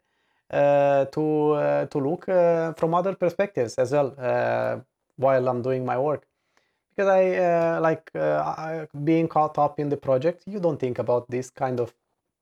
uh, 0.51 1.05
to 1.15 1.23
uh, 1.53 1.85
to 1.93 1.99
look 1.99 2.29
uh, 2.29 2.73
from 2.79 2.93
other 2.95 3.15
perspectives 3.15 3.75
as 3.83 3.91
well 3.91 4.09
uh, 4.19 4.75
while 5.17 5.45
I'm 5.51 5.61
doing 5.61 5.85
my 5.85 5.97
work 5.99 6.23
because 6.91 7.09
I 7.09 7.23
uh, 7.49 7.79
like 7.87 8.11
I, 8.15 8.87
being 9.03 9.27
caught 9.29 9.57
up 9.65 9.79
in 9.79 9.89
the 9.89 9.97
project. 9.97 10.43
You 10.47 10.59
don't 10.59 10.79
think 10.79 10.99
about 10.99 11.29
this 11.29 11.49
kind 11.63 11.79
of 11.79 11.93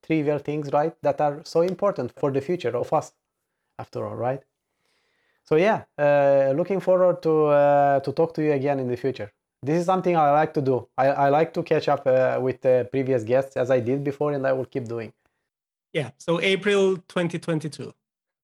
trivial 0.08 0.40
things, 0.40 0.72
right? 0.74 0.96
That 1.04 1.22
are 1.22 1.42
so 1.46 1.62
important 1.62 2.14
for 2.20 2.32
the 2.32 2.42
future 2.42 2.76
of 2.84 2.94
us, 2.94 3.14
after 3.80 4.06
all, 4.08 4.16
right? 4.16 4.44
So 5.46 5.56
yeah, 5.56 5.84
uh, 5.98 6.54
looking 6.56 6.80
forward 6.80 7.22
to 7.24 7.46
uh, 7.46 8.00
to 8.00 8.12
talk 8.12 8.34
to 8.36 8.42
you 8.44 8.54
again 8.54 8.80
in 8.80 8.88
the 8.88 8.98
future. 8.98 9.32
This 9.62 9.80
is 9.80 9.86
something 9.86 10.16
I 10.16 10.32
like 10.32 10.54
to 10.56 10.62
do. 10.62 10.88
I, 10.98 11.08
I 11.08 11.30
like 11.30 11.54
to 11.54 11.64
catch 11.64 11.88
up 11.88 12.06
uh, 12.06 12.38
with 12.42 12.62
the 12.62 12.88
previous 12.92 13.24
guests 13.24 13.56
as 13.56 13.72
I 13.72 13.80
did 13.80 14.04
before, 14.04 14.34
and 14.34 14.46
I 14.46 14.52
will 14.54 14.66
keep 14.66 14.86
doing. 14.86 15.14
Yeah. 15.94 16.12
So 16.18 16.42
April 16.42 16.98
2022. 17.08 17.94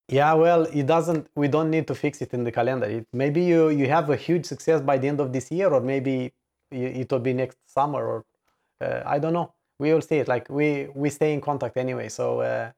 Yeah, 0.10 0.34
well, 0.34 0.64
it 0.64 0.88
doesn't. 0.88 1.28
We 1.36 1.48
don't 1.48 1.70
need 1.70 1.88
to 1.88 1.96
fix 1.96 2.22
it 2.22 2.34
in 2.34 2.44
the 2.44 2.52
calendar. 2.52 2.88
It, 2.88 3.08
maybe 3.14 3.42
you 3.42 3.70
you 3.70 3.88
have 3.88 4.10
a 4.10 4.16
huge 4.16 4.46
success 4.46 4.82
by 4.82 4.98
the 4.98 5.08
end 5.08 5.20
of 5.20 5.32
this 5.32 5.52
year, 5.52 5.70
or 5.70 5.82
maybe 5.82 6.34
it 6.72 7.12
will 7.12 7.20
be 7.20 7.34
next 7.34 7.58
summer, 7.66 8.06
or 8.06 8.26
uh, 8.82 9.04
I 9.06 9.20
don't 9.20 9.34
know. 9.34 9.54
We 9.78 9.94
will 9.94 10.02
see 10.02 10.18
it. 10.18 10.28
Like 10.28 10.50
we 10.50 10.88
we 10.96 11.10
stay 11.10 11.34
in 11.34 11.42
contact 11.42 11.78
anyway, 11.78 12.10
so 12.10 12.42
uh, 12.42 12.72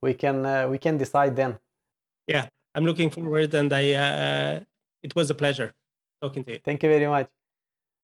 we 0.00 0.14
can 0.14 0.46
uh, 0.46 0.68
we 0.68 0.78
can 0.78 0.96
decide 0.96 1.34
then. 1.34 1.58
Yeah, 2.28 2.46
I'm 2.74 2.84
looking 2.84 3.10
forward, 3.10 3.54
and 3.54 3.72
I 3.72 3.92
uh, 3.94 4.60
it 5.02 5.14
was 5.16 5.30
a 5.30 5.34
pleasure 5.34 5.74
talking 6.22 6.44
to 6.44 6.52
you. 6.52 6.60
Thank 6.64 6.82
you 6.82 6.90
very 6.90 7.06
much. 7.06 7.39